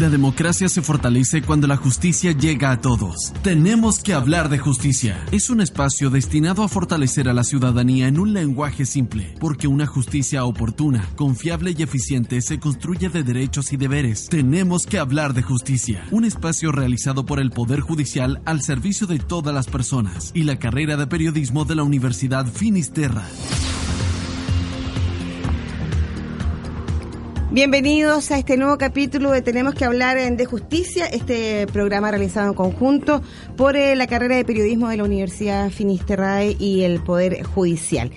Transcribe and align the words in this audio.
La 0.00 0.08
democracia 0.08 0.66
se 0.70 0.80
fortalece 0.80 1.42
cuando 1.42 1.66
la 1.66 1.76
justicia 1.76 2.32
llega 2.32 2.70
a 2.70 2.80
todos. 2.80 3.34
Tenemos 3.42 4.02
que 4.02 4.14
hablar 4.14 4.48
de 4.48 4.56
justicia. 4.56 5.22
Es 5.30 5.50
un 5.50 5.60
espacio 5.60 6.08
destinado 6.08 6.62
a 6.62 6.68
fortalecer 6.68 7.28
a 7.28 7.34
la 7.34 7.44
ciudadanía 7.44 8.08
en 8.08 8.18
un 8.18 8.32
lenguaje 8.32 8.86
simple, 8.86 9.34
porque 9.38 9.68
una 9.68 9.86
justicia 9.86 10.46
oportuna, 10.46 11.06
confiable 11.16 11.74
y 11.76 11.82
eficiente 11.82 12.40
se 12.40 12.58
construye 12.58 13.10
de 13.10 13.22
derechos 13.22 13.74
y 13.74 13.76
deberes. 13.76 14.30
Tenemos 14.30 14.86
que 14.86 14.98
hablar 14.98 15.34
de 15.34 15.42
justicia. 15.42 16.02
Un 16.10 16.24
espacio 16.24 16.72
realizado 16.72 17.26
por 17.26 17.38
el 17.38 17.50
Poder 17.50 17.80
Judicial 17.80 18.40
al 18.46 18.62
servicio 18.62 19.06
de 19.06 19.18
todas 19.18 19.54
las 19.54 19.66
personas 19.66 20.30
y 20.32 20.44
la 20.44 20.58
carrera 20.58 20.96
de 20.96 21.08
periodismo 21.08 21.66
de 21.66 21.74
la 21.74 21.82
Universidad 21.82 22.46
Finisterra. 22.46 23.26
Bienvenidos 27.52 28.30
a 28.30 28.38
este 28.38 28.56
nuevo 28.56 28.78
capítulo 28.78 29.32
de 29.32 29.42
Tenemos 29.42 29.74
que 29.74 29.84
hablar 29.84 30.16
de 30.36 30.46
justicia, 30.46 31.06
este 31.06 31.66
programa 31.66 32.08
realizado 32.12 32.46
en 32.46 32.54
conjunto 32.54 33.22
por 33.56 33.74
eh, 33.74 33.96
la 33.96 34.06
carrera 34.06 34.36
de 34.36 34.44
periodismo 34.44 34.88
de 34.88 34.98
la 34.98 35.02
Universidad 35.02 35.68
Finisterrae 35.70 36.54
y 36.60 36.82
el 36.82 37.02
Poder 37.02 37.42
Judicial. 37.42 38.12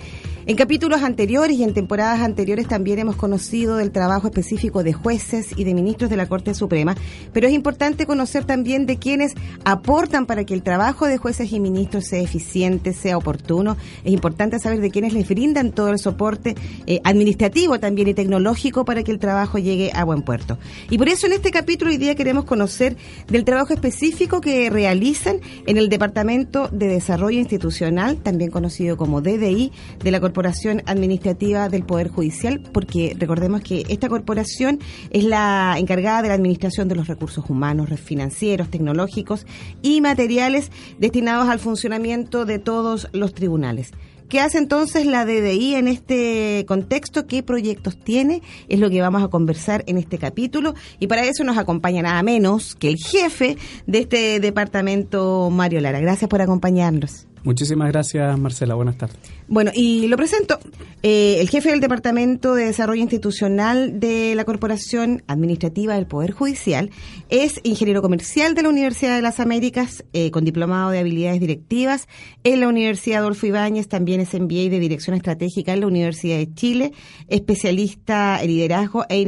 En 0.46 0.56
capítulos 0.56 1.02
anteriores 1.02 1.56
y 1.56 1.64
en 1.64 1.72
temporadas 1.72 2.20
anteriores 2.20 2.68
también 2.68 2.98
hemos 2.98 3.16
conocido 3.16 3.78
del 3.78 3.90
trabajo 3.90 4.26
específico 4.26 4.82
de 4.82 4.92
jueces 4.92 5.54
y 5.56 5.64
de 5.64 5.72
ministros 5.72 6.10
de 6.10 6.18
la 6.18 6.26
Corte 6.26 6.52
Suprema, 6.52 6.94
pero 7.32 7.46
es 7.46 7.54
importante 7.54 8.04
conocer 8.04 8.44
también 8.44 8.84
de 8.84 8.98
quienes 8.98 9.32
aportan 9.64 10.26
para 10.26 10.44
que 10.44 10.52
el 10.52 10.62
trabajo 10.62 11.06
de 11.06 11.16
jueces 11.16 11.50
y 11.50 11.60
ministros 11.60 12.08
sea 12.08 12.20
eficiente, 12.20 12.92
sea 12.92 13.16
oportuno. 13.16 13.78
Es 14.04 14.12
importante 14.12 14.58
saber 14.58 14.82
de 14.82 14.90
quienes 14.90 15.14
les 15.14 15.26
brindan 15.26 15.72
todo 15.72 15.88
el 15.88 15.98
soporte 15.98 16.54
eh, 16.86 17.00
administrativo 17.04 17.80
también 17.80 18.08
y 18.08 18.14
tecnológico 18.14 18.84
para 18.84 19.02
que 19.02 19.12
el 19.12 19.18
trabajo 19.18 19.56
llegue 19.56 19.92
a 19.94 20.04
buen 20.04 20.20
puerto. 20.20 20.58
Y 20.90 20.98
por 20.98 21.08
eso 21.08 21.26
en 21.26 21.32
este 21.32 21.52
capítulo 21.52 21.90
hoy 21.90 21.96
día 21.96 22.16
queremos 22.16 22.44
conocer 22.44 22.98
del 23.28 23.46
trabajo 23.46 23.72
específico 23.72 24.42
que 24.42 24.68
realizan 24.68 25.40
en 25.64 25.78
el 25.78 25.88
Departamento 25.88 26.68
de 26.70 26.88
Desarrollo 26.88 27.38
Institucional, 27.38 28.18
también 28.18 28.50
conocido 28.50 28.98
como 28.98 29.22
DDI, 29.22 29.72
de 30.02 30.10
la 30.10 30.20
Corte 30.20 30.33
corporación 30.34 30.82
administrativa 30.86 31.68
del 31.68 31.84
Poder 31.84 32.08
Judicial, 32.08 32.60
porque 32.72 33.14
recordemos 33.16 33.60
que 33.60 33.84
esta 33.88 34.08
corporación 34.08 34.80
es 35.10 35.22
la 35.22 35.76
encargada 35.78 36.22
de 36.22 36.28
la 36.28 36.34
administración 36.34 36.88
de 36.88 36.96
los 36.96 37.06
recursos 37.06 37.48
humanos, 37.48 37.88
financieros, 38.00 38.68
tecnológicos 38.68 39.46
y 39.80 40.00
materiales 40.00 40.72
destinados 40.98 41.48
al 41.48 41.60
funcionamiento 41.60 42.46
de 42.46 42.58
todos 42.58 43.06
los 43.12 43.32
tribunales. 43.32 43.92
¿Qué 44.28 44.40
hace 44.40 44.58
entonces 44.58 45.06
la 45.06 45.24
DDI 45.24 45.76
en 45.76 45.86
este 45.86 46.64
contexto? 46.66 47.28
¿Qué 47.28 47.44
proyectos 47.44 47.96
tiene? 47.96 48.42
Es 48.68 48.80
lo 48.80 48.90
que 48.90 49.00
vamos 49.00 49.22
a 49.22 49.28
conversar 49.28 49.84
en 49.86 49.98
este 49.98 50.18
capítulo. 50.18 50.74
Y 50.98 51.06
para 51.06 51.24
eso 51.26 51.44
nos 51.44 51.58
acompaña 51.58 52.02
nada 52.02 52.20
menos 52.24 52.74
que 52.74 52.88
el 52.88 52.96
jefe 52.96 53.56
de 53.86 53.98
este 53.98 54.40
departamento, 54.40 55.48
Mario 55.50 55.80
Lara. 55.80 56.00
Gracias 56.00 56.28
por 56.28 56.42
acompañarnos. 56.42 57.28
Muchísimas 57.44 57.92
gracias, 57.92 58.36
Marcela. 58.36 58.74
Buenas 58.74 58.98
tardes. 58.98 59.33
Bueno, 59.46 59.70
y 59.74 60.06
lo 60.06 60.16
presento. 60.16 60.58
Eh, 61.02 61.36
el 61.38 61.50
jefe 61.50 61.70
del 61.70 61.80
Departamento 61.80 62.54
de 62.54 62.64
Desarrollo 62.64 63.02
Institucional 63.02 64.00
de 64.00 64.34
la 64.34 64.46
Corporación 64.46 65.22
Administrativa 65.26 65.96
del 65.96 66.06
Poder 66.06 66.30
Judicial 66.30 66.90
es 67.28 67.60
ingeniero 67.62 68.00
comercial 68.00 68.54
de 68.54 68.62
la 68.62 68.70
Universidad 68.70 69.14
de 69.14 69.20
las 69.20 69.38
Américas, 69.38 70.02
eh, 70.14 70.30
con 70.30 70.46
diplomado 70.46 70.90
de 70.90 71.00
habilidades 71.00 71.40
directivas 71.40 72.08
en 72.42 72.60
la 72.60 72.68
Universidad 72.68 73.20
Adolfo 73.20 73.46
Ibáñez, 73.46 73.86
también 73.86 74.20
es 74.20 74.32
MBA 74.32 74.70
de 74.70 74.80
Dirección 74.80 75.14
Estratégica 75.14 75.74
en 75.74 75.80
la 75.80 75.88
Universidad 75.88 76.38
de 76.38 76.54
Chile, 76.54 76.92
especialista 77.28 78.40
en 78.40 78.48
liderazgo 78.48 79.04
e, 79.10 79.26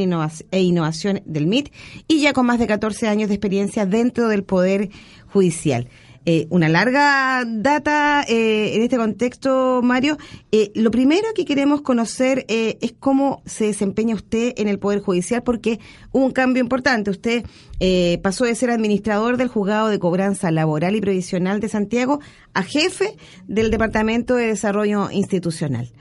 e 0.50 0.62
innovación 0.62 1.22
del 1.26 1.46
MIT 1.46 1.72
y 2.08 2.22
ya 2.22 2.32
con 2.32 2.46
más 2.46 2.58
de 2.58 2.66
14 2.66 3.06
años 3.06 3.28
de 3.28 3.34
experiencia 3.34 3.84
dentro 3.84 4.28
del 4.28 4.44
Poder 4.44 4.88
Judicial. 5.26 5.88
Eh, 6.28 6.48
una 6.50 6.68
larga 6.68 7.44
data 7.46 8.24
eh, 8.26 8.74
en 8.74 8.82
este 8.82 8.96
contexto, 8.96 9.80
Mario. 9.80 10.18
Eh, 10.50 10.72
lo 10.74 10.90
primero 10.90 11.28
que 11.36 11.44
queremos 11.44 11.82
conocer 11.82 12.44
es 12.48 12.94
cómo 12.98 13.42
se 13.46 13.66
desempeña 13.66 14.16
usted 14.16 14.52
en 14.56 14.66
el 14.66 14.80
Poder 14.80 14.98
Judicial, 14.98 15.44
porque 15.44 15.78
hubo 16.10 16.24
un 16.24 16.32
cambio 16.32 16.60
importante. 16.60 17.12
Usted 17.12 17.44
pasó 18.22 18.44
de 18.44 18.56
ser 18.56 18.70
administrador 18.70 19.36
del 19.36 19.46
Juzgado 19.46 19.86
de 19.86 20.00
Cobranza 20.00 20.50
Laboral 20.50 20.96
y 20.96 21.00
Previsional 21.00 21.60
de 21.60 21.68
Santiago 21.68 22.18
a 22.54 22.64
jefe 22.64 23.16
del 23.46 23.70
Departamento 23.70 24.34
de 24.34 24.48
Desarrollo 24.48 25.10
Institucional. 25.12 25.92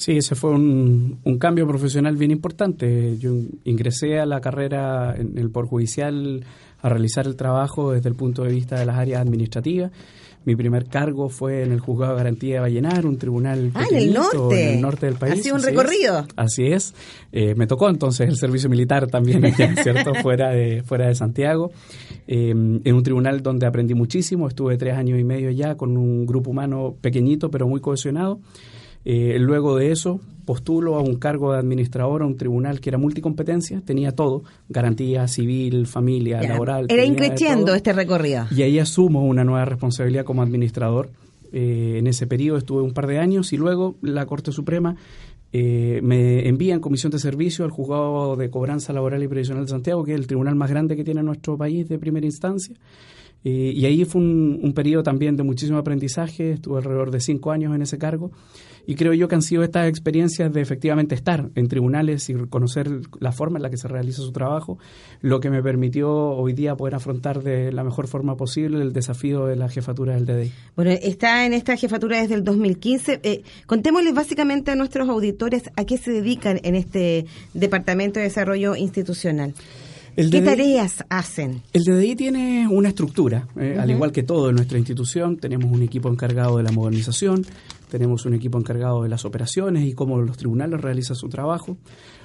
Sí, 0.00 0.16
ese 0.16 0.34
fue 0.34 0.52
un, 0.52 1.18
un, 1.24 1.38
cambio 1.38 1.68
profesional 1.68 2.16
bien 2.16 2.30
importante. 2.30 3.18
Yo 3.18 3.34
ingresé 3.64 4.18
a 4.18 4.24
la 4.24 4.40
carrera 4.40 5.14
en 5.14 5.36
el 5.36 5.50
Poder 5.50 5.68
Judicial 5.68 6.42
a 6.80 6.88
realizar 6.88 7.26
el 7.26 7.36
trabajo 7.36 7.92
desde 7.92 8.08
el 8.08 8.14
punto 8.14 8.42
de 8.42 8.50
vista 8.50 8.78
de 8.78 8.86
las 8.86 8.96
áreas 8.96 9.20
administrativas. 9.20 9.90
Mi 10.46 10.56
primer 10.56 10.86
cargo 10.86 11.28
fue 11.28 11.64
en 11.64 11.72
el 11.72 11.80
Juzgado 11.80 12.12
de 12.12 12.18
Garantía 12.18 12.54
de 12.54 12.60
Vallenar, 12.60 13.04
un 13.04 13.18
tribunal 13.18 13.72
ah, 13.74 13.84
en 13.90 13.96
el 13.98 14.14
norte. 14.14 14.62
en 14.62 14.76
el 14.76 14.80
norte 14.80 15.04
del 15.04 15.16
país. 15.16 15.34
Ha 15.34 15.42
sido 15.42 15.56
un 15.56 15.62
recorrido. 15.62 16.26
así 16.34 16.68
es. 16.68 16.94
Eh, 17.30 17.54
me 17.54 17.66
tocó 17.66 17.90
entonces 17.90 18.26
el 18.26 18.36
servicio 18.36 18.70
militar 18.70 19.06
también 19.08 19.42
¿cierto? 19.82 20.14
fuera, 20.22 20.48
de, 20.48 20.82
fuera 20.82 21.08
de 21.08 21.14
Santiago. 21.14 21.72
Eh, 22.26 22.52
en 22.52 22.94
un 22.94 23.02
tribunal 23.02 23.42
donde 23.42 23.66
aprendí 23.66 23.92
muchísimo. 23.92 24.48
Estuve 24.48 24.78
tres 24.78 24.96
años 24.96 25.20
y 25.20 25.24
medio 25.24 25.50
ya 25.50 25.76
con 25.76 25.98
un 25.98 26.24
grupo 26.24 26.52
humano 26.52 26.96
pequeñito 27.02 27.50
pero 27.50 27.68
muy 27.68 27.82
cohesionado. 27.82 28.40
Eh, 29.04 29.36
luego 29.38 29.76
de 29.76 29.92
eso, 29.92 30.20
postulo 30.44 30.96
a 30.96 31.00
un 31.00 31.16
cargo 31.16 31.52
de 31.52 31.58
administrador 31.58 32.22
a 32.22 32.26
un 32.26 32.36
tribunal 32.36 32.80
que 32.80 32.90
era 32.90 32.98
multicompetencia, 32.98 33.80
tenía 33.84 34.12
todo, 34.12 34.42
garantía 34.68 35.26
civil, 35.28 35.86
familia, 35.86 36.42
laboral. 36.42 36.86
Era 36.88 37.04
increciendo 37.04 37.74
este 37.74 37.92
recorrido. 37.92 38.46
Y 38.50 38.62
ahí 38.62 38.78
asumo 38.78 39.24
una 39.26 39.44
nueva 39.44 39.64
responsabilidad 39.64 40.24
como 40.24 40.42
administrador. 40.42 41.10
Eh, 41.52 41.96
en 41.98 42.06
ese 42.06 42.26
periodo 42.26 42.58
estuve 42.58 42.82
un 42.82 42.92
par 42.92 43.06
de 43.06 43.18
años 43.18 43.52
y 43.52 43.56
luego 43.56 43.96
la 44.02 44.24
Corte 44.26 44.52
Suprema 44.52 44.94
eh, 45.52 45.98
me 46.02 46.46
envía 46.46 46.74
en 46.74 46.80
comisión 46.80 47.10
de 47.10 47.18
servicio 47.18 47.64
al 47.64 47.72
juzgado 47.72 48.36
de 48.36 48.50
cobranza 48.50 48.92
laboral 48.92 49.22
y 49.22 49.28
previsional 49.28 49.64
de 49.64 49.70
Santiago, 49.70 50.04
que 50.04 50.12
es 50.12 50.18
el 50.18 50.26
tribunal 50.28 50.54
más 50.54 50.70
grande 50.70 50.94
que 50.96 51.02
tiene 51.02 51.22
nuestro 51.22 51.56
país 51.56 51.88
de 51.88 51.98
primera 51.98 52.26
instancia. 52.26 52.76
Y 53.42 53.84
ahí 53.86 54.04
fue 54.04 54.20
un, 54.20 54.60
un 54.62 54.72
periodo 54.72 55.02
también 55.02 55.36
de 55.36 55.42
muchísimo 55.42 55.78
aprendizaje, 55.78 56.52
estuve 56.52 56.78
alrededor 56.78 57.10
de 57.10 57.20
cinco 57.20 57.52
años 57.52 57.74
en 57.74 57.82
ese 57.82 57.98
cargo 57.98 58.30
y 58.86 58.94
creo 58.94 59.14
yo 59.14 59.28
que 59.28 59.34
han 59.34 59.42
sido 59.42 59.62
estas 59.62 59.88
experiencias 59.88 60.52
de 60.52 60.60
efectivamente 60.60 61.14
estar 61.14 61.50
en 61.54 61.68
tribunales 61.68 62.28
y 62.28 62.34
conocer 62.34 62.88
la 63.20 63.32
forma 63.32 63.58
en 63.58 63.62
la 63.62 63.70
que 63.70 63.76
se 63.76 63.88
realiza 63.88 64.22
su 64.22 64.32
trabajo, 64.32 64.78
lo 65.20 65.40
que 65.40 65.50
me 65.50 65.62
permitió 65.62 66.10
hoy 66.10 66.52
día 66.52 66.74
poder 66.76 66.94
afrontar 66.94 67.42
de 67.42 67.72
la 67.72 67.84
mejor 67.84 68.08
forma 68.08 68.36
posible 68.36 68.82
el 68.82 68.92
desafío 68.92 69.46
de 69.46 69.56
la 69.56 69.68
jefatura 69.68 70.14
del 70.14 70.26
DDI. 70.26 70.52
Bueno, 70.76 70.90
está 70.90 71.46
en 71.46 71.52
esta 71.52 71.76
jefatura 71.76 72.20
desde 72.20 72.34
el 72.34 72.44
2015. 72.44 73.20
Eh, 73.22 73.42
contémosles 73.66 74.14
básicamente 74.14 74.70
a 74.70 74.74
nuestros 74.74 75.08
auditores 75.08 75.70
a 75.76 75.84
qué 75.84 75.96
se 75.96 76.10
dedican 76.10 76.60
en 76.64 76.74
este 76.74 77.26
Departamento 77.54 78.18
de 78.18 78.24
Desarrollo 78.24 78.76
Institucional. 78.76 79.54
¿Qué 80.16 80.40
tareas 80.40 81.04
hacen? 81.08 81.62
El 81.72 81.84
DDI 81.84 82.16
tiene 82.16 82.68
una 82.68 82.88
estructura, 82.88 83.48
eh, 83.58 83.76
al 83.78 83.90
igual 83.90 84.12
que 84.12 84.22
todo 84.22 84.50
en 84.50 84.56
nuestra 84.56 84.78
institución. 84.78 85.36
Tenemos 85.36 85.70
un 85.70 85.82
equipo 85.82 86.08
encargado 86.08 86.56
de 86.56 86.62
la 86.62 86.72
modernización, 86.72 87.44
tenemos 87.90 88.24
un 88.26 88.34
equipo 88.34 88.58
encargado 88.58 89.02
de 89.02 89.08
las 89.08 89.24
operaciones 89.24 89.84
y 89.86 89.92
cómo 89.92 90.18
los 90.20 90.36
tribunales 90.36 90.80
realizan 90.80 91.16
su 91.16 91.28
trabajo. 91.28 91.76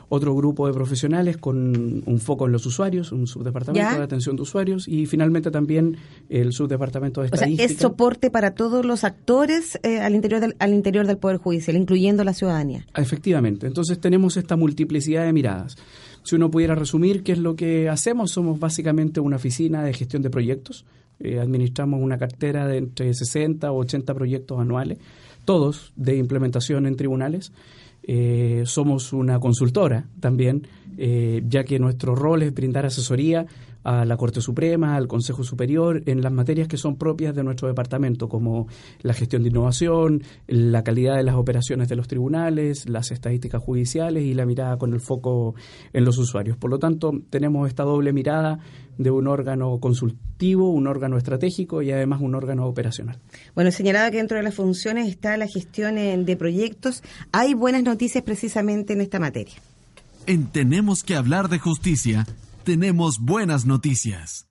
Otro 0.07 0.35
grupo 0.35 0.67
de 0.67 0.73
profesionales 0.73 1.37
con 1.37 2.03
un 2.05 2.19
foco 2.19 2.45
en 2.45 2.51
los 2.51 2.63
usuarios, 2.67 3.11
un 3.11 3.25
subdepartamento 3.25 3.97
de 3.97 4.03
atención 4.03 4.35
de 4.35 4.43
usuarios 4.43 4.87
y 4.87 5.07
finalmente 5.07 5.49
también 5.49 5.97
el 6.29 6.53
subdepartamento 6.53 7.21
de 7.21 7.27
estadística. 7.27 7.63
O 7.63 7.67
sea, 7.67 7.75
es 7.75 7.81
soporte 7.81 8.29
para 8.29 8.51
todos 8.51 8.85
los 8.85 9.03
actores 9.03 9.79
eh, 9.81 10.01
al, 10.01 10.13
interior 10.13 10.41
del, 10.41 10.55
al 10.59 10.75
interior 10.75 11.07
del 11.07 11.17
Poder 11.17 11.37
Judicial, 11.37 11.75
incluyendo 11.75 12.23
la 12.23 12.33
ciudadanía. 12.33 12.85
Efectivamente. 12.95 13.65
Entonces 13.65 13.99
tenemos 13.99 14.37
esta 14.37 14.55
multiplicidad 14.55 15.25
de 15.25 15.33
miradas. 15.33 15.75
Si 16.25 16.35
uno 16.35 16.49
pudiera 16.49 16.73
resumir 16.73 17.21
qué 17.21 17.33
es 17.33 17.37
lo 17.37 17.55
que 17.55 17.87
hacemos, 17.87 18.31
somos 18.31 18.59
básicamente 18.59 19.19
una 19.19 19.35
oficina 19.35 19.83
de 19.83 19.93
gestión 19.93 20.23
de 20.23 20.31
proyectos. 20.31 20.83
Eh, 21.19 21.39
administramos 21.39 22.01
una 22.01 22.17
cartera 22.17 22.67
de 22.67 22.77
entre 22.77 23.13
60 23.13 23.71
o 23.71 23.77
80 23.77 24.13
proyectos 24.13 24.59
anuales 24.59 24.97
todos 25.45 25.93
de 25.95 26.17
implementación 26.17 26.87
en 26.87 26.95
tribunales. 26.97 27.53
Eh, 28.03 28.63
somos 28.65 29.13
una 29.13 29.39
consultora 29.39 30.05
también 30.19 30.67
eh, 30.97 31.43
ya 31.47 31.63
que 31.63 31.79
nuestro 31.79 32.15
rol 32.15 32.41
es 32.41 32.53
brindar 32.53 32.85
asesoría 32.85 33.45
a 33.85 34.03
la 34.03 34.17
Corte 34.17 34.41
Suprema, 34.41 34.95
al 34.95 35.07
Consejo 35.07 35.43
Superior, 35.43 36.01
en 36.07 36.21
las 36.21 36.31
materias 36.31 36.67
que 36.67 36.75
son 36.75 36.97
propias 36.97 37.35
de 37.35 37.43
nuestro 37.43 37.67
departamento, 37.67 38.27
como 38.27 38.67
la 39.01 39.13
gestión 39.13 39.43
de 39.43 39.49
innovación, 39.49 40.23
la 40.47 40.83
calidad 40.83 41.15
de 41.15 41.23
las 41.23 41.35
operaciones 41.35 41.87
de 41.87 41.95
los 41.95 42.07
tribunales, 42.07 42.89
las 42.89 43.11
estadísticas 43.11 43.61
judiciales 43.61 44.23
y 44.23 44.33
la 44.33 44.47
mirada 44.47 44.77
con 44.77 44.93
el 44.93 45.01
foco 45.01 45.53
en 45.93 46.03
los 46.03 46.17
usuarios. 46.17 46.57
Por 46.57 46.71
lo 46.71 46.79
tanto, 46.79 47.13
tenemos 47.29 47.67
esta 47.67 47.83
doble 47.83 48.11
mirada 48.11 48.59
de 48.97 49.11
un 49.11 49.27
órgano 49.27 49.77
consultivo, 49.79 50.71
un 50.71 50.87
órgano 50.87 51.17
estratégico 51.17 51.83
y 51.83 51.91
además 51.91 52.21
un 52.21 52.33
órgano 52.33 52.65
operacional. 52.65 53.19
Bueno, 53.53 53.69
señalado 53.71 54.09
que 54.09 54.17
dentro 54.17 54.37
de 54.37 54.43
las 54.43 54.55
funciones 54.55 55.07
está 55.07 55.37
la 55.37 55.47
gestión 55.47 56.25
de 56.25 56.37
proyectos. 56.37 57.03
Hay 57.31 57.53
buenas 57.53 57.83
noticias 57.83 58.23
precisamente 58.23 58.93
en 58.93 59.01
esta 59.01 59.19
materia. 59.19 59.53
En 60.25 60.47
Tenemos 60.47 61.03
que 61.03 61.15
hablar 61.15 61.49
de 61.49 61.59
justicia 61.59 62.25
tenemos 62.65 63.19
buenas 63.19 63.65
noticias. 63.65 64.49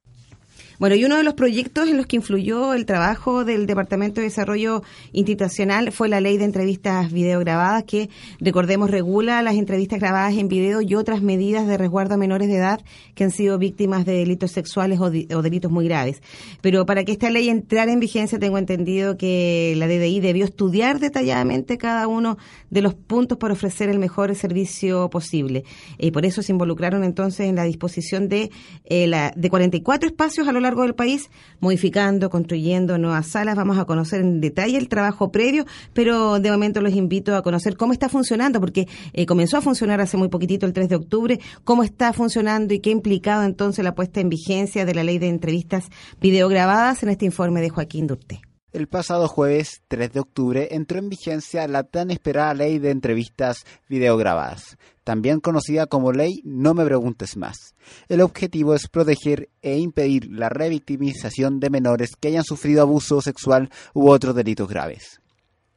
Bueno, 0.78 0.96
y 0.96 1.04
uno 1.04 1.16
de 1.16 1.22
los 1.22 1.34
proyectos 1.34 1.88
en 1.88 1.96
los 1.96 2.06
que 2.06 2.16
influyó 2.16 2.74
el 2.74 2.84
trabajo 2.84 3.44
del 3.44 3.66
Departamento 3.66 4.20
de 4.20 4.26
Desarrollo 4.26 4.82
Institucional 5.12 5.92
fue 5.92 6.08
la 6.08 6.20
ley 6.20 6.36
de 6.36 6.44
entrevistas 6.44 7.12
videograbadas 7.12 7.84
que, 7.84 8.10
recordemos, 8.40 8.90
regula 8.90 9.40
las 9.42 9.54
entrevistas 9.54 10.00
grabadas 10.00 10.34
en 10.34 10.48
video 10.48 10.82
y 10.82 10.96
otras 10.96 11.22
medidas 11.22 11.68
de 11.68 11.78
resguardo 11.78 12.14
a 12.14 12.16
menores 12.16 12.48
de 12.48 12.56
edad 12.56 12.80
que 13.14 13.22
han 13.22 13.30
sido 13.30 13.56
víctimas 13.56 14.04
de 14.04 14.14
delitos 14.14 14.50
sexuales 14.50 14.98
o, 14.98 15.10
delitos 15.10 15.70
muy 15.70 15.86
graves. 15.86 16.20
Pero 16.60 16.86
para 16.86 17.04
que 17.04 17.12
esta 17.12 17.30
ley 17.30 17.48
entrara 17.48 17.92
en 17.92 18.00
vigencia, 18.00 18.40
tengo 18.40 18.58
entendido 18.58 19.16
que 19.16 19.74
la 19.76 19.86
DDI 19.86 20.18
debió 20.18 20.44
estudiar 20.44 20.98
detalladamente 20.98 21.78
cada 21.78 22.08
uno 22.08 22.36
de 22.70 22.82
los 22.82 22.94
puntos 22.94 23.38
para 23.38 23.54
ofrecer 23.54 23.88
el 23.90 24.00
mejor 24.00 24.34
servicio 24.34 25.08
posible. 25.08 25.62
Y 25.98 26.10
por 26.10 26.26
eso 26.26 26.42
se 26.42 26.50
involucraron 26.50 27.04
entonces 27.04 27.46
en 27.46 27.54
la 27.54 27.62
disposición 27.62 28.28
de, 28.28 28.50
eh, 28.86 29.06
la, 29.06 29.32
de 29.36 29.50
44 29.50 30.08
espacios 30.08 30.48
a 30.48 30.52
lo 30.52 30.63
largo 30.64 30.82
del 30.82 30.94
país, 30.94 31.30
modificando, 31.60 32.30
construyendo 32.30 32.98
nuevas 32.98 33.28
salas. 33.28 33.56
Vamos 33.56 33.78
a 33.78 33.84
conocer 33.84 34.20
en 34.20 34.40
detalle 34.40 34.76
el 34.76 34.88
trabajo 34.88 35.30
previo, 35.30 35.64
pero 35.92 36.40
de 36.40 36.50
momento 36.50 36.80
los 36.80 36.94
invito 36.94 37.36
a 37.36 37.42
conocer 37.42 37.76
cómo 37.76 37.92
está 37.92 38.08
funcionando, 38.08 38.60
porque 38.60 38.88
eh, 39.12 39.26
comenzó 39.26 39.58
a 39.58 39.60
funcionar 39.60 40.00
hace 40.00 40.16
muy 40.16 40.28
poquitito, 40.28 40.66
el 40.66 40.72
3 40.72 40.88
de 40.88 40.96
octubre, 40.96 41.40
cómo 41.62 41.82
está 41.82 42.12
funcionando 42.12 42.74
y 42.74 42.80
qué 42.80 42.90
ha 42.90 42.92
implicado 42.92 43.44
entonces 43.44 43.84
la 43.84 43.94
puesta 43.94 44.20
en 44.20 44.28
vigencia 44.28 44.84
de 44.84 44.94
la 44.94 45.04
ley 45.04 45.18
de 45.18 45.28
entrevistas 45.28 45.88
videograbadas 46.20 47.02
en 47.02 47.10
este 47.10 47.24
informe 47.24 47.60
de 47.60 47.70
Joaquín 47.70 48.06
Durte. 48.06 48.40
El 48.74 48.88
pasado 48.88 49.28
jueves 49.28 49.82
3 49.86 50.12
de 50.12 50.18
octubre 50.18 50.68
entró 50.72 50.98
en 50.98 51.08
vigencia 51.08 51.68
la 51.68 51.84
tan 51.84 52.10
esperada 52.10 52.54
ley 52.54 52.80
de 52.80 52.90
entrevistas 52.90 53.64
videograbadas, 53.88 54.78
también 55.04 55.40
conocida 55.40 55.86
como 55.86 56.12
ley 56.12 56.40
No 56.44 56.74
me 56.74 56.84
preguntes 56.84 57.36
más. 57.36 57.74
El 58.08 58.22
objetivo 58.22 58.74
es 58.74 58.88
proteger 58.88 59.50
e 59.62 59.78
impedir 59.78 60.30
la 60.30 60.48
revictimización 60.48 61.60
de 61.60 61.70
menores 61.70 62.16
que 62.18 62.28
hayan 62.28 62.44
sufrido 62.44 62.82
abuso 62.82 63.20
sexual 63.20 63.70
u 63.92 64.08
otros 64.08 64.34
delitos 64.34 64.68
graves. 64.68 65.20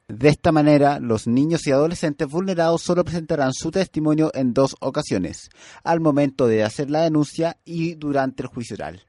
De 0.08 0.30
esta 0.30 0.52
manera, 0.52 1.00
los 1.00 1.26
niños 1.26 1.66
y 1.66 1.70
adolescentes 1.70 2.26
vulnerados 2.26 2.80
solo 2.80 3.04
presentarán 3.04 3.52
su 3.52 3.70
testimonio 3.70 4.30
en 4.32 4.54
dos 4.54 4.74
ocasiones, 4.80 5.50
al 5.84 6.00
momento 6.00 6.46
de 6.46 6.64
hacer 6.64 6.88
la 6.88 7.02
denuncia 7.02 7.58
y 7.66 7.94
durante 7.94 8.42
el 8.42 8.48
juicio 8.48 8.74
oral. 8.76 9.02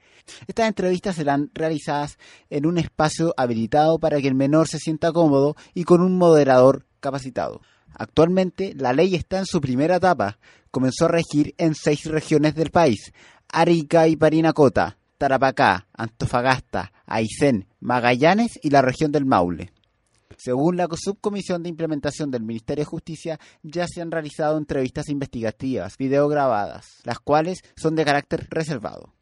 Estas 0.45 0.67
entrevistas 0.67 1.15
serán 1.15 1.51
realizadas 1.53 2.17
en 2.49 2.65
un 2.65 2.77
espacio 2.77 3.33
habilitado 3.37 3.97
para 3.97 4.19
que 4.19 4.27
el 4.27 4.35
menor 4.35 4.67
se 4.67 4.77
sienta 4.77 5.13
cómodo 5.13 5.55
y 5.73 5.85
con 5.85 6.01
un 6.01 6.17
moderador 6.17 6.85
capacitado. 6.99 7.61
Actualmente 7.99 8.73
la 8.75 8.93
ley 8.93 9.13
está 9.13 9.39
en 9.39 9.45
su 9.45 9.59
primera 9.59 9.97
etapa. 9.97 10.39
Comenzó 10.71 11.05
a 11.05 11.09
regir 11.09 11.53
en 11.57 11.75
seis 11.75 12.05
regiones 12.05 12.55
del 12.55 12.71
país. 12.71 13.11
Arica 13.49 14.07
y 14.07 14.15
Parinacota, 14.15 14.97
Tarapacá, 15.17 15.85
Antofagasta, 15.91 16.93
Aysén, 17.05 17.67
Magallanes 17.81 18.57
y 18.63 18.69
la 18.69 18.81
región 18.81 19.11
del 19.11 19.25
Maule. 19.25 19.73
Según 20.37 20.77
la 20.77 20.87
subcomisión 20.95 21.61
de 21.61 21.67
implementación 21.67 22.31
del 22.31 22.43
Ministerio 22.43 22.83
de 22.83 22.89
Justicia, 22.89 23.39
ya 23.63 23.85
se 23.85 24.01
han 24.01 24.11
realizado 24.11 24.57
entrevistas 24.57 25.09
investigativas, 25.09 25.97
videograbadas, 25.97 27.01
las 27.03 27.19
cuales 27.19 27.59
son 27.75 27.95
de 27.95 28.05
carácter 28.05 28.47
reservado. 28.49 29.13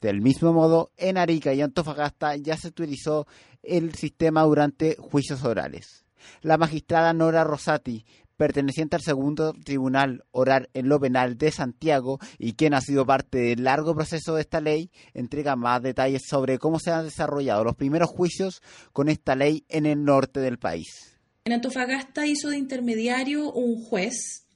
Del 0.00 0.22
mismo 0.22 0.54
modo, 0.54 0.92
en 0.96 1.18
Arica 1.18 1.52
y 1.52 1.60
Antofagasta 1.60 2.36
ya 2.36 2.56
se 2.56 2.68
utilizó 2.68 3.26
el 3.62 3.94
sistema 3.94 4.44
durante 4.44 4.96
juicios 4.96 5.44
orales. 5.44 6.07
La 6.42 6.58
magistrada 6.58 7.12
Nora 7.12 7.44
Rosati, 7.44 8.04
perteneciente 8.38 8.96
al 8.96 9.02
segundo 9.02 9.52
tribunal 9.64 10.24
oral 10.30 10.70
en 10.72 10.88
lo 10.88 10.98
penal 10.98 11.36
de 11.36 11.50
Santiago 11.50 12.18
y 12.38 12.52
quien 12.54 12.72
ha 12.72 12.80
sido 12.80 13.04
parte 13.04 13.38
del 13.38 13.64
largo 13.64 13.94
proceso 13.94 14.36
de 14.36 14.42
esta 14.42 14.60
ley, 14.60 14.90
entrega 15.12 15.56
más 15.56 15.82
detalles 15.82 16.22
sobre 16.26 16.58
cómo 16.58 16.78
se 16.78 16.92
han 16.92 17.04
desarrollado 17.04 17.64
los 17.64 17.76
primeros 17.76 18.08
juicios 18.08 18.62
con 18.92 19.08
esta 19.08 19.34
ley 19.34 19.64
en 19.68 19.84
el 19.84 20.04
norte 20.04 20.40
del 20.40 20.58
país. 20.58 21.18
En 21.44 21.52
Antofagasta 21.52 22.26
hizo 22.26 22.48
de 22.48 22.58
intermediario 22.58 23.52
un 23.52 23.82
juez, 23.82 24.46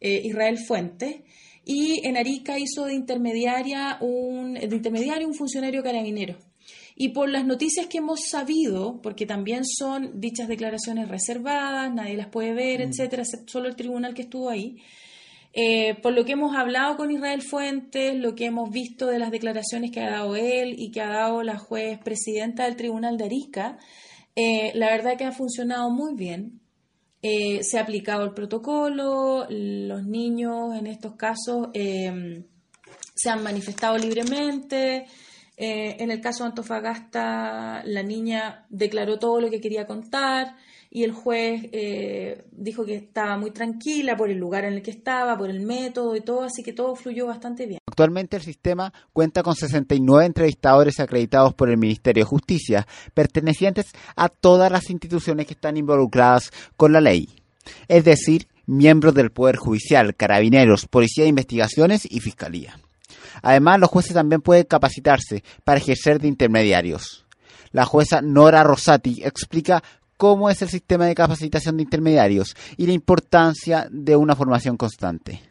eh, 0.00 0.20
Israel 0.24 0.58
Fuente, 0.58 1.24
y 1.64 2.06
en 2.06 2.16
Arica 2.16 2.58
hizo 2.58 2.84
de, 2.84 2.94
intermediaria 2.94 3.98
un, 4.00 4.54
de 4.54 4.76
intermediario 4.76 5.26
un 5.26 5.34
funcionario 5.34 5.82
carabinero. 5.82 6.36
Y 6.98 7.10
por 7.10 7.28
las 7.28 7.44
noticias 7.44 7.86
que 7.88 7.98
hemos 7.98 8.20
sabido, 8.30 9.02
porque 9.02 9.26
también 9.26 9.66
son 9.66 10.18
dichas 10.18 10.48
declaraciones 10.48 11.08
reservadas, 11.08 11.92
nadie 11.92 12.16
las 12.16 12.28
puede 12.28 12.54
ver, 12.54 12.80
mm. 12.80 12.88
etcétera, 12.88 13.22
solo 13.46 13.68
el 13.68 13.76
tribunal 13.76 14.14
que 14.14 14.22
estuvo 14.22 14.48
ahí. 14.48 14.78
Eh, 15.52 15.94
por 16.02 16.14
lo 16.14 16.24
que 16.24 16.32
hemos 16.32 16.56
hablado 16.56 16.96
con 16.96 17.10
Israel 17.10 17.42
Fuentes, 17.42 18.14
lo 18.14 18.34
que 18.34 18.46
hemos 18.46 18.70
visto 18.70 19.08
de 19.08 19.18
las 19.18 19.30
declaraciones 19.30 19.90
que 19.90 20.00
ha 20.00 20.10
dado 20.10 20.36
él 20.36 20.74
y 20.78 20.90
que 20.90 21.02
ha 21.02 21.08
dado 21.08 21.42
la 21.42 21.58
juez 21.58 21.98
presidenta 21.98 22.64
del 22.64 22.76
Tribunal 22.76 23.18
de 23.18 23.24
Arica, 23.26 23.78
eh, 24.34 24.72
la 24.74 24.88
verdad 24.88 25.18
que 25.18 25.24
ha 25.24 25.32
funcionado 25.32 25.90
muy 25.90 26.14
bien. 26.14 26.60
Eh, 27.20 27.62
se 27.62 27.78
ha 27.78 27.82
aplicado 27.82 28.24
el 28.24 28.32
protocolo, 28.32 29.46
los 29.50 30.06
niños 30.06 30.74
en 30.74 30.86
estos 30.86 31.14
casos 31.16 31.68
se 31.72 33.30
han 33.30 33.42
manifestado 33.42 33.98
libremente. 33.98 35.06
Eh, 35.56 35.96
en 36.00 36.10
el 36.10 36.20
caso 36.20 36.44
de 36.44 36.50
Antofagasta, 36.50 37.82
la 37.84 38.02
niña 38.02 38.66
declaró 38.68 39.18
todo 39.18 39.40
lo 39.40 39.50
que 39.50 39.60
quería 39.60 39.86
contar 39.86 40.56
y 40.90 41.02
el 41.02 41.12
juez 41.12 41.70
dijo 42.52 42.84
que 42.84 42.94
estaba 42.94 43.36
muy 43.36 43.50
tranquila 43.50 44.16
por 44.16 44.30
el 44.30 44.38
lugar 44.38 44.64
en 44.64 44.74
el 44.74 44.82
que 44.82 44.90
estaba, 44.90 45.36
por 45.36 45.50
el 45.50 45.60
método 45.60 46.14
y 46.16 46.20
todo, 46.20 46.44
así 46.44 46.62
que 46.62 46.72
todo 46.72 46.94
fluyó 46.94 47.26
bastante 47.26 47.66
bien. 47.66 47.80
Actualmente 47.86 48.36
el 48.36 48.42
sistema 48.42 48.92
cuenta 49.12 49.42
con 49.42 49.54
69 49.54 50.24
entrevistadores 50.24 51.00
acreditados 51.00 51.54
por 51.54 51.68
el 51.70 51.76
Ministerio 51.76 52.24
de 52.24 52.28
Justicia, 52.28 52.86
pertenecientes 53.14 53.86
a 54.14 54.28
todas 54.28 54.70
las 54.70 54.88
instituciones 54.90 55.46
que 55.46 55.54
están 55.54 55.76
involucradas 55.76 56.50
con 56.76 56.92
la 56.92 57.00
ley, 57.00 57.28
es 57.88 58.04
decir, 58.04 58.46
miembros 58.66 59.14
del 59.14 59.30
Poder 59.30 59.56
Judicial, 59.56 60.14
carabineros, 60.14 60.86
Policía 60.86 61.24
de 61.24 61.30
Investigaciones 61.30 62.06
y 62.10 62.20
Fiscalía. 62.20 62.78
Además, 63.42 63.80
los 63.80 63.90
jueces 63.90 64.14
también 64.14 64.40
pueden 64.40 64.64
capacitarse 64.64 65.42
para 65.64 65.78
ejercer 65.78 66.20
de 66.20 66.28
intermediarios. 66.28 67.26
La 67.72 67.84
jueza 67.84 68.22
Nora 68.22 68.62
Rosati 68.62 69.22
explica 69.22 69.82
cómo 70.16 70.48
es 70.48 70.62
el 70.62 70.68
sistema 70.68 71.06
de 71.06 71.14
capacitación 71.14 71.76
de 71.76 71.82
intermediarios 71.82 72.56
y 72.76 72.86
la 72.86 72.92
importancia 72.92 73.86
de 73.90 74.16
una 74.16 74.34
formación 74.34 74.76
constante. 74.76 75.42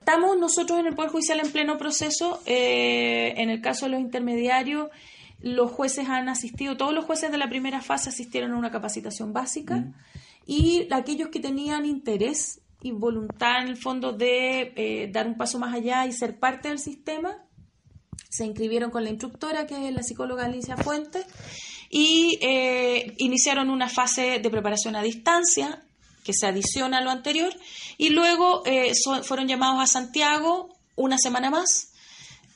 Estamos 0.00 0.36
nosotros 0.38 0.80
en 0.80 0.86
el 0.86 0.94
Poder 0.94 1.10
Judicial 1.10 1.38
en 1.40 1.52
pleno 1.52 1.78
proceso. 1.78 2.40
Eh, 2.46 3.34
en 3.36 3.50
el 3.50 3.60
caso 3.60 3.86
de 3.86 3.92
los 3.92 4.00
intermediarios, 4.00 4.88
los 5.40 5.70
jueces 5.70 6.08
han 6.08 6.28
asistido, 6.28 6.76
todos 6.76 6.92
los 6.92 7.04
jueces 7.04 7.30
de 7.30 7.38
la 7.38 7.48
primera 7.48 7.80
fase 7.82 8.08
asistieron 8.08 8.52
a 8.52 8.56
una 8.56 8.70
capacitación 8.70 9.32
básica 9.32 9.76
mm. 9.76 9.94
y 10.46 10.88
aquellos 10.90 11.28
que 11.28 11.40
tenían 11.40 11.84
interés 11.84 12.61
y 12.82 12.90
voluntad 12.90 13.62
en 13.62 13.68
el 13.68 13.76
fondo 13.76 14.12
de 14.12 14.72
eh, 14.76 15.08
dar 15.12 15.26
un 15.26 15.36
paso 15.36 15.58
más 15.58 15.74
allá 15.74 16.06
y 16.06 16.12
ser 16.12 16.38
parte 16.38 16.68
del 16.68 16.78
sistema, 16.78 17.38
se 18.28 18.44
inscribieron 18.44 18.90
con 18.90 19.04
la 19.04 19.10
instructora, 19.10 19.66
que 19.66 19.88
es 19.88 19.94
la 19.94 20.02
psicóloga 20.02 20.46
Alicia 20.46 20.76
Fuentes, 20.76 21.26
y 21.90 22.38
eh, 22.40 23.14
iniciaron 23.18 23.70
una 23.70 23.88
fase 23.88 24.40
de 24.40 24.50
preparación 24.50 24.96
a 24.96 25.02
distancia 25.02 25.82
que 26.24 26.32
se 26.32 26.46
adiciona 26.46 26.98
a 26.98 27.00
lo 27.02 27.10
anterior, 27.10 27.54
y 27.98 28.10
luego 28.10 28.62
eh, 28.64 28.92
fueron 29.22 29.48
llamados 29.48 29.80
a 29.80 29.86
Santiago 29.86 30.74
una 30.96 31.18
semana 31.18 31.50
más 31.50 31.92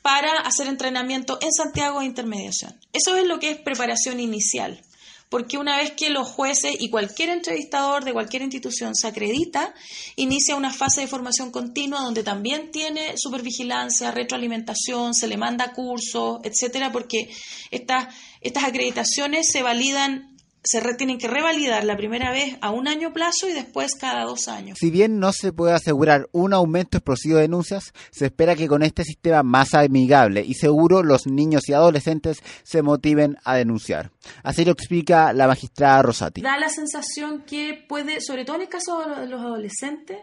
para 0.02 0.40
hacer 0.40 0.68
entrenamiento 0.68 1.38
en 1.40 1.52
Santiago 1.52 2.00
de 2.00 2.06
intermediación. 2.06 2.78
Eso 2.92 3.16
es 3.16 3.26
lo 3.26 3.38
que 3.38 3.50
es 3.50 3.58
preparación 3.58 4.20
inicial, 4.20 4.80
porque 5.28 5.58
una 5.58 5.78
vez 5.78 5.92
que 5.92 6.10
los 6.10 6.28
jueces 6.28 6.76
y 6.78 6.88
cualquier 6.88 7.30
entrevistador 7.30 8.04
de 8.04 8.12
cualquier 8.12 8.42
institución 8.42 8.94
se 8.94 9.08
acredita, 9.08 9.74
inicia 10.14 10.56
una 10.56 10.72
fase 10.72 11.00
de 11.00 11.08
formación 11.08 11.50
continua 11.50 12.00
donde 12.00 12.22
también 12.22 12.70
tiene 12.70 13.14
supervigilancia, 13.16 14.12
retroalimentación, 14.12 15.14
se 15.14 15.26
le 15.26 15.36
manda 15.36 15.72
cursos, 15.72 16.38
etcétera, 16.44 16.92
porque 16.92 17.28
estas, 17.70 18.14
estas 18.40 18.64
acreditaciones 18.64 19.48
se 19.50 19.62
validan 19.62 20.35
se 20.66 20.82
tienen 20.94 21.18
que 21.18 21.28
revalidar 21.28 21.84
la 21.84 21.96
primera 21.96 22.32
vez 22.32 22.58
a 22.60 22.70
un 22.70 22.88
año 22.88 23.12
plazo 23.12 23.48
y 23.48 23.52
después 23.52 23.94
cada 23.94 24.24
dos 24.24 24.48
años. 24.48 24.78
Si 24.80 24.90
bien 24.90 25.20
no 25.20 25.32
se 25.32 25.52
puede 25.52 25.72
asegurar 25.72 26.28
un 26.32 26.52
aumento 26.52 26.98
explosivo 26.98 27.36
de 27.36 27.42
denuncias, 27.42 27.92
se 28.10 28.26
espera 28.26 28.56
que 28.56 28.66
con 28.66 28.82
este 28.82 29.04
sistema 29.04 29.44
más 29.44 29.74
amigable 29.74 30.44
y 30.44 30.54
seguro 30.54 31.04
los 31.04 31.26
niños 31.26 31.68
y 31.68 31.72
adolescentes 31.72 32.42
se 32.64 32.82
motiven 32.82 33.36
a 33.44 33.54
denunciar. 33.54 34.10
Así 34.42 34.64
lo 34.64 34.72
explica 34.72 35.32
la 35.32 35.46
magistrada 35.46 36.02
Rosati. 36.02 36.40
Da 36.42 36.58
la 36.58 36.68
sensación 36.68 37.42
que 37.42 37.84
puede, 37.88 38.20
sobre 38.20 38.44
todo 38.44 38.56
en 38.56 38.62
el 38.62 38.68
caso 38.68 39.04
de 39.20 39.26
los 39.28 39.40
adolescentes, 39.40 40.18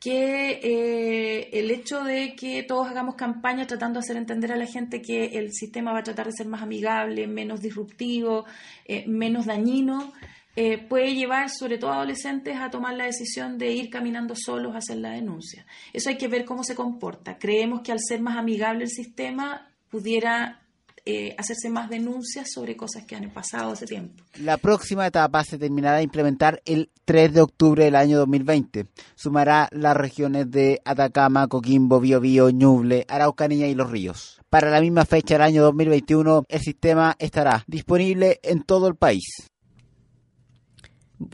que 0.00 0.60
eh, 0.62 1.50
el 1.52 1.70
hecho 1.70 2.02
de 2.04 2.34
que 2.34 2.62
todos 2.62 2.88
hagamos 2.88 3.14
campaña 3.14 3.66
tratando 3.66 3.98
de 3.98 4.04
hacer 4.04 4.16
entender 4.16 4.52
a 4.52 4.56
la 4.56 4.66
gente 4.66 5.02
que 5.02 5.38
el 5.38 5.52
sistema 5.52 5.92
va 5.92 6.00
a 6.00 6.04
tratar 6.04 6.26
de 6.26 6.32
ser 6.32 6.46
más 6.46 6.62
amigable, 6.62 7.26
menos 7.26 7.60
disruptivo, 7.60 8.46
eh, 8.84 9.04
menos 9.06 9.46
dañino, 9.46 10.12
eh, 10.56 10.78
puede 10.78 11.14
llevar 11.14 11.50
sobre 11.50 11.78
todo 11.78 11.92
a 11.92 11.96
adolescentes 11.96 12.56
a 12.56 12.70
tomar 12.70 12.94
la 12.94 13.04
decisión 13.04 13.58
de 13.58 13.72
ir 13.72 13.90
caminando 13.90 14.34
solos 14.36 14.74
a 14.74 14.78
hacer 14.78 14.96
la 14.96 15.10
denuncia. 15.10 15.66
Eso 15.92 16.10
hay 16.10 16.16
que 16.16 16.28
ver 16.28 16.44
cómo 16.44 16.64
se 16.64 16.74
comporta. 16.74 17.38
Creemos 17.38 17.82
que 17.82 17.92
al 17.92 18.00
ser 18.00 18.20
más 18.20 18.36
amigable 18.36 18.84
el 18.84 18.90
sistema 18.90 19.70
pudiera 19.88 20.60
eh, 21.10 21.34
hacerse 21.38 21.70
más 21.70 21.88
denuncias 21.88 22.50
sobre 22.52 22.76
cosas 22.76 23.06
que 23.06 23.16
han 23.16 23.30
pasado 23.30 23.72
hace 23.72 23.86
tiempo. 23.86 24.22
La 24.42 24.58
próxima 24.58 25.06
etapa 25.06 25.42
se 25.42 25.56
terminará 25.56 25.96
de 25.96 26.02
implementar 26.02 26.60
el 26.66 26.90
3 27.06 27.32
de 27.32 27.40
octubre 27.40 27.82
del 27.82 27.96
año 27.96 28.18
2020. 28.18 28.88
Sumará 29.14 29.70
las 29.72 29.96
regiones 29.96 30.50
de 30.50 30.82
Atacama, 30.84 31.48
Coquimbo, 31.48 31.98
Biobío, 31.98 32.50
Ñuble, 32.50 33.06
Araucanía 33.08 33.68
y 33.68 33.74
Los 33.74 33.90
Ríos. 33.90 34.38
Para 34.50 34.68
la 34.70 34.82
misma 34.82 35.06
fecha 35.06 35.36
del 35.36 35.44
año 35.44 35.62
2021, 35.62 36.44
el 36.46 36.60
sistema 36.60 37.16
estará 37.18 37.64
disponible 37.66 38.38
en 38.42 38.62
todo 38.62 38.86
el 38.86 38.96
país. 38.96 39.48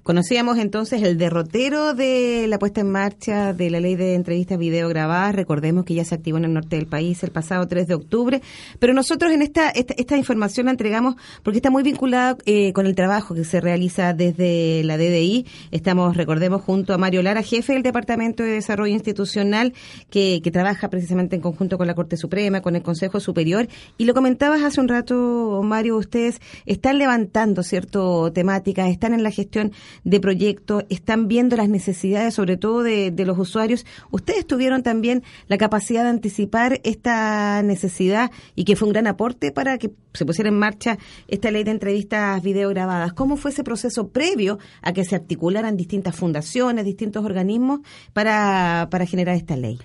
Conocíamos 0.02 0.56
entonces 0.56 1.02
el 1.02 1.18
derrotero 1.18 1.92
de 1.92 2.46
la 2.48 2.58
puesta 2.58 2.80
en 2.80 2.90
marcha 2.90 3.52
de 3.52 3.68
la 3.68 3.80
ley 3.80 3.96
de 3.96 4.14
entrevistas 4.14 4.58
video 4.58 4.88
grabadas. 4.88 5.34
Recordemos 5.34 5.84
que 5.84 5.92
ya 5.92 6.06
se 6.06 6.14
activó 6.14 6.38
en 6.38 6.46
el 6.46 6.54
norte 6.54 6.76
del 6.76 6.86
país 6.86 7.22
el 7.22 7.30
pasado 7.32 7.68
3 7.68 7.86
de 7.88 7.94
octubre. 7.94 8.40
Pero 8.78 8.94
nosotros 8.94 9.30
en 9.32 9.42
esta, 9.42 9.68
esta, 9.68 10.16
información 10.16 10.66
la 10.66 10.72
entregamos 10.72 11.16
porque 11.42 11.58
está 11.58 11.68
muy 11.68 11.82
vinculada 11.82 12.38
eh, 12.46 12.72
con 12.72 12.86
el 12.86 12.94
trabajo 12.94 13.34
que 13.34 13.44
se 13.44 13.60
realiza 13.60 14.14
desde 14.14 14.82
la 14.84 14.96
DDI. 14.96 15.44
Estamos, 15.70 16.16
recordemos, 16.16 16.62
junto 16.62 16.94
a 16.94 16.98
Mario 16.98 17.22
Lara, 17.22 17.42
jefe 17.42 17.74
del 17.74 17.82
Departamento 17.82 18.42
de 18.42 18.52
Desarrollo 18.52 18.94
Institucional, 18.94 19.74
que, 20.08 20.40
que 20.42 20.50
trabaja 20.50 20.88
precisamente 20.88 21.36
en 21.36 21.42
conjunto 21.42 21.76
con 21.76 21.86
la 21.86 21.94
Corte 21.94 22.16
Suprema, 22.16 22.62
con 22.62 22.74
el 22.74 22.82
Consejo 22.82 23.20
Superior. 23.20 23.68
Y 23.98 24.06
lo 24.06 24.14
comentabas 24.14 24.62
hace 24.62 24.80
un 24.80 24.88
rato, 24.88 25.60
Mario, 25.62 25.98
ustedes 25.98 26.40
están 26.64 26.96
levantando, 26.96 27.62
¿cierto?, 27.62 28.32
temáticas, 28.32 28.88
están 28.88 29.12
en 29.12 29.22
la 29.22 29.30
gestión 29.30 29.73
de 30.04 30.20
proyectos, 30.20 30.84
están 30.88 31.28
viendo 31.28 31.56
las 31.56 31.68
necesidades, 31.68 32.34
sobre 32.34 32.56
todo 32.56 32.82
de, 32.82 33.12
los 33.24 33.38
usuarios. 33.38 33.86
¿Ustedes 34.10 34.46
tuvieron 34.46 34.82
también 34.82 35.22
la 35.48 35.58
capacidad 35.58 36.02
de 36.02 36.10
anticipar 36.10 36.80
esta 36.84 37.62
necesidad 37.62 38.30
y 38.54 38.64
que 38.64 38.76
fue 38.76 38.88
un 38.88 38.92
gran 38.92 39.06
aporte 39.06 39.52
para 39.52 39.78
que 39.78 39.90
se 40.12 40.26
pusiera 40.26 40.48
en 40.48 40.58
marcha 40.58 40.98
esta 41.28 41.50
ley 41.50 41.64
de 41.64 41.70
entrevistas 41.70 42.42
video 42.42 42.70
grabadas? 42.70 43.12
¿Cómo 43.12 43.36
fue 43.36 43.50
ese 43.50 43.64
proceso 43.64 44.08
previo 44.08 44.58
a 44.82 44.92
que 44.92 45.04
se 45.04 45.14
articularan 45.14 45.76
distintas 45.76 46.14
fundaciones, 46.14 46.84
distintos 46.84 47.24
organismos 47.24 47.80
para, 48.12 48.88
para 48.90 49.06
generar 49.06 49.36
esta 49.36 49.56
ley? 49.56 49.78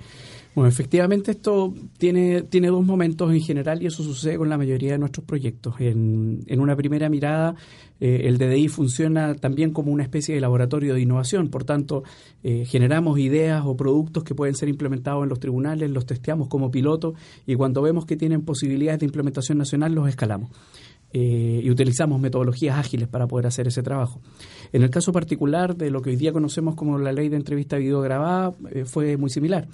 Bueno, 0.59 0.67
efectivamente 0.67 1.31
esto 1.31 1.73
tiene, 1.97 2.41
tiene 2.41 2.67
dos 2.67 2.85
momentos 2.85 3.31
en 3.31 3.39
general 3.39 3.81
y 3.81 3.85
eso 3.85 4.03
sucede 4.03 4.37
con 4.37 4.49
la 4.49 4.57
mayoría 4.57 4.91
de 4.91 4.97
nuestros 4.97 5.25
proyectos. 5.25 5.75
En, 5.79 6.43
en 6.47 6.59
una 6.59 6.75
primera 6.75 7.07
mirada, 7.07 7.55
eh, 8.01 8.23
el 8.25 8.37
DDI 8.37 8.67
funciona 8.67 9.35
también 9.35 9.71
como 9.71 9.89
una 9.93 10.03
especie 10.03 10.35
de 10.35 10.41
laboratorio 10.41 10.95
de 10.95 10.99
innovación, 10.99 11.47
por 11.47 11.63
tanto, 11.63 12.03
eh, 12.43 12.65
generamos 12.65 13.19
ideas 13.19 13.63
o 13.65 13.77
productos 13.77 14.25
que 14.25 14.35
pueden 14.35 14.53
ser 14.53 14.67
implementados 14.67 15.23
en 15.23 15.29
los 15.29 15.39
tribunales, 15.39 15.91
los 15.91 16.05
testeamos 16.05 16.49
como 16.49 16.69
piloto 16.69 17.13
y 17.45 17.55
cuando 17.55 17.81
vemos 17.81 18.05
que 18.05 18.17
tienen 18.17 18.41
posibilidades 18.41 18.99
de 18.99 19.05
implementación 19.05 19.59
nacional, 19.59 19.93
los 19.93 20.09
escalamos. 20.09 20.51
Eh, 21.13 21.61
y 21.63 21.71
utilizamos 21.71 22.19
metodologías 22.19 22.77
ágiles 22.77 23.07
para 23.07 23.27
poder 23.27 23.47
hacer 23.47 23.65
ese 23.65 23.81
trabajo. 23.81 24.19
En 24.73 24.83
el 24.83 24.89
caso 24.89 25.13
particular 25.13 25.77
de 25.77 25.89
lo 25.89 26.01
que 26.01 26.09
hoy 26.09 26.17
día 26.17 26.33
conocemos 26.33 26.75
como 26.75 26.99
la 26.99 27.13
ley 27.13 27.29
de 27.29 27.37
entrevista 27.37 27.77
video 27.77 28.01
grabada, 28.01 28.53
fue 28.83 29.15
muy 29.15 29.29
similar 29.29 29.65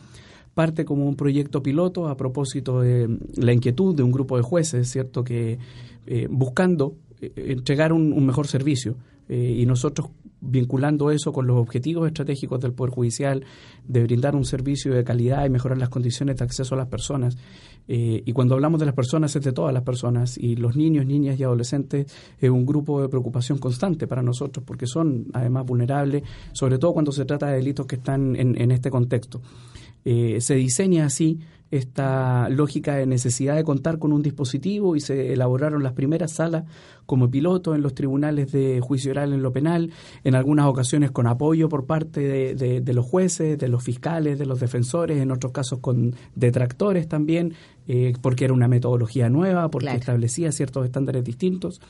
parte 0.55 0.85
como 0.85 1.05
un 1.05 1.15
proyecto 1.15 1.61
piloto 1.61 2.07
a 2.07 2.17
propósito 2.17 2.79
de 2.79 3.19
la 3.35 3.53
inquietud 3.53 3.93
de 3.93 4.01
un 4.01 4.11
grupo 4.11 4.37
de 4.37 4.41
jueces, 4.41 4.89
¿cierto? 4.89 5.23
Que 5.23 5.59
eh, 6.07 6.27
buscando 6.31 6.95
eh, 7.19 7.31
entregar 7.35 7.91
un, 7.91 8.25
mejor 8.25 8.47
servicio 8.47 8.95
eh, 9.27 9.57
y 9.59 9.65
nosotros 9.65 10.09
vinculando 10.39 11.11
eso 11.11 11.33
con 11.33 11.45
los 11.45 11.57
objetivos 11.57 12.07
estratégicos 12.07 12.61
del 12.61 12.71
Poder 12.71 12.93
Judicial 12.93 13.43
de 13.85 14.03
brindar 14.03 14.35
un 14.35 14.45
servicio 14.45 14.93
de 14.93 15.03
calidad 15.03 15.45
y 15.45 15.49
mejorar 15.49 15.77
las 15.77 15.89
condiciones 15.89 16.37
de 16.37 16.45
acceso 16.45 16.75
a 16.75 16.77
las 16.77 16.87
personas. 16.87 17.37
y 17.87 18.31
cuando 18.33 18.55
hablamos 18.55 18.79
de 18.79 18.85
las 18.85 18.95
personas 18.95 19.35
es 19.35 19.43
de 19.43 19.51
todas 19.51 19.73
las 19.73 19.83
personas 19.83 20.37
y 20.37 20.55
los 20.55 20.75
niños, 20.75 21.05
niñas 21.05 21.39
y 21.39 21.43
adolescentes 21.43 22.11
es 22.39 22.49
un 22.49 22.65
grupo 22.65 23.01
de 23.01 23.09
preocupación 23.09 23.57
constante 23.57 24.07
para 24.07 24.21
nosotros 24.21 24.63
porque 24.65 24.85
son 24.87 25.27
además 25.33 25.65
vulnerables, 25.65 26.23
sobre 26.51 26.77
todo 26.77 26.93
cuando 26.93 27.11
se 27.11 27.25
trata 27.25 27.47
de 27.47 27.57
delitos 27.57 27.87
que 27.87 27.95
están 27.95 28.35
en 28.35 28.71
este 28.71 28.89
contexto. 28.89 29.41
Eh, 30.05 30.39
se 30.39 30.55
diseña 30.55 31.05
así 31.05 31.39
esta 31.71 32.47
lógica 32.49 32.95
de 32.95 33.05
necesidad 33.05 33.55
de 33.55 33.63
contar 33.63 33.97
con 33.99 34.13
un 34.13 34.21
dispositivo 34.21 34.95
y 34.95 34.99
se 34.99 35.33
elaboraron 35.33 35.83
las 35.83 35.93
primeras 35.93 36.31
salas 36.31 36.63
como 37.05 37.29
piloto 37.29 37.75
en 37.75 37.81
los 37.81 37.93
tribunales 37.93 38.51
de 38.51 38.79
juicio 38.81 39.11
oral 39.11 39.33
en 39.33 39.41
lo 39.41 39.51
penal, 39.51 39.91
en 40.23 40.35
algunas 40.35 40.67
ocasiones 40.67 41.11
con 41.11 41.27
apoyo 41.27 41.69
por 41.69 41.85
parte 41.85 42.55
de, 42.55 42.93
los 42.93 43.05
jueces, 43.05 43.57
de 43.57 43.67
los 43.67 43.83
fiscales, 43.83 44.39
de 44.39 44.45
los 44.45 44.59
defensores, 44.59 45.21
en 45.21 45.31
otros 45.31 45.51
casos 45.51 45.79
con 45.79 46.15
detractores 46.35 47.07
también, 47.07 47.53
eh, 47.87 48.13
porque 48.21 48.45
era 48.45 48.53
una 48.53 48.67
metodología 48.67 49.29
nueva, 49.29 49.69
porque 49.69 49.91
establecía 49.91 50.51
ciertos 50.51 50.85
estándares 50.85 51.23
distintos. 51.23 51.81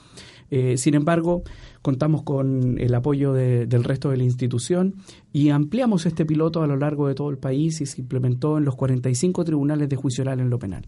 Eh, 0.52 0.78
sin 0.78 0.94
embargo, 0.94 1.44
contamos 1.82 2.24
con 2.24 2.78
el 2.80 2.94
apoyo 2.94 3.34
del 3.34 3.84
resto 3.84 4.10
de 4.10 4.18
la 4.18 4.24
institución 4.24 4.96
y 5.34 5.50
ampliamos 5.50 6.06
este 6.06 6.25
piloto 6.25 6.62
a 6.62 6.68
lo 6.68 6.78
largo 6.78 7.08
de 7.08 7.16
todo 7.16 7.30
el 7.30 7.38
país 7.38 7.82
y 7.82 7.86
se 7.86 8.02
implementó 8.02 8.58
en 8.58 8.66
los 8.66 8.75
45 8.75 9.44
tribunales 9.46 9.90
de 9.90 9.96
juicio 9.96 10.24
oral 10.24 10.40
en 10.40 10.50
lo 10.50 10.60
penal. 10.60 10.86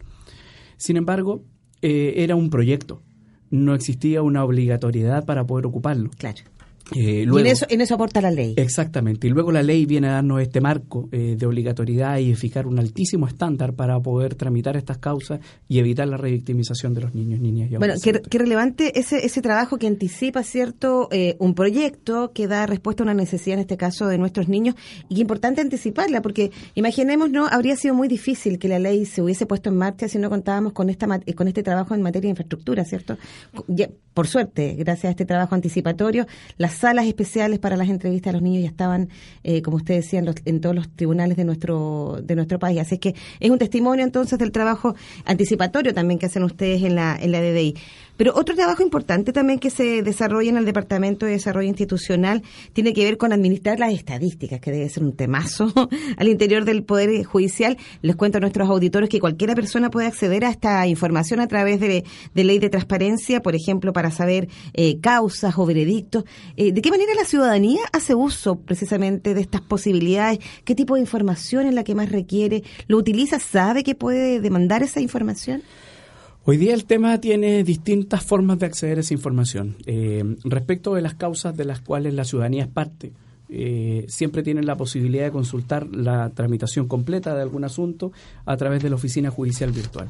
Sin 0.78 0.98
embargo, 0.98 1.44
eh, 1.82 2.16
era 2.18 2.36
un 2.36 2.50
proyecto, 2.50 3.02
no 3.50 3.74
existía 3.74 4.22
una 4.22 4.44
obligatoriedad 4.44 5.26
para 5.26 5.46
poder 5.46 5.66
ocuparlo. 5.66 6.10
Claro. 6.18 6.42
Eh, 6.96 7.25
y 7.32 7.39
en 7.39 7.48
eso, 7.48 7.65
en 7.70 7.82
eso 7.82 7.96
aporta 7.96 8.22
la 8.22 8.32
ley. 8.32 8.53
Exactamente. 8.58 9.27
Y 9.27 9.29
luego 9.29 9.51
la 9.51 9.63
ley 9.63 9.86
viene 9.86 10.08
a 10.08 10.13
darnos 10.13 10.41
este 10.41 10.62
marco 10.62 11.10
eh, 11.12 11.36
de 11.38 11.46
obligatoriedad 11.46 12.17
y 12.17 12.34
fijar 12.36 12.67
un 12.67 12.79
altísimo 12.79 13.27
estándar 13.27 13.74
para 13.74 14.00
poder 14.00 14.36
tramitar 14.36 14.77
estas 14.77 14.98
causas 14.98 15.39
y 15.67 15.79
evitar 15.79 16.08
la 16.08 16.17
revictimización 16.17 16.94
de 16.94 17.01
los 17.01 17.13
niños, 17.13 17.39
niñas 17.39 17.70
y 17.72 17.75
adolescentes. 17.75 18.22
Bueno, 18.22 18.27
qué, 18.29 18.38
relevante 18.38 19.00
ese, 19.00 19.25
ese 19.25 19.41
trabajo 19.41 19.77
que 19.77 19.88
anticipa, 19.88 20.44
¿cierto?, 20.44 21.10
eh, 21.12 21.36
un 21.39 21.56
proyecto 21.56 22.32
que 22.34 22.48
da 22.48 22.65
respuesta 22.65 23.03
a 23.03 23.06
una 23.06 23.13
necesidad, 23.13 23.56
en 23.56 23.62
este 23.62 23.77
caso, 23.77 24.08
de 24.08 24.17
nuestros 24.17 24.48
niños. 24.48 24.75
Y 25.10 25.15
qué 25.15 25.22
importante 25.22 25.62
anticiparla, 25.62 26.22
porque 26.22 26.51
imaginemos, 26.75 27.29
¿no?, 27.29 27.48
habría 27.48 27.75
sido 27.75 27.96
muy 27.96 28.08
difícil 28.08 28.60
que 28.60 28.67
la 28.67 28.79
ley 28.79 29.06
se 29.06 29.22
hubiese 29.22 29.46
puesto 29.46 29.70
en 29.70 29.77
marcha 29.77 30.08
si 30.08 30.20
no 30.20 30.29
contábamos 30.29 30.74
con, 30.74 30.89
esta, 30.89 31.08
con 31.36 31.48
este 31.48 31.63
trabajo 31.63 31.96
en 31.96 32.01
materia 32.01 32.27
de 32.27 32.32
infraestructura, 32.32 32.86
¿cierto? 32.86 33.17
por 34.13 34.25
suerte, 34.25 34.74
gracias 34.79 35.06
a 35.06 35.10
este 35.12 35.25
trabajo 35.25 35.53
anticipatorio, 35.53 36.25
las 36.58 36.76
salas 36.77 37.05
especiales 37.05 37.60
para 37.60 37.77
las 37.77 37.89
entrevistas 37.89 38.31
a 38.31 38.34
los 38.34 38.41
niños 38.41 38.63
ya 38.63 38.69
estaban, 38.69 39.10
eh, 39.43 39.62
como 39.62 39.77
usted 39.77 39.96
decía, 39.96 40.22
en, 40.46 40.62
todos 40.62 40.75
los 40.75 40.89
tribunales 40.89 41.38
de 41.38 41.46
nuestro 41.46 42.19
de 42.24 42.36
nuestro 42.36 42.60
país. 42.60 42.79
Así 42.79 42.98
que 42.98 43.15
es 43.39 43.50
un 43.50 43.57
testimonio 43.57 44.05
entonces 44.05 44.39
del 44.39 44.51
trabajo 44.51 44.96
anticipatorio 45.25 45.93
también 45.93 46.19
que 46.19 46.27
hacen 46.27 46.43
ustedes 46.43 46.84
en 46.84 46.96
la, 46.96 47.17
en 47.19 47.31
la 47.31 47.41
DDI. 47.41 47.75
Pero 48.18 48.34
otro 48.36 48.56
trabajo 48.56 48.84
importante 48.84 49.32
también 49.32 49.60
que 49.60 49.70
se 49.70 50.02
desarrolla 50.02 50.50
en 50.50 50.58
el 50.58 50.66
Departamento 50.66 51.26
de 51.26 51.34
Desarrollo 51.34 51.68
Institucional 51.68 52.42
tiene 52.74 52.94
que 52.94 53.04
ver 53.04 53.18
con 53.18 53.32
administrar 53.32 53.80
las 53.80 53.94
estadísticas, 53.94 54.60
que 54.60 54.72
debe 54.72 54.90
ser 54.90 55.04
un 55.04 55.16
temazo 55.16 55.72
al 56.18 56.28
interior 56.28 56.66
del 56.66 56.84
Poder 56.84 57.24
Judicial. 57.24 57.78
Les 58.02 58.16
cuento 58.16 58.40
a 58.40 58.42
nuestros 58.42 58.68
auditores 58.70 59.10
que 59.10 59.20
cualquiera 59.20 59.56
persona 59.56 59.90
puede 59.90 60.08
acceder 60.08 60.44
a 60.46 60.50
esta 60.50 60.88
información 60.88 61.40
a 61.40 61.48
través 61.48 61.80
de, 61.80 62.04
ley 62.34 62.60
de 62.60 62.70
transparencia, 62.70 63.42
por 63.42 63.56
ejemplo, 63.56 63.94
para 63.94 64.10
saber 64.10 64.50
eh, 64.74 65.00
causas 65.00 65.58
o 65.58 65.66
veredictos. 65.66 66.24
Eh, 66.56 66.72
¿De 66.72 66.82
qué 66.82 66.90
manera 66.90 67.14
la 67.16 67.26
ciudadanía 67.26 67.82
hace 67.94 68.16
uso 68.16 68.56
precisamente 68.56 69.36
de 69.36 69.42
estas 69.42 69.62
posibilidades? 69.62 70.40
¿Qué 70.66 70.74
tipo 70.74 70.96
de 70.96 71.02
información 71.02 71.68
es 71.68 71.74
la 71.74 71.84
que 71.84 71.94
más 71.94 72.12
requiere? 72.12 72.64
¿Lo 72.88 72.98
utiliza? 72.98 73.40
¿Sabe 73.40 73.84
que 73.84 73.96
puede 73.96 74.42
demandar 74.42 74.82
esa 74.82 75.02
información? 75.02 75.62
Hoy 76.50 76.56
día 76.56 76.74
el 76.74 76.86
tema 76.86 77.20
tiene 77.20 77.62
distintas 77.66 78.24
formas 78.24 78.58
de 78.58 78.68
acceder 78.68 79.00
a 79.00 79.01
esa 79.01 79.13
información. 79.13 79.75
Eh, 79.86 80.24
respecto 80.46 80.96
de 80.96 81.01
las 81.01 81.13
causas 81.13 81.58
de 81.58 81.66
las 81.66 81.82
cuales 81.82 82.13
la 82.13 82.24
ciudadanía 82.24 82.63
es 82.63 82.70
parte, 82.70 83.12
eh, 83.50 84.06
siempre 84.08 84.44
tienen 84.44 84.66
la 84.66 84.77
posibilidad 84.77 85.25
de 85.25 85.32
consultar 85.32 85.88
la 85.94 86.30
tramitación 86.30 86.88
completa 86.88 87.36
de 87.36 87.42
algún 87.42 87.66
asunto 87.66 88.13
a 88.46 88.56
través 88.56 88.82
de 88.82 88.89
la 88.89 88.96
oficina 88.96 89.30
judicial 89.30 89.74
virtual. 89.74 90.08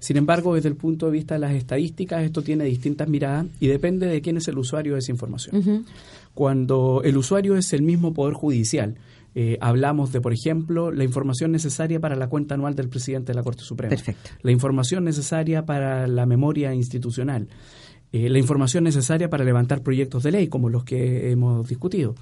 Sin 0.00 0.16
embargo, 0.16 0.56
desde 0.56 0.70
el 0.70 0.74
punto 0.74 1.06
de 1.06 1.12
vista 1.12 1.34
de 1.34 1.40
las 1.40 1.52
estadísticas, 1.52 2.24
esto 2.24 2.42
tiene 2.42 2.64
distintas 2.64 3.08
miradas 3.08 3.46
y 3.60 3.68
depende 3.68 4.08
de 4.08 4.20
quién 4.20 4.38
es 4.38 4.48
el 4.48 4.58
usuario 4.58 4.94
de 4.94 4.98
esa 4.98 5.12
información. 5.12 5.86
Cuando 6.34 7.02
el 7.04 7.16
usuario 7.16 7.56
es 7.56 7.72
el 7.72 7.82
mismo 7.82 8.12
Poder 8.12 8.34
Judicial, 8.34 8.96
eh, 9.38 9.58
hablamos 9.60 10.12
de, 10.12 10.22
por 10.22 10.32
ejemplo, 10.32 10.90
la 10.90 11.04
información 11.04 11.52
necesaria 11.52 12.00
para 12.00 12.16
la 12.16 12.26
cuenta 12.26 12.54
anual 12.54 12.74
del 12.74 12.88
presidente 12.88 13.32
de 13.32 13.36
la 13.36 13.42
Corte 13.42 13.64
Suprema. 13.64 13.90
Perfecto. 13.90 14.30
La 14.40 14.50
información 14.50 15.04
necesaria 15.04 15.66
para 15.66 16.06
la 16.06 16.24
memoria 16.24 16.72
institucional. 16.72 17.46
Eh, 18.12 18.30
la 18.30 18.38
información 18.38 18.84
necesaria 18.84 19.28
para 19.28 19.44
levantar 19.44 19.82
proyectos 19.82 20.22
de 20.22 20.30
ley, 20.32 20.48
como 20.48 20.70
los 20.70 20.84
que 20.84 21.30
hemos 21.30 21.68
discutido. 21.68 22.14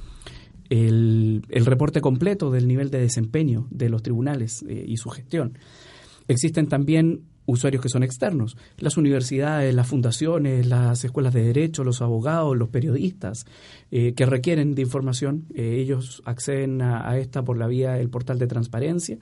El, 0.68 1.44
reporte 1.50 2.00
completo 2.00 2.50
del 2.50 2.66
nivel 2.66 2.90
de 2.90 2.98
desempeño 2.98 3.68
de 3.70 3.90
los 3.90 4.02
tribunales 4.02 4.64
eh, 4.68 4.84
y 4.84 4.96
su 4.96 5.08
gestión. 5.10 5.56
Existen 6.26 6.66
también 6.66 7.20
usuarios 7.46 7.82
que 7.82 7.88
son 7.88 8.02
externos, 8.02 8.56
las 8.78 8.96
universidades, 8.96 9.74
las 9.74 9.86
fundaciones, 9.86 10.66
las 10.66 11.04
escuelas 11.04 11.34
de 11.34 11.44
derecho, 11.44 11.84
los 11.84 12.02
abogados, 12.02 12.56
los 12.56 12.68
periodistas, 12.68 13.46
eh, 13.90 14.14
que 14.14 14.26
requieren 14.26 14.74
de 14.74 14.82
información. 14.82 15.46
Eh, 15.54 15.76
ellos 15.78 16.22
acceden 16.24 16.82
a, 16.82 17.18
esta 17.18 17.42
por 17.42 17.58
la 17.58 17.66
vía 17.66 17.92
del 17.92 18.08
portal 18.08 18.38
de 18.38 18.46
transparencia. 18.46 19.18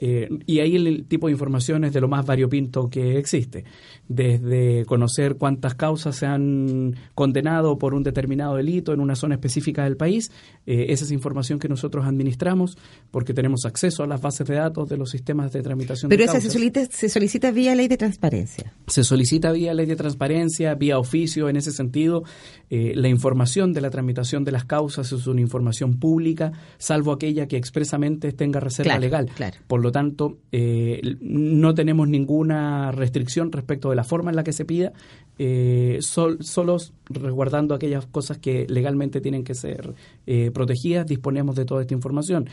Eh, 0.00 0.28
y 0.46 0.58
ahí 0.58 0.74
el 0.76 1.04
tipo 1.06 1.28
de 1.28 1.32
información 1.32 1.84
es 1.84 1.92
de 1.92 2.00
lo 2.00 2.08
más 2.08 2.26
variopinto 2.26 2.88
que 2.88 3.16
existe, 3.16 3.64
desde 4.08 4.84
conocer 4.86 5.36
cuántas 5.36 5.74
causas 5.74 6.16
se 6.16 6.26
han 6.26 6.96
condenado 7.14 7.78
por 7.78 7.94
un 7.94 8.02
determinado 8.02 8.56
delito 8.56 8.92
en 8.92 9.00
una 9.00 9.14
zona 9.14 9.36
específica 9.36 9.84
del 9.84 9.96
país, 9.96 10.32
eh, 10.66 10.86
esa 10.88 11.04
es 11.04 11.12
información 11.12 11.58
que 11.58 11.68
nosotros 11.68 12.06
administramos 12.06 12.76
porque 13.10 13.34
tenemos 13.34 13.64
acceso 13.64 14.02
a 14.02 14.06
las 14.06 14.20
bases 14.20 14.46
de 14.46 14.54
datos 14.56 14.88
de 14.88 14.96
los 14.96 15.10
sistemas 15.10 15.52
de 15.52 15.62
tramitación. 15.62 16.08
Pero 16.08 16.24
de 16.24 16.24
esa 16.24 16.40
se 16.40 16.50
solicita, 16.50 16.86
se 16.86 17.08
solicita 17.08 17.50
vía 17.50 17.74
ley 17.74 17.88
de 17.88 17.96
transparencia. 17.96 18.72
Se 18.86 19.04
solicita 19.04 19.52
vía 19.52 19.74
ley 19.74 19.86
de 19.86 19.96
transparencia, 19.96 20.74
vía 20.74 20.98
oficio, 20.98 21.48
en 21.48 21.56
ese 21.56 21.70
sentido, 21.70 22.24
eh, 22.68 22.92
la 22.96 23.08
información 23.08 23.72
de 23.72 23.80
la 23.80 23.90
tramitación 23.90 24.44
de 24.44 24.52
las 24.52 24.64
causas 24.64 25.12
es 25.12 25.26
una 25.26 25.40
información 25.40 25.98
pública, 25.98 26.52
salvo 26.78 27.12
aquella 27.12 27.46
que 27.46 27.56
expresamente 27.56 28.32
tenga 28.32 28.58
reserva 28.58 28.98
legal. 28.98 29.30
Claro. 29.34 29.58
Por 29.66 29.83
lo 29.84 29.92
tanto, 29.92 30.38
eh, 30.50 31.00
no 31.20 31.74
tenemos 31.74 32.08
ninguna 32.08 32.90
restricción 32.90 33.52
respecto 33.52 33.90
de 33.90 33.96
la 33.96 34.02
forma 34.02 34.30
en 34.30 34.36
la 34.36 34.42
que 34.42 34.52
se 34.52 34.64
pida, 34.64 34.92
eh, 35.38 35.98
solo 36.00 36.78
resguardando 37.08 37.74
aquellas 37.74 38.06
cosas 38.06 38.38
que 38.38 38.66
legalmente 38.68 39.20
tienen 39.20 39.44
que 39.44 39.54
ser 39.54 39.94
eh, 40.26 40.50
protegidas, 40.52 41.06
disponemos 41.06 41.54
de 41.54 41.64
toda 41.64 41.82
esta 41.82 41.94
información. 41.94 42.48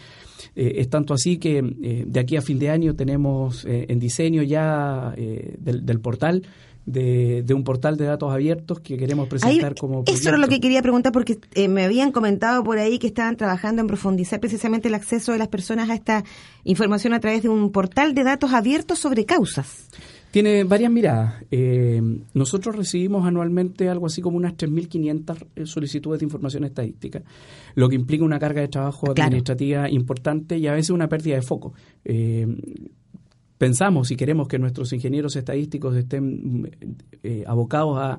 es 0.55 0.89
tanto 0.89 1.13
así 1.13 1.37
que 1.37 1.61
de 1.61 2.19
aquí 2.19 2.35
a 2.35 2.41
fin 2.41 2.59
de 2.59 2.69
año 2.69 2.95
tenemos 2.95 3.65
en 3.65 3.99
diseño 3.99 4.43
ya 4.43 5.13
del 5.15 5.99
portal 6.01 6.43
de, 6.85 7.45
un 7.53 7.63
portal 7.63 7.97
de 7.97 8.05
datos 8.05 8.31
abiertos 8.31 8.79
que 8.79 8.97
queremos 8.97 9.27
presentar 9.27 9.75
como 9.75 10.03
Eso 10.07 10.29
era 10.29 10.37
lo 10.37 10.47
que 10.47 10.59
quería 10.59 10.81
preguntar 10.81 11.11
porque 11.11 11.37
eh, 11.53 11.67
me 11.67 11.83
habían 11.83 12.11
comentado 12.11 12.63
por 12.63 12.77
ahí 12.77 12.97
que 12.99 13.07
estaban 13.07 13.37
trabajando 13.37 13.81
en 13.81 13.87
profundizar 13.87 14.39
precisamente 14.39 14.87
el 14.87 14.95
acceso 14.95 15.31
de 15.31 15.37
las 15.37 15.47
personas 15.47 15.89
a 15.89 15.95
esta 15.95 16.23
información 16.63 17.13
a 17.13 17.19
través 17.19 17.43
de 17.43 17.49
un 17.49 17.71
portal 17.71 18.13
de 18.13 18.23
datos 18.23 18.53
abiertos 18.53 18.99
sobre 18.99 19.25
causas. 19.25 19.87
Tiene 20.31 20.63
varias 20.63 20.89
miradas. 20.89 21.43
Eh, 21.51 22.01
nosotros 22.33 22.75
recibimos 22.75 23.27
anualmente 23.27 23.89
algo 23.89 24.05
así 24.05 24.21
como 24.21 24.37
unas 24.37 24.53
3.500 24.53 25.47
eh, 25.55 25.65
solicitudes 25.65 26.21
de 26.21 26.25
información 26.25 26.63
estadística, 26.63 27.21
lo 27.75 27.89
que 27.89 27.95
implica 27.95 28.23
una 28.23 28.39
carga 28.39 28.61
de 28.61 28.69
trabajo 28.69 29.11
administrativa 29.11 29.89
importante 29.89 30.57
y 30.57 30.67
a 30.67 30.73
veces 30.73 30.91
una 30.91 31.09
pérdida 31.09 31.35
de 31.35 31.41
foco 31.41 31.73
pensamos 33.61 34.09
y 34.09 34.15
queremos 34.15 34.47
que 34.47 34.57
nuestros 34.57 34.91
ingenieros 34.91 35.35
estadísticos 35.35 35.95
estén 35.95 36.67
eh, 37.21 37.43
abocados 37.45 37.95
a 37.99 38.17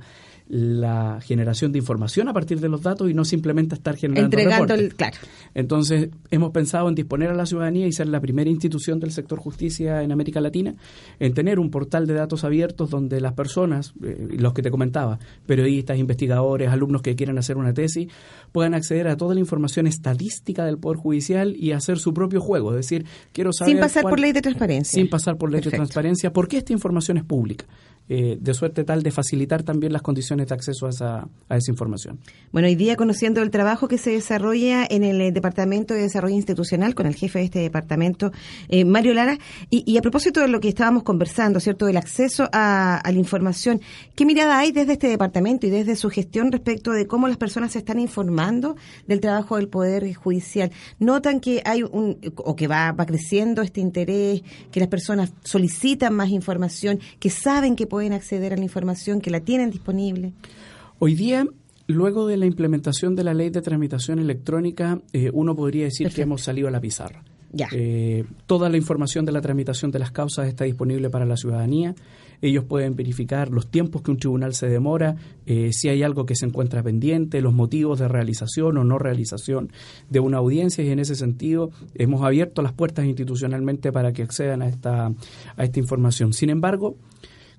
la 0.52 1.18
generación 1.23 1.73
de 1.73 1.78
información 1.78 2.28
a 2.28 2.35
partir 2.35 2.61
de 2.61 2.68
los 2.68 2.82
datos 2.82 3.11
y 3.11 3.14
no 3.14 3.25
simplemente 3.25 3.75
estar 3.75 3.97
generando 3.97 4.26
Entregando 4.37 4.75
el, 4.75 4.94
claro. 4.94 5.16
Entonces, 5.54 6.11
hemos 6.30 6.50
pensado 6.50 6.90
en 6.90 6.94
disponer 6.94 7.30
a 7.30 7.35
la 7.35 7.47
ciudadanía 7.47 7.87
y 7.87 7.92
ser 7.92 8.09
la 8.09 8.21
primera 8.21 8.50
institución 8.50 9.00
del 9.00 9.12
sector 9.12 9.38
justicia 9.38 10.02
en 10.02 10.12
América 10.12 10.42
Latina 10.42 10.75
en 11.18 11.32
tener 11.32 11.59
un 11.59 11.71
portal 11.71 12.06
de 12.06 12.12
datos 12.12 12.44
abiertos 12.44 12.90
donde 12.90 13.18
las 13.23 13.32
personas, 13.32 13.94
eh, 14.05 14.29
los 14.38 14.53
que 14.53 14.61
te 14.61 14.70
comentaba, 14.70 15.18
periodistas, 15.46 15.96
investigadores, 15.96 16.68
alumnos 16.68 17.00
que 17.00 17.16
quieran 17.16 17.38
hacer 17.38 17.57
una 17.57 17.72
tesis, 17.72 18.09
puedan 18.53 18.74
acceder 18.74 19.09
a 19.09 19.16
toda 19.16 19.33
la 19.33 19.40
información 19.40 19.87
estadística 19.87 20.66
del 20.66 20.77
Poder 20.77 20.98
Judicial 20.98 21.57
y 21.57 21.72
hacer 21.72 21.98
su 21.98 22.12
propio 22.12 22.42
juego. 22.42 22.72
Es 22.72 22.77
decir, 22.77 23.07
quiero 23.33 23.55
saber... 23.55 23.72
Sin 23.72 23.81
pasar 23.81 24.03
por 24.03 24.20
ley 24.20 24.33
de 24.33 24.42
transparencia. 24.42 25.00
Sin 25.00 25.09
pasar 25.09 25.38
por 25.38 25.50
ley 25.50 25.62
de 25.62 25.70
transparencia, 25.70 26.31
porque 26.31 26.59
esta 26.59 26.74
información 26.74 27.16
es 27.16 27.24
pública. 27.24 27.64
Eh, 28.09 28.37
de 28.40 28.53
suerte 28.53 28.85
tal 28.85 29.03
de 29.03 29.12
facilitar 29.12 29.62
también 29.62 29.92
las 29.92 30.03
condiciones 30.03 30.41
de 30.48 30.55
acceso 30.55 30.87
a 30.87 30.90
esa, 30.90 31.28
a 31.48 31.57
esa 31.57 31.70
información. 31.70 32.18
Bueno, 32.52 32.68
hoy 32.68 32.74
día 32.74 32.96
conociendo 32.96 33.42
el 33.42 33.50
trabajo 33.50 33.88
que 33.88 33.98
se 33.98 34.11
desarrolla 34.11 34.87
en 34.88 35.05
el 35.05 35.20
eh, 35.20 35.33
Departamento 35.33 35.94
de 35.94 36.02
Desarrollo 36.02 36.35
Institucional 36.35 36.94
con 36.94 37.07
el 37.07 37.14
jefe 37.14 37.38
de 37.38 37.44
este 37.46 37.59
departamento, 37.61 38.33
eh, 38.68 38.85
Mario 38.85 39.14
Lara, 39.14 39.38
y, 39.70 39.96
a 39.96 40.02
propósito 40.02 40.40
de 40.40 40.48
lo 40.48 40.61
que 40.61 40.68
estábamos 40.68 41.02
conversando, 41.02 41.61
¿cierto?, 41.61 41.87
del 41.87 41.96
acceso 41.96 42.48
a, 42.52 43.02
la 43.05 43.18
información, 43.18 43.81
¿qué 44.14 44.24
mirada 44.24 44.59
hay 44.59 44.72
desde 44.72 44.94
este 44.94 45.09
departamento 45.09 45.66
y 45.66 45.70
desde 45.70 45.96
su 45.96 46.11
gestión 46.11 46.52
respecto 46.52 46.92
de 46.92 47.07
cómo 47.07 47.28
las 47.28 47.37
personas 47.37 47.72
se 47.72 47.78
están 47.78 47.98
informando 47.98 48.76
del 49.07 49.20
trabajo 49.20 49.57
del 49.57 49.68
Poder 49.68 50.12
Judicial? 50.14 50.70
¿Notan 50.98 51.40
que 51.40 51.62
hay 51.64 51.83
un, 51.83 52.18
o 52.37 52.57
que 52.57 52.68
va, 52.68 52.92
va 52.92 53.07
creciendo 53.07 53.62
este 53.62 53.81
interés, 53.81 54.42
que 54.70 54.81
las 54.81 54.88
personas 54.88 55.33
solicitan 55.42 56.14
más 56.14 56.31
información, 56.31 57.00
que 57.18 57.31
saben 57.31 57.76
que 57.76 57.87
pueden 57.87 58.12
acceder 58.12 58.52
a 58.52 58.57
la 58.57 58.62
información, 58.62 59.20
que 59.20 59.31
la 59.31 59.40
tienen 59.40 59.70
disponible? 59.70 60.21
Hoy 60.98 61.14
día 61.14 61.46
Luego 61.88 62.26
de 62.26 62.37
la 62.37 62.46
implementación 62.46 63.14
de 63.16 63.24
la 63.24 63.35
ley 63.35 63.50
de 63.50 63.61
tramitación 63.61 64.18
electrónica, 64.18 65.00
eh, 65.12 65.30
uno 65.32 65.54
podría 65.54 65.85
decir 65.85 66.08
que 66.12 66.22
hemos 66.22 66.42
salido 66.42 66.68
a 66.68 66.70
la 66.70 66.80
pizarra. 66.80 67.24
Ya. 67.54 67.68
Eh, 67.70 68.24
toda 68.46 68.70
la 68.70 68.78
información 68.78 69.26
de 69.26 69.32
la 69.32 69.42
tramitación 69.42 69.90
de 69.90 69.98
las 69.98 70.11
causas 70.11 70.48
está 70.48 70.64
disponible 70.64 71.11
para 71.11 71.26
la 71.26 71.37
ciudadanía. 71.37 71.94
Ellos 72.40 72.64
pueden 72.64 72.96
verificar 72.96 73.50
los 73.50 73.70
tiempos 73.70 74.00
que 74.00 74.11
un 74.11 74.16
tribunal 74.16 74.54
se 74.54 74.68
demora, 74.68 75.16
eh, 75.44 75.70
si 75.72 75.88
hay 75.90 76.02
algo 76.02 76.24
que 76.24 76.35
se 76.35 76.46
encuentra 76.46 76.82
pendiente, 76.82 77.42
los 77.42 77.52
motivos 77.52 77.98
de 77.98 78.08
realización 78.08 78.78
o 78.78 78.85
no 78.85 78.98
realización 78.98 79.70
de 80.08 80.20
una 80.20 80.38
audiencia 80.38 80.82
y 80.82 80.88
en 80.90 80.98
ese 80.98 81.14
sentido 81.14 81.70
hemos 81.94 82.22
abierto 82.22 82.62
las 82.62 82.72
puertas 82.72 83.04
institucionalmente 83.04 83.92
para 83.92 84.12
que 84.12 84.22
accedan 84.22 84.62
a 84.62 84.68
esta, 84.68 85.12
a 85.56 85.64
esta 85.64 85.78
información. 85.78 86.32
Sin 86.32 86.48
embargo, 86.48 86.96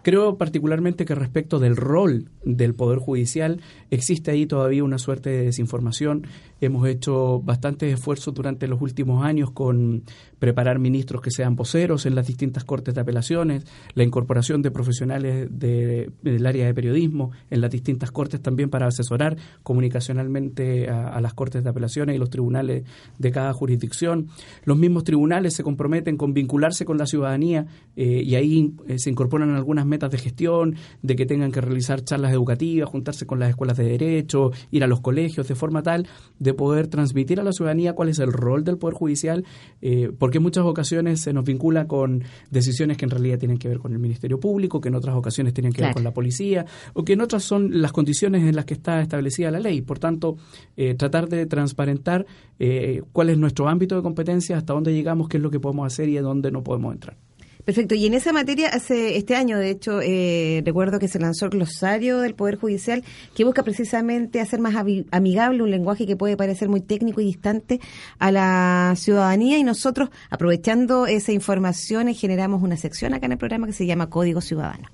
Creo 0.03 0.37
particularmente 0.37 1.05
que 1.05 1.15
respecto 1.15 1.59
del 1.59 1.77
rol 1.77 2.29
del 2.43 2.75
Poder 2.75 2.99
Judicial 2.99 3.61
existe 3.89 4.31
ahí 4.31 4.45
todavía 4.45 4.83
una 4.83 4.97
suerte 4.97 5.29
de 5.29 5.45
desinformación. 5.45 6.27
Hemos 6.59 6.85
hecho 6.89 7.39
bastantes 7.41 7.93
esfuerzos 7.93 8.33
durante 8.33 8.67
los 8.67 8.81
últimos 8.81 9.23
años 9.23 9.51
con 9.51 10.03
preparar 10.39 10.77
ministros 10.77 11.21
que 11.21 11.31
sean 11.31 11.55
voceros 11.55 12.05
en 12.05 12.15
las 12.15 12.27
distintas 12.27 12.65
cortes 12.65 12.93
de 12.93 12.99
apelaciones, 12.99 13.65
la 13.93 14.03
incorporación 14.03 14.61
de 14.61 14.71
profesionales 14.71 15.47
del 15.49 16.45
área 16.45 16.65
de 16.65 16.73
periodismo 16.73 17.31
en 17.49 17.61
las 17.61 17.71
distintas 17.71 18.11
cortes 18.11 18.41
también 18.41 18.69
para 18.69 18.87
asesorar 18.87 19.37
comunicacionalmente 19.63 20.89
a, 20.89 21.21
las 21.21 21.33
cortes 21.33 21.63
de 21.63 21.69
apelaciones 21.69 22.17
y 22.17 22.19
los 22.19 22.29
tribunales 22.29 22.83
de 23.17 23.31
cada 23.31 23.53
jurisdicción. 23.53 24.27
Los 24.65 24.77
mismos 24.77 25.05
tribunales 25.05 25.53
se 25.53 25.63
comprometen 25.63 26.17
con 26.17 26.33
vincularse 26.33 26.83
con 26.83 26.97
la 26.97 27.05
ciudadanía 27.05 27.67
eh, 27.95 28.21
y 28.25 28.35
ahí 28.35 28.73
eh, 28.89 28.99
se 28.99 29.09
incorporan 29.09 29.55
algunas 29.55 29.85
metas 29.93 30.11
de 30.11 30.17
gestión, 30.17 30.75
de 31.01 31.15
que 31.15 31.25
tengan 31.25 31.51
que 31.51 31.61
realizar 31.61 32.03
charlas 32.03 32.33
educativas, 32.33 32.89
juntarse 32.89 33.27
con 33.27 33.39
las 33.39 33.49
escuelas 33.49 33.77
de 33.77 33.85
derecho, 33.85 34.51
ir 34.71 34.83
a 34.83 34.87
los 34.87 35.01
colegios, 35.01 35.47
de 35.47 35.55
forma 35.55 35.83
tal 35.83 36.07
de 36.39 36.53
poder 36.53 36.87
transmitir 36.87 37.39
a 37.39 37.43
la 37.43 37.51
ciudadanía 37.51 37.93
cuál 37.93 38.09
es 38.09 38.19
el 38.19 38.31
rol 38.33 38.63
del 38.63 38.77
Poder 38.77 38.95
Judicial, 38.95 39.45
eh, 39.81 40.11
porque 40.17 40.37
en 40.37 40.43
muchas 40.43 40.65
ocasiones 40.65 41.21
se 41.21 41.31
nos 41.31 41.45
vincula 41.45 41.87
con 41.87 42.23
decisiones 42.49 42.97
que 42.97 43.05
en 43.05 43.11
realidad 43.11 43.37
tienen 43.37 43.57
que 43.57 43.67
ver 43.67 43.79
con 43.79 43.93
el 43.93 43.99
Ministerio 43.99 44.39
Público, 44.39 44.81
que 44.81 44.89
en 44.89 44.95
otras 44.95 45.15
ocasiones 45.15 45.53
tienen 45.53 45.71
que 45.71 45.83
ver 45.83 45.93
con 45.93 46.03
la 46.03 46.11
policía, 46.11 46.65
o 46.93 47.03
que 47.05 47.13
en 47.13 47.21
otras 47.21 47.43
son 47.43 47.81
las 47.81 47.91
condiciones 47.91 48.43
en 48.43 48.55
las 48.55 48.65
que 48.65 48.73
está 48.73 49.01
establecida 49.01 49.51
la 49.51 49.59
ley. 49.59 49.81
Por 49.81 49.99
tanto, 49.99 50.37
eh, 50.75 50.95
tratar 50.95 51.29
de 51.29 51.45
transparentar 51.45 52.25
eh, 52.59 53.01
cuál 53.11 53.29
es 53.29 53.37
nuestro 53.37 53.67
ámbito 53.67 53.95
de 53.95 54.01
competencia, 54.01 54.57
hasta 54.57 54.73
dónde 54.73 54.93
llegamos, 54.93 55.29
qué 55.29 55.37
es 55.37 55.43
lo 55.43 55.51
que 55.51 55.59
podemos 55.59 55.85
hacer 55.85 56.09
y 56.09 56.17
a 56.17 56.21
dónde 56.21 56.51
no 56.51 56.63
podemos 56.63 56.93
entrar. 56.93 57.17
Perfecto. 57.65 57.95
Y 57.95 58.05
en 58.05 58.13
esa 58.13 58.33
materia, 58.33 58.69
hace 58.69 59.15
este 59.17 59.35
año, 59.35 59.57
de 59.57 59.69
hecho, 59.69 60.01
eh, 60.01 60.61
recuerdo 60.65 60.99
que 60.99 61.07
se 61.07 61.19
lanzó 61.19 61.45
el 61.45 61.51
glosario 61.51 62.19
del 62.19 62.35
Poder 62.35 62.57
Judicial, 62.57 63.03
que 63.35 63.45
busca 63.45 63.63
precisamente 63.63 64.41
hacer 64.41 64.59
más 64.59 64.75
amigable 65.11 65.63
un 65.63 65.71
lenguaje 65.71 66.05
que 66.05 66.17
puede 66.17 66.35
parecer 66.35 66.67
muy 66.67 66.81
técnico 66.81 67.21
y 67.21 67.25
distante 67.25 67.79
a 68.19 68.31
la 68.31 68.93
ciudadanía. 68.97 69.57
Y 69.57 69.63
nosotros, 69.63 70.09
aprovechando 70.29 71.07
esa 71.07 71.31
información, 71.31 72.13
generamos 72.13 72.61
una 72.61 72.75
sección 72.75 73.13
acá 73.13 73.27
en 73.27 73.33
el 73.33 73.37
programa 73.37 73.67
que 73.67 73.73
se 73.73 73.85
llama 73.85 74.09
Código 74.09 74.41
Ciudadano. 74.41 74.89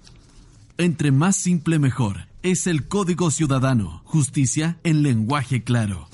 Entre 0.78 1.12
más 1.12 1.36
simple, 1.38 1.80
mejor. 1.80 2.28
Es 2.44 2.68
el 2.68 2.88
Código 2.88 3.32
Ciudadano. 3.32 4.02
Justicia 4.06 4.78
en 4.84 5.04
lenguaje 5.04 5.64
claro. 5.64 6.08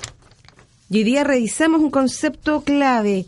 Y 0.89 0.99
hoy 0.99 1.03
día 1.03 1.23
revisamos 1.23 1.81
un 1.81 1.91
concepto 1.91 2.61
clave. 2.61 3.25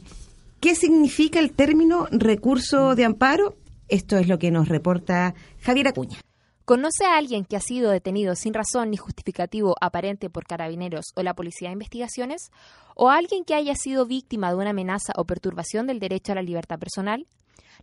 ¿Qué 0.59 0.73
significa 0.73 1.39
el 1.39 1.53
término 1.53 2.07
recurso 2.09 2.95
de 2.95 3.05
amparo? 3.05 3.55
Esto 3.89 4.17
es 4.17 4.27
lo 4.27 4.39
que 4.39 4.49
nos 4.49 4.67
reporta 4.67 5.35
Javier 5.61 5.89
Acuña. 5.89 6.19
¿Conoce 6.65 7.05
a 7.05 7.15
alguien 7.15 7.45
que 7.45 7.55
ha 7.55 7.61
sido 7.61 7.91
detenido 7.91 8.35
sin 8.35 8.55
razón 8.55 8.89
ni 8.89 8.97
justificativo 8.97 9.75
aparente 9.79 10.31
por 10.31 10.45
carabineros 10.45 11.05
o 11.15 11.21
la 11.21 11.35
Policía 11.35 11.69
de 11.69 11.73
Investigaciones? 11.73 12.49
¿O 12.95 13.09
a 13.09 13.17
alguien 13.17 13.45
que 13.45 13.53
haya 13.53 13.75
sido 13.75 14.07
víctima 14.07 14.49
de 14.49 14.57
una 14.57 14.71
amenaza 14.71 15.13
o 15.15 15.25
perturbación 15.25 15.85
del 15.85 15.99
derecho 15.99 16.31
a 16.31 16.35
la 16.35 16.41
libertad 16.41 16.79
personal? 16.79 17.27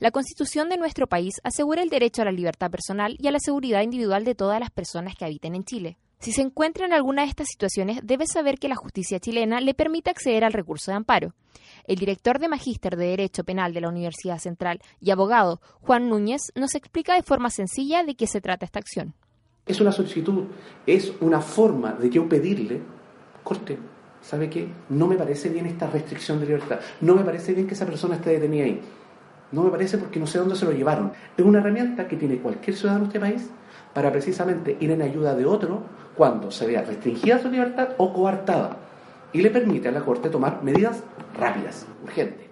La 0.00 0.10
Constitución 0.10 0.68
de 0.68 0.76
nuestro 0.76 1.06
país 1.06 1.34
asegura 1.44 1.80
el 1.80 1.90
derecho 1.90 2.22
a 2.22 2.24
la 2.24 2.32
libertad 2.32 2.72
personal 2.72 3.16
y 3.20 3.28
a 3.28 3.30
la 3.30 3.38
seguridad 3.38 3.82
individual 3.82 4.24
de 4.24 4.34
todas 4.34 4.58
las 4.58 4.70
personas 4.70 5.14
que 5.14 5.24
habiten 5.24 5.54
en 5.54 5.62
Chile. 5.62 5.96
Si 6.24 6.32
se 6.32 6.40
encuentra 6.40 6.86
en 6.86 6.94
alguna 6.94 7.20
de 7.20 7.28
estas 7.28 7.48
situaciones, 7.48 8.00
debe 8.02 8.26
saber 8.26 8.58
que 8.58 8.70
la 8.70 8.76
justicia 8.76 9.20
chilena 9.20 9.60
le 9.60 9.74
permite 9.74 10.08
acceder 10.08 10.42
al 10.42 10.54
recurso 10.54 10.90
de 10.90 10.96
amparo. 10.96 11.34
El 11.86 11.96
director 11.96 12.38
de 12.38 12.48
Magíster 12.48 12.96
de 12.96 13.08
Derecho 13.08 13.44
Penal 13.44 13.74
de 13.74 13.82
la 13.82 13.90
Universidad 13.90 14.38
Central 14.38 14.80
y 15.02 15.10
abogado 15.10 15.60
Juan 15.82 16.08
Núñez 16.08 16.40
nos 16.54 16.76
explica 16.76 17.14
de 17.14 17.22
forma 17.22 17.50
sencilla 17.50 18.04
de 18.04 18.14
qué 18.14 18.26
se 18.26 18.40
trata 18.40 18.64
esta 18.64 18.78
acción. 18.78 19.12
Es 19.66 19.82
una 19.82 19.92
solicitud, 19.92 20.44
es 20.86 21.12
una 21.20 21.42
forma 21.42 21.92
de 21.92 22.08
yo 22.08 22.26
pedirle, 22.26 22.80
corte, 23.42 23.78
¿sabe 24.22 24.48
qué? 24.48 24.66
No 24.88 25.06
me 25.06 25.16
parece 25.16 25.50
bien 25.50 25.66
esta 25.66 25.88
restricción 25.88 26.40
de 26.40 26.46
libertad, 26.46 26.80
no 27.02 27.16
me 27.16 27.22
parece 27.22 27.52
bien 27.52 27.66
que 27.66 27.74
esa 27.74 27.84
persona 27.84 28.14
esté 28.14 28.30
detenida 28.30 28.64
ahí. 28.64 28.80
No 29.52 29.62
me 29.62 29.70
parece 29.70 29.98
porque 29.98 30.18
no 30.18 30.26
sé 30.26 30.38
dónde 30.38 30.56
se 30.56 30.64
lo 30.64 30.72
llevaron. 30.72 31.12
Es 31.36 31.44
una 31.44 31.58
herramienta 31.58 32.08
que 32.08 32.16
tiene 32.16 32.38
cualquier 32.38 32.74
ciudadano 32.74 33.04
de 33.04 33.08
este 33.08 33.20
país 33.20 33.50
para 33.94 34.10
precisamente 34.10 34.76
ir 34.80 34.90
en 34.90 35.02
ayuda 35.02 35.34
de 35.34 35.46
otro 35.46 35.82
cuando 36.16 36.50
se 36.50 36.66
vea 36.66 36.82
restringida 36.82 37.40
su 37.40 37.48
libertad 37.48 37.90
o 37.98 38.12
coartada 38.12 38.76
y 39.32 39.40
le 39.40 39.50
permite 39.50 39.88
a 39.88 39.92
la 39.92 40.00
Corte 40.00 40.30
tomar 40.30 40.62
medidas 40.62 41.02
rápidas, 41.34 41.86
urgentes. 42.02 42.48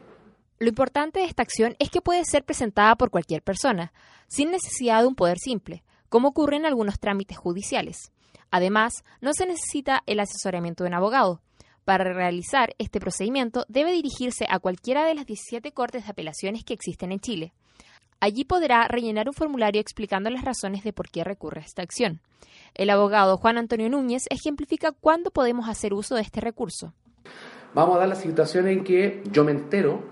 Lo 0.59 0.69
importante 0.69 1.21
de 1.21 1.27
esta 1.27 1.43
acción 1.43 1.75
es 1.79 1.91
que 1.91 2.01
puede 2.01 2.25
ser 2.25 2.45
presentada 2.45 2.97
por 2.97 3.11
cualquier 3.11 3.43
persona, 3.43 3.93
sin 4.29 4.51
necesidad 4.51 5.01
de 5.01 5.09
un 5.09 5.15
poder 5.15 5.39
simple, 5.39 5.83
como 6.09 6.29
ocurre 6.29 6.57
en 6.57 6.67
algunos 6.67 7.01
trámites 7.01 7.37
judiciales. 7.37 8.13
Además, 8.51 9.03
no 9.21 9.33
se 9.33 9.47
necesita 9.47 10.03
el 10.07 10.21
asesoramiento 10.21 10.85
de 10.85 10.89
un 10.89 10.95
abogado. 10.95 11.41
Para 11.85 12.05
realizar 12.13 12.75
este 12.79 13.01
procedimiento 13.01 13.65
debe 13.69 13.93
dirigirse 13.93 14.47
a 14.49 14.61
cualquiera 14.61 15.05
de 15.05 15.15
las 15.15 15.27
17 15.27 15.73
cortes 15.73 16.05
de 16.05 16.11
apelaciones 16.11 16.63
que 16.65 16.75
existen 16.75 17.11
en 17.11 17.19
Chile. 17.19 17.53
Allí 18.23 18.45
podrá 18.45 18.87
rellenar 18.87 19.27
un 19.27 19.35
formulario 19.35 19.81
explicando 19.81 20.31
las 20.31 20.45
razones 20.45 20.85
de 20.85 20.93
por 20.93 21.11
qué 21.11 21.25
recurre 21.25 21.61
a 21.61 21.65
esta 21.65 21.83
acción. 21.83 22.21
El 22.73 22.89
abogado 22.91 23.37
Juan 23.37 23.59
Antonio 23.59 23.91
Núñez 23.91 24.27
ejemplifica 24.31 24.93
cuándo 24.93 25.33
podemos 25.33 25.69
hacer 25.69 25.93
uso 25.93 26.15
de 26.15 26.23
este 26.23 26.41
recurso. 26.41 26.93
Vamos 27.75 27.97
a 27.97 27.99
dar 27.99 28.09
la 28.09 28.15
situación 28.15 28.69
en 28.69 28.85
que 28.85 29.25
yo 29.33 29.43
me 29.43 29.51
entero, 29.51 30.05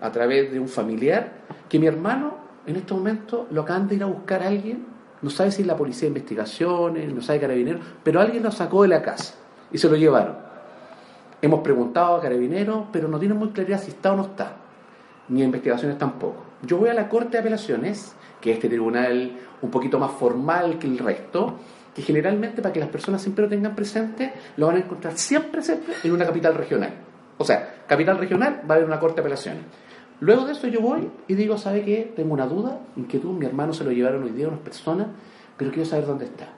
a 0.00 0.12
través 0.12 0.52
de 0.52 0.60
un 0.60 0.68
familiar, 0.68 1.38
que 1.68 1.80
mi 1.80 1.88
hermano 1.88 2.36
en 2.68 2.76
este 2.76 2.94
momento 2.94 3.48
lo 3.50 3.62
acaban 3.62 3.88
de 3.88 3.96
ir 3.96 4.04
a 4.04 4.06
buscar 4.06 4.44
a 4.44 4.46
alguien, 4.46 4.86
no 5.20 5.28
sabe 5.28 5.50
si 5.50 5.62
es 5.62 5.66
la 5.66 5.76
policía 5.76 6.02
de 6.02 6.18
investigaciones, 6.18 7.12
no 7.12 7.20
sabe 7.20 7.40
carabinero, 7.40 7.80
pero 8.04 8.20
alguien 8.20 8.44
lo 8.44 8.52
sacó 8.52 8.82
de 8.82 8.88
la 8.90 9.02
casa 9.02 9.34
y 9.72 9.78
se 9.78 9.88
lo 9.88 9.96
llevaron. 9.96 10.36
Hemos 11.42 11.62
preguntado 11.62 12.14
a 12.14 12.22
carabineros, 12.22 12.84
pero 12.92 13.08
no 13.08 13.18
tienen 13.18 13.36
muy 13.36 13.48
claridad 13.48 13.82
si 13.82 13.90
está 13.90 14.12
o 14.12 14.16
no 14.16 14.22
está, 14.26 14.54
ni 15.28 15.42
a 15.42 15.46
investigaciones 15.46 15.98
tampoco. 15.98 16.45
Yo 16.66 16.78
voy 16.78 16.88
a 16.88 16.94
la 16.94 17.08
Corte 17.08 17.32
de 17.32 17.38
Apelaciones, 17.38 18.14
que 18.40 18.50
es 18.50 18.56
este 18.56 18.68
tribunal 18.68 19.32
un 19.62 19.70
poquito 19.70 19.98
más 19.98 20.10
formal 20.12 20.78
que 20.78 20.86
el 20.86 20.98
resto, 20.98 21.54
que 21.94 22.02
generalmente 22.02 22.60
para 22.60 22.72
que 22.72 22.80
las 22.80 22.88
personas 22.88 23.22
siempre 23.22 23.44
lo 23.44 23.48
tengan 23.48 23.76
presente, 23.76 24.32
lo 24.56 24.66
van 24.66 24.76
a 24.76 24.78
encontrar 24.80 25.16
siempre, 25.16 25.62
siempre 25.62 25.94
en 26.02 26.12
una 26.12 26.26
capital 26.26 26.54
regional. 26.54 26.92
O 27.38 27.44
sea, 27.44 27.84
capital 27.86 28.18
regional 28.18 28.62
va 28.68 28.74
a 28.74 28.76
haber 28.78 28.86
una 28.86 28.98
Corte 28.98 29.16
de 29.16 29.20
Apelaciones. 29.20 29.62
Luego 30.18 30.44
de 30.46 30.52
eso 30.52 30.66
yo 30.66 30.80
voy 30.80 31.08
y 31.28 31.34
digo, 31.34 31.56
¿sabe 31.56 31.84
qué? 31.84 32.12
Tengo 32.16 32.34
una 32.34 32.46
duda, 32.46 32.80
inquietud, 32.96 33.32
mi 33.32 33.46
hermano 33.46 33.72
se 33.72 33.84
lo 33.84 33.92
llevaron 33.92 34.24
hoy 34.24 34.30
día 34.30 34.48
unas 34.48 34.60
personas, 34.60 35.08
pero 35.56 35.70
quiero 35.70 35.88
saber 35.88 36.06
dónde 36.06 36.24
está. 36.24 36.48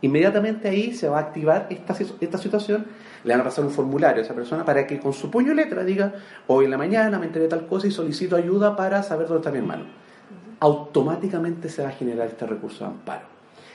Inmediatamente 0.00 0.68
ahí 0.68 0.94
se 0.94 1.08
va 1.08 1.18
a 1.18 1.22
activar 1.22 1.66
esta, 1.70 1.94
esta 2.20 2.38
situación, 2.38 2.86
le 3.24 3.32
van 3.32 3.40
a 3.40 3.44
pasar 3.44 3.64
un 3.64 3.70
formulario 3.70 4.22
a 4.22 4.24
esa 4.24 4.34
persona 4.34 4.64
para 4.64 4.86
que 4.86 4.98
con 4.98 5.12
su 5.12 5.30
puño 5.30 5.52
y 5.52 5.54
letra 5.54 5.84
diga, 5.84 6.14
hoy 6.46 6.66
en 6.66 6.70
la 6.70 6.78
mañana 6.78 7.18
me 7.18 7.26
enteré 7.26 7.48
tal 7.48 7.66
cosa 7.66 7.86
y 7.86 7.90
solicito 7.90 8.36
ayuda 8.36 8.76
para 8.76 9.02
saber 9.02 9.26
dónde 9.26 9.40
está 9.40 9.50
mi 9.50 9.58
hermano. 9.58 9.84
Automáticamente 10.60 11.68
se 11.68 11.82
va 11.82 11.90
a 11.90 11.92
generar 11.92 12.26
este 12.26 12.46
recurso 12.46 12.84
de 12.84 12.90
amparo. 12.90 13.26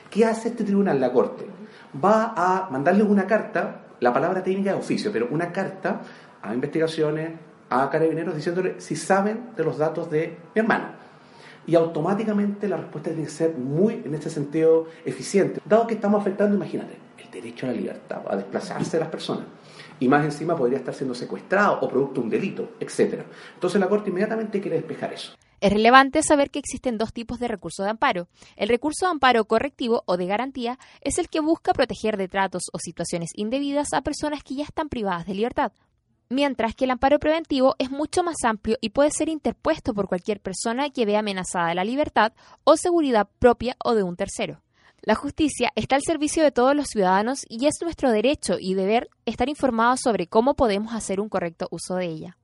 ¿Qué 0.09 0.25
hace 0.25 0.49
este 0.49 0.63
tribunal, 0.63 0.99
la 0.99 1.11
Corte? 1.11 1.47
Va 2.03 2.33
a 2.35 2.69
mandarle 2.69 3.03
una 3.03 3.25
carta, 3.25 3.81
la 3.99 4.13
palabra 4.13 4.43
técnica 4.43 4.71
de 4.71 4.79
oficio, 4.79 5.11
pero 5.11 5.27
una 5.31 5.51
carta 5.51 6.01
a 6.41 6.53
investigaciones, 6.53 7.31
a 7.69 7.89
carabineros, 7.89 8.35
diciéndole 8.35 8.79
si 8.79 8.95
saben 8.95 9.51
de 9.55 9.63
los 9.63 9.77
datos 9.77 10.09
de 10.09 10.37
mi 10.53 10.61
hermano 10.61 11.02
y 11.65 11.75
automáticamente 11.75 12.67
la 12.67 12.77
respuesta 12.77 13.09
tiene 13.09 13.25
que 13.25 13.31
ser 13.31 13.57
muy, 13.57 14.01
en 14.05 14.13
este 14.13 14.29
sentido, 14.29 14.87
eficiente. 15.05 15.61
Dado 15.65 15.87
que 15.87 15.95
estamos 15.95 16.21
afectando, 16.21 16.55
imagínate, 16.55 16.97
el 17.17 17.31
derecho 17.31 17.65
a 17.65 17.69
la 17.69 17.75
libertad, 17.75 18.21
a 18.29 18.35
desplazarse 18.35 18.97
de 18.97 19.01
las 19.01 19.09
personas. 19.09 19.45
Y 19.99 20.07
más 20.07 20.25
encima 20.25 20.55
podría 20.55 20.79
estar 20.79 20.93
siendo 20.93 21.15
secuestrado 21.15 21.79
o 21.81 21.87
producto 21.87 22.19
de 22.19 22.25
un 22.25 22.29
delito, 22.29 22.71
etc. 22.79 23.23
Entonces 23.53 23.79
la 23.79 23.87
Corte 23.87 24.09
inmediatamente 24.09 24.59
quiere 24.59 24.77
despejar 24.77 25.13
eso. 25.13 25.33
Es 25.61 25.71
relevante 25.71 26.21
saber 26.23 26.51
que 26.51 26.59
existen 26.59 26.97
dos 26.97 27.13
tipos 27.13 27.39
de 27.39 27.47
recurso 27.47 27.83
de 27.83 27.91
amparo. 27.91 28.27
El 28.57 28.67
recurso 28.67 29.05
de 29.05 29.11
amparo 29.11 29.45
correctivo 29.45 30.03
o 30.05 30.17
de 30.17 30.25
garantía 30.25 30.77
es 30.99 31.19
el 31.19 31.29
que 31.29 31.39
busca 31.39 31.71
proteger 31.71 32.17
de 32.17 32.27
tratos 32.27 32.63
o 32.73 32.79
situaciones 32.79 33.29
indebidas 33.35 33.93
a 33.93 34.01
personas 34.01 34.43
que 34.43 34.55
ya 34.55 34.65
están 34.65 34.89
privadas 34.89 35.25
de 35.25 35.35
libertad, 35.35 35.71
mientras 36.29 36.75
que 36.75 36.85
el 36.85 36.91
amparo 36.91 37.19
preventivo 37.19 37.75
es 37.79 37.91
mucho 37.91 38.23
más 38.23 38.37
amplio 38.43 38.77
y 38.81 38.89
puede 38.89 39.11
ser 39.11 39.29
interpuesto 39.29 39.93
por 39.93 40.07
cualquier 40.07 40.39
persona 40.39 40.89
que 40.89 41.05
vea 41.05 41.19
amenazada 41.19 41.73
la 41.73 41.83
libertad 41.83 42.33
o 42.63 42.77
seguridad 42.77 43.27
propia 43.39 43.75
o 43.83 43.95
de 43.95 44.03
un 44.03 44.15
tercero. 44.15 44.61
La 45.01 45.15
justicia 45.15 45.71
está 45.75 45.97
al 45.97 46.01
servicio 46.01 46.43
de 46.43 46.51
todos 46.51 46.75
los 46.75 46.87
ciudadanos 46.87 47.45
y 47.49 47.65
es 47.65 47.75
nuestro 47.81 48.11
derecho 48.11 48.55
y 48.59 48.73
deber 48.73 49.09
estar 49.25 49.49
informados 49.49 49.99
sobre 50.01 50.27
cómo 50.27 50.55
podemos 50.55 50.93
hacer 50.93 51.19
un 51.19 51.27
correcto 51.27 51.67
uso 51.71 51.95
de 51.95 52.05
ella. 52.05 52.37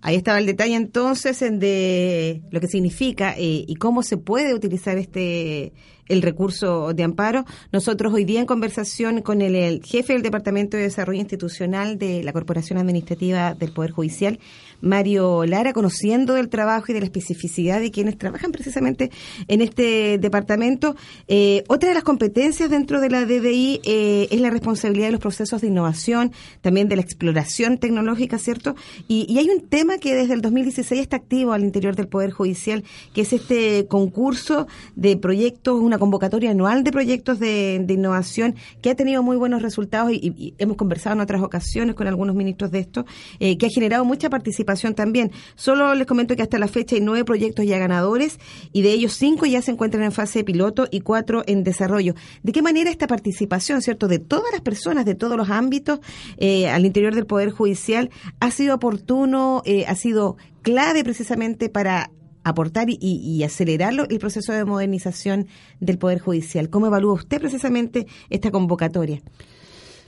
Ahí 0.00 0.14
estaba 0.14 0.38
el 0.38 0.46
detalle 0.46 0.74
entonces 0.74 1.40
de 1.40 2.42
lo 2.50 2.60
que 2.60 2.68
significa 2.68 3.34
eh, 3.36 3.64
y 3.66 3.74
cómo 3.76 4.02
se 4.02 4.16
puede 4.16 4.54
utilizar 4.54 4.96
este 4.96 5.72
el 6.08 6.22
recurso 6.22 6.92
de 6.94 7.04
amparo. 7.04 7.44
Nosotros 7.72 8.12
hoy 8.12 8.24
día 8.24 8.40
en 8.40 8.46
conversación 8.46 9.22
con 9.22 9.40
el, 9.42 9.82
jefe 9.84 10.12
del 10.12 10.22
Departamento 10.22 10.76
de 10.76 10.84
Desarrollo 10.84 11.20
Institucional 11.20 11.98
de 11.98 12.22
la 12.22 12.32
Corporación 12.32 12.78
Administrativa 12.78 13.54
del 13.54 13.72
Poder 13.72 13.90
Judicial, 13.90 14.38
Mario 14.80 15.44
Lara, 15.44 15.72
conociendo 15.72 16.34
del 16.34 16.48
trabajo 16.48 16.86
y 16.88 16.94
de 16.94 17.00
la 17.00 17.06
especificidad 17.06 17.80
de 17.80 17.90
quienes 17.90 18.16
trabajan 18.16 18.52
precisamente 18.52 19.10
en 19.48 19.60
este 19.60 20.18
departamento. 20.18 20.94
Eh, 21.26 21.64
otra 21.68 21.88
de 21.88 21.94
las 21.94 22.04
competencias 22.04 22.70
dentro 22.70 23.00
de 23.00 23.10
la 23.10 23.24
DDI 23.24 23.80
eh, 23.84 24.28
es 24.30 24.40
la 24.40 24.50
responsabilidad 24.50 25.06
de 25.06 25.12
los 25.12 25.20
procesos 25.20 25.60
de 25.60 25.68
innovación, 25.68 26.32
también 26.60 26.88
de 26.88 26.96
la 26.96 27.02
exploración 27.02 27.78
tecnológica, 27.78 28.38
¿cierto? 28.38 28.74
Y, 29.08 29.38
hay 29.38 29.50
un 29.50 29.68
tema 29.68 29.98
que 29.98 30.16
desde 30.16 30.34
el 30.34 30.40
2016 30.40 31.00
está 31.00 31.16
activo 31.16 31.52
al 31.52 31.62
interior 31.62 31.94
del 31.94 32.08
Poder 32.08 32.32
Judicial, 32.32 32.82
que 33.14 33.20
es 33.20 33.32
este 33.32 33.86
concurso 33.86 34.66
de 34.96 35.16
proyectos, 35.16 35.80
una 35.80 35.98
convocatoria 35.98 36.50
anual 36.50 36.82
de 36.82 36.90
proyectos 36.90 37.38
de, 37.38 37.84
innovación 37.88 38.56
que 38.82 38.90
ha 38.90 38.94
tenido 38.94 39.22
muy 39.22 39.36
buenos 39.36 39.62
resultados 39.62 40.12
y, 40.12 40.54
hemos 40.58 40.76
conversado 40.76 41.14
en 41.14 41.20
otras 41.20 41.42
ocasiones 41.42 41.94
con 41.94 42.06
algunos 42.06 42.34
ministros 42.34 42.70
de 42.70 42.80
esto, 42.80 43.06
eh, 43.38 43.56
que 43.58 43.66
ha 43.66 43.70
generado 43.70 44.04
mucha 44.04 44.28
participación 44.28 44.67
también. 44.94 45.32
Solo 45.56 45.94
les 45.94 46.06
comento 46.06 46.36
que 46.36 46.42
hasta 46.42 46.58
la 46.58 46.68
fecha 46.68 46.96
hay 46.96 47.02
nueve 47.02 47.24
proyectos 47.24 47.64
ya 47.64 47.78
ganadores 47.78 48.38
y 48.72 48.82
de 48.82 48.92
ellos 48.92 49.14
cinco 49.14 49.46
ya 49.46 49.62
se 49.62 49.70
encuentran 49.70 50.04
en 50.04 50.12
fase 50.12 50.40
de 50.40 50.44
piloto 50.44 50.86
y 50.90 51.00
cuatro 51.00 51.42
en 51.46 51.64
desarrollo. 51.64 52.14
¿De 52.42 52.52
qué 52.52 52.62
manera 52.62 52.90
esta 52.90 53.06
participación, 53.06 53.82
cierto, 53.82 54.08
de 54.08 54.18
todas 54.18 54.52
las 54.52 54.60
personas, 54.60 55.04
de 55.04 55.14
todos 55.14 55.36
los 55.36 55.50
ámbitos 55.50 56.00
eh, 56.36 56.68
al 56.68 56.84
interior 56.84 57.14
del 57.14 57.26
Poder 57.26 57.50
Judicial 57.50 58.10
ha 58.40 58.50
sido 58.50 58.74
oportuno, 58.74 59.62
eh, 59.64 59.84
ha 59.86 59.94
sido 59.94 60.36
clave 60.62 61.02
precisamente 61.04 61.68
para 61.68 62.10
aportar 62.44 62.88
y, 62.88 63.42
acelerarlo 63.42 64.06
el 64.08 64.18
proceso 64.18 64.52
de 64.52 64.64
modernización 64.64 65.46
del 65.80 65.98
Poder 65.98 66.18
Judicial. 66.18 66.70
¿Cómo 66.70 66.86
evalúa 66.86 67.14
usted 67.14 67.40
precisamente 67.40 68.06
esta 68.30 68.50
convocatoria? 68.50 69.20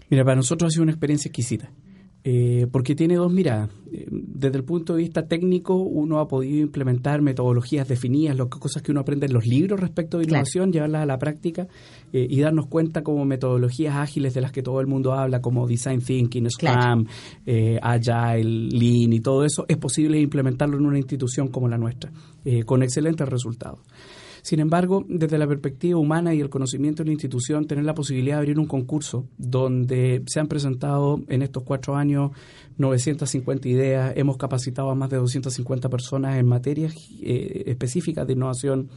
Mira, 0.08 0.24
para 0.24 0.36
nosotros 0.36 0.68
ha 0.68 0.70
sido 0.72 0.82
una 0.82 0.92
experiencia 0.92 1.28
exquisita. 1.28 1.70
Eh, 2.22 2.66
porque 2.70 2.94
tiene 2.94 3.14
dos 3.14 3.32
miradas. 3.32 3.70
Eh, 3.90 4.06
desde 4.10 4.58
el 4.58 4.64
punto 4.64 4.94
de 4.94 4.98
vista 4.98 5.26
técnico, 5.26 5.76
uno 5.76 6.18
ha 6.18 6.28
podido 6.28 6.60
implementar 6.60 7.22
metodologías 7.22 7.88
definidas, 7.88 8.36
lo, 8.36 8.50
cosas 8.50 8.82
que 8.82 8.92
uno 8.92 9.00
aprende 9.00 9.24
en 9.26 9.32
los 9.32 9.46
libros 9.46 9.80
respecto 9.80 10.18
de 10.18 10.24
innovación, 10.24 10.70
llevarlas 10.70 11.02
a 11.02 11.06
la 11.06 11.18
práctica 11.18 11.66
eh, 12.12 12.26
y 12.28 12.40
darnos 12.40 12.66
cuenta 12.66 13.02
como 13.02 13.24
metodologías 13.24 13.96
ágiles 13.96 14.34
de 14.34 14.42
las 14.42 14.52
que 14.52 14.62
todo 14.62 14.80
el 14.82 14.86
mundo 14.86 15.14
habla, 15.14 15.40
como 15.40 15.66
Design 15.66 16.02
Thinking, 16.02 16.50
Scrum, 16.50 17.06
Agile, 17.80 18.44
Lean 18.44 19.12
y 19.14 19.20
todo 19.20 19.44
eso, 19.44 19.64
es 19.66 19.78
posible 19.78 20.20
implementarlo 20.20 20.76
en 20.76 20.84
una 20.84 20.98
institución 20.98 21.48
como 21.48 21.68
la 21.68 21.78
nuestra, 21.78 22.12
con 22.66 22.82
excelentes 22.82 23.26
resultados. 23.28 23.80
Sin 24.42 24.60
embargo, 24.60 25.04
desde 25.08 25.38
la 25.38 25.46
perspectiva 25.46 25.98
humana 25.98 26.34
y 26.34 26.40
el 26.40 26.50
conocimiento 26.50 27.02
de 27.02 27.08
la 27.08 27.12
institución, 27.12 27.66
tener 27.66 27.84
la 27.84 27.94
posibilidad 27.94 28.36
de 28.36 28.38
abrir 28.38 28.58
un 28.58 28.66
concurso 28.66 29.26
donde 29.38 30.22
se 30.26 30.40
han 30.40 30.48
presentado 30.48 31.20
en 31.28 31.42
estos 31.42 31.62
cuatro 31.62 31.96
años 31.96 32.32
950 32.78 33.68
ideas, 33.68 34.12
hemos 34.16 34.36
capacitado 34.36 34.90
a 34.90 34.94
más 34.94 35.10
de 35.10 35.18
250 35.18 35.88
personas 35.88 36.38
en 36.38 36.46
materias 36.46 36.94
eh, 37.22 37.64
específicas 37.66 38.26
de 38.26 38.32
innovación 38.32 38.88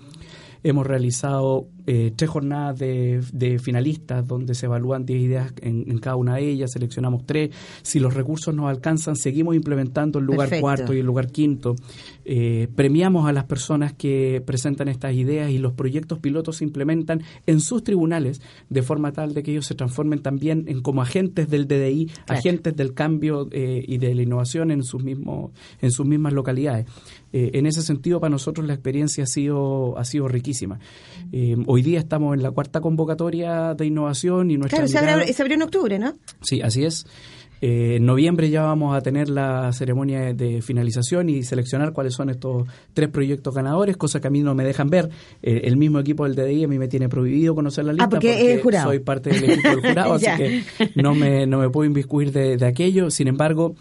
Hemos 0.66 0.88
realizado 0.88 1.68
eh, 1.86 2.14
tres 2.16 2.30
jornadas 2.30 2.80
de, 2.80 3.60
finalistas 3.62 4.26
donde 4.28 4.56
se 4.56 4.68
evalúan 4.68 5.06
10 5.06 5.22
ideas 5.22 5.54
en, 5.62 5.98
cada 6.00 6.16
una 6.16 6.36
de 6.36 6.50
ellas, 6.50 6.72
seleccionamos 6.72 7.26
tres. 7.26 7.52
Si 7.82 8.00
los 8.00 8.14
recursos 8.14 8.54
nos 8.54 8.70
alcanzan, 8.70 9.16
seguimos 9.16 9.56
implementando 9.56 10.20
el 10.20 10.26
lugar 10.26 10.50
cuarto 10.60 10.94
y 10.94 11.00
el 11.00 11.06
lugar 11.06 11.32
quinto. 11.32 11.76
Eh, 12.26 12.68
premiamos 12.76 13.28
a 13.28 13.34
las 13.34 13.46
personas 13.46 13.94
que 13.94 14.42
presentan 14.46 14.88
estas 14.88 15.14
ideas 15.14 15.52
y 15.52 15.58
los 15.58 15.74
proyectos 15.74 16.20
pilotos 16.20 16.58
se 16.58 16.64
implementan 16.64 17.22
en 17.46 17.60
sus 17.60 17.84
tribunales 17.84 18.42
de 18.70 18.82
forma 18.82 19.12
tal 19.12 19.34
de 19.34 19.44
que 19.44 19.52
ellos 19.52 19.66
se 19.66 19.76
transformen 19.76 20.22
también 20.22 20.66
en 20.68 20.82
como 20.82 21.02
agentes 21.02 21.50
del 21.50 21.68
DDI, 21.68 22.10
agentes 22.28 22.76
del 22.76 22.94
cambio 22.94 23.48
eh, 23.52 23.84
y 23.86 23.98
de 23.98 24.16
la 24.16 24.22
innovación 24.22 24.72
en 24.72 24.84
sus 24.84 25.04
mismos 25.04 25.52
en 25.82 25.92
sus 25.92 26.06
mismas 26.06 26.34
localidades. 26.34 26.86
en 27.32 27.66
ese 27.66 27.82
sentido, 27.82 28.20
para 28.20 28.30
nosotros 28.30 28.66
la 28.66 28.74
experiencia 28.74 29.24
ha 29.24 29.28
sido 29.28 29.98
ha 29.98 30.06
sido 30.06 30.28
riquísima 30.28 30.80
eh, 31.32 31.56
hoy 31.74 31.82
día 31.82 31.98
estamos 31.98 32.36
en 32.36 32.44
la 32.44 32.52
cuarta 32.52 32.82
convocatoria 32.82 33.74
de 33.74 33.88
innovación 33.88 34.52
y 34.52 34.58
nuestra. 34.58 34.86
Claro, 34.86 35.24
se 35.26 35.42
abrió, 35.42 35.56
en 35.56 35.64
octubre, 35.64 35.98
¿no? 35.98 36.14
Sí, 36.42 36.62
así 36.62 36.86
es. 36.86 37.08
Eh, 37.62 37.96
en 37.96 38.06
noviembre 38.06 38.50
ya 38.52 38.62
vamos 38.62 38.96
a 38.96 39.02
tener 39.02 39.28
la 39.28 39.72
ceremonia 39.74 40.34
de 40.34 40.62
finalización 40.62 41.30
y 41.30 41.42
seleccionar 41.42 41.92
cuáles 41.92 42.14
son 42.14 42.30
estos 42.30 42.68
tres 42.94 43.10
proyectos 43.10 43.56
ganadores, 43.56 43.98
cosa 43.98 44.22
que 44.22 44.28
a 44.28 44.30
mí 44.30 44.42
no 44.42 44.54
me 44.54 44.64
dejan 44.64 44.90
ver. 44.90 45.10
Eh, 45.42 45.62
el 45.64 45.78
mismo 45.78 45.98
equipo 45.98 46.26
del 46.26 46.36
DDI 46.36 46.66
a 46.66 46.68
mí 46.68 46.78
me 46.78 46.88
tiene 46.88 47.10
prohibido 47.10 47.56
conocer 47.56 47.86
la 47.86 47.92
ah, 47.92 47.96
lista 47.96 48.10
porque, 48.10 48.62
soy 48.84 49.00
parte 49.00 49.32
del 49.32 49.44
equipo 49.50 49.70
del 49.70 49.82
jurado, 49.82 50.14
así 50.16 50.28
que 50.38 50.64
no 51.02 51.16
me, 51.16 51.48
no 51.48 51.58
me 51.58 51.70
puedo 51.72 51.88
inviscuir 51.88 52.32
de, 52.32 52.58
de 52.58 52.68
aquello. 52.68 53.10
Sin 53.10 53.28
embargo, 53.28 53.74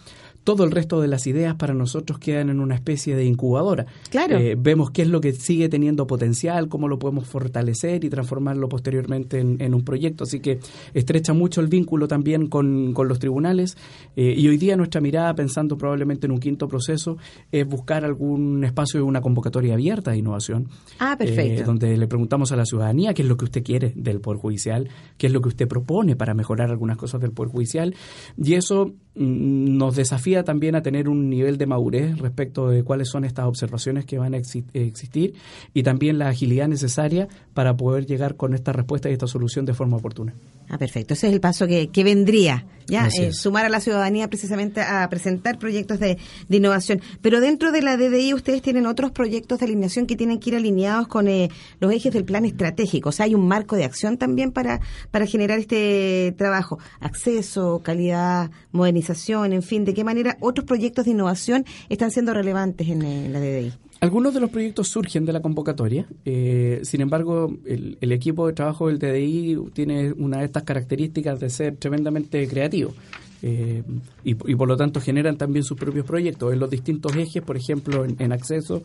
todo 0.44 0.64
el 0.64 0.70
resto 0.70 1.00
de 1.00 1.08
las 1.08 1.26
ideas 1.26 1.54
para 1.54 1.74
nosotros 1.74 2.18
quedan 2.18 2.50
en 2.50 2.60
una 2.60 2.74
especie 2.74 3.14
de 3.14 3.24
incubadora. 3.24 3.86
Claro. 4.10 4.38
Eh, 4.38 4.56
vemos 4.58 4.90
qué 4.90 5.02
es 5.02 5.08
lo 5.08 5.20
que 5.20 5.32
sigue 5.32 5.68
teniendo 5.68 6.06
potencial, 6.06 6.68
cómo 6.68 6.88
lo 6.88 6.98
podemos 6.98 7.26
fortalecer 7.26 8.04
y 8.04 8.10
transformarlo 8.10 8.68
posteriormente 8.68 9.38
en, 9.38 9.74
un 9.74 9.84
proyecto. 9.84 10.24
Así 10.24 10.40
que 10.40 10.58
estrecha 10.94 11.32
mucho 11.32 11.60
el 11.60 11.68
vínculo 11.68 12.08
también 12.08 12.48
con, 12.48 12.92
los 12.92 13.18
tribunales. 13.18 13.76
Eh, 14.16 14.34
y 14.36 14.48
hoy 14.48 14.56
día 14.56 14.76
nuestra 14.76 15.00
mirada, 15.00 15.34
pensando 15.34 15.76
probablemente 15.76 16.26
en 16.26 16.32
un 16.32 16.40
quinto 16.40 16.68
proceso, 16.68 17.16
es 17.50 17.66
buscar 17.66 18.04
algún 18.04 18.64
espacio 18.64 19.00
de 19.00 19.04
una 19.04 19.20
convocatoria 19.20 19.74
abierta 19.74 20.10
de 20.10 20.18
innovación. 20.18 20.68
Ah, 20.98 21.16
perfecto. 21.16 21.62
Eh, 21.62 21.64
donde 21.64 21.96
le 21.96 22.06
preguntamos 22.06 22.52
a 22.52 22.56
la 22.56 22.64
ciudadanía 22.64 23.14
qué 23.14 23.22
es 23.22 23.28
lo 23.28 23.36
que 23.36 23.44
usted 23.44 23.62
quiere 23.62 23.92
del 23.94 24.20
Poder 24.20 24.40
Judicial, 24.40 24.88
qué 25.18 25.28
es 25.28 25.32
lo 25.32 25.40
que 25.40 25.48
usted 25.48 25.68
propone 25.68 26.16
para 26.16 26.34
mejorar 26.34 26.70
algunas 26.70 26.96
cosas 26.96 27.20
del 27.20 27.32
Poder 27.32 27.52
Judicial. 27.52 27.94
Y 28.36 28.54
eso 28.54 28.92
mm, 29.14 29.76
nos 29.76 29.96
desafía 29.96 30.31
también 30.42 30.74
a 30.74 30.82
tener 30.82 31.08
un 31.08 31.28
nivel 31.28 31.58
de 31.58 31.66
madurez 31.66 32.18
respecto 32.18 32.68
de 32.68 32.82
cuáles 32.82 33.08
son 33.08 33.24
estas 33.24 33.46
observaciones 33.46 34.06
que 34.06 34.18
van 34.18 34.34
a 34.34 34.38
existir 34.38 35.34
y 35.74 35.82
también 35.82 36.18
la 36.18 36.28
agilidad 36.28 36.68
necesaria 36.68 37.28
para 37.54 37.76
poder 37.76 38.06
llegar 38.06 38.36
con 38.36 38.54
esta 38.54 38.72
respuesta 38.72 39.10
y 39.10 39.12
esta 39.12 39.26
solución 39.26 39.66
de 39.66 39.74
forma 39.74 39.98
oportuna. 39.98 40.34
Ah, 40.72 40.78
perfecto. 40.78 41.12
Ese 41.12 41.26
es 41.26 41.34
el 41.34 41.40
paso 41.40 41.66
que, 41.66 42.02
vendría, 42.02 42.64
ya 42.86 43.06
eh, 43.06 43.34
sumar 43.34 43.66
a 43.66 43.68
la 43.68 43.78
ciudadanía 43.78 44.28
precisamente 44.28 44.80
a 44.80 45.06
presentar 45.10 45.58
proyectos 45.58 46.00
de, 46.00 46.16
innovación. 46.48 47.02
Pero 47.20 47.42
dentro 47.42 47.72
de 47.72 47.82
la 47.82 47.98
DDI 47.98 48.32
ustedes 48.32 48.62
tienen 48.62 48.86
otros 48.86 49.10
proyectos 49.10 49.58
de 49.58 49.66
alineación 49.66 50.06
que 50.06 50.16
tienen 50.16 50.40
que 50.40 50.48
ir 50.48 50.56
alineados 50.56 51.08
con 51.08 51.28
eh, 51.28 51.50
los 51.78 51.92
ejes 51.92 52.14
del 52.14 52.24
plan 52.24 52.46
estratégico. 52.46 53.10
O 53.10 53.12
sea, 53.12 53.26
hay 53.26 53.34
un 53.34 53.46
marco 53.46 53.76
de 53.76 53.84
acción 53.84 54.16
también 54.16 54.50
para, 54.50 54.80
para 55.10 55.26
generar 55.26 55.58
este 55.58 56.34
trabajo. 56.38 56.78
Acceso, 57.00 57.82
calidad, 57.84 58.50
modernización, 58.70 59.52
en 59.52 59.62
fin, 59.62 59.84
de 59.84 59.92
qué 59.92 60.04
manera 60.04 60.38
otros 60.40 60.66
proyectos 60.66 61.04
de 61.04 61.10
innovación 61.10 61.66
están 61.90 62.10
siendo 62.10 62.32
relevantes 62.32 62.88
en, 62.88 63.02
eh, 63.02 63.28
la 63.28 63.40
DDI? 63.40 63.74
Algunos 64.02 64.34
de 64.34 64.40
los 64.40 64.50
proyectos 64.50 64.88
surgen 64.88 65.24
de 65.26 65.32
la 65.32 65.40
convocatoria, 65.40 66.06
eh, 66.24 66.80
sin 66.82 67.02
embargo, 67.02 67.56
el, 67.64 67.98
el, 68.00 68.10
equipo 68.10 68.48
de 68.48 68.52
trabajo 68.52 68.88
del 68.88 68.98
DDI 68.98 69.70
tiene 69.74 70.10
una 70.14 70.38
de 70.38 70.46
estas 70.46 70.64
características 70.64 71.38
de 71.38 71.48
ser 71.48 71.76
tremendamente 71.76 72.48
creativo. 72.48 72.94
Eh, 73.44 73.82
y, 74.22 74.34
por 74.34 74.68
lo 74.68 74.76
tanto 74.76 75.00
generan 75.00 75.36
también 75.36 75.64
sus 75.64 75.76
propios 75.76 76.06
proyectos 76.06 76.52
en 76.52 76.60
los 76.60 76.70
distintos 76.70 77.16
ejes, 77.16 77.42
por 77.42 77.56
ejemplo, 77.56 78.04
en, 78.04 78.32
acceso. 78.32 78.84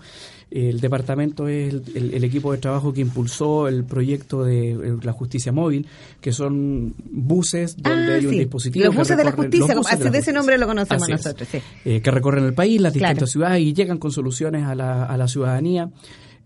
El 0.50 0.80
departamento 0.80 1.48
es 1.48 1.76
el, 1.93 2.24
equipo 2.24 2.52
de 2.52 2.58
trabajo 2.58 2.91
que 2.91 3.02
impulsó 3.02 3.67
el 3.67 3.84
proyecto 3.84 4.43
de 4.43 4.72
eh, 4.72 4.98
la 5.04 5.12
justicia 5.12 5.52
móvil, 5.52 5.86
que 6.20 6.32
son 6.32 6.96
buses 7.12 7.78
donde 7.78 8.13
ah, 8.13 8.15
hay 8.15 8.26
un 8.26 8.32
dispositivo. 8.32 8.86
Los 8.86 8.96
buses 8.96 9.15
de 9.15 9.24
la 9.24 9.32
justicia, 9.32 9.76
de, 10.10 10.17
ese 10.17 10.34
nombre 10.34 10.58
lo 10.58 10.65
conocemos 10.65 11.08
nosotros. 11.08 11.48
Eh, 11.86 12.02
que 12.02 12.12
recorren 12.12 12.43
el 12.46 12.54
país, 12.56 12.82
las 12.82 12.93
distintas 12.93 13.30
ciudades 13.30 13.62
y 13.62 13.74
llegan 13.74 14.00
con 14.00 14.12
soluciones 14.12 14.63
a 14.63 14.74
la, 14.74 15.06
a 15.06 15.17
la 15.17 15.28
ciudadanía. 15.28 15.91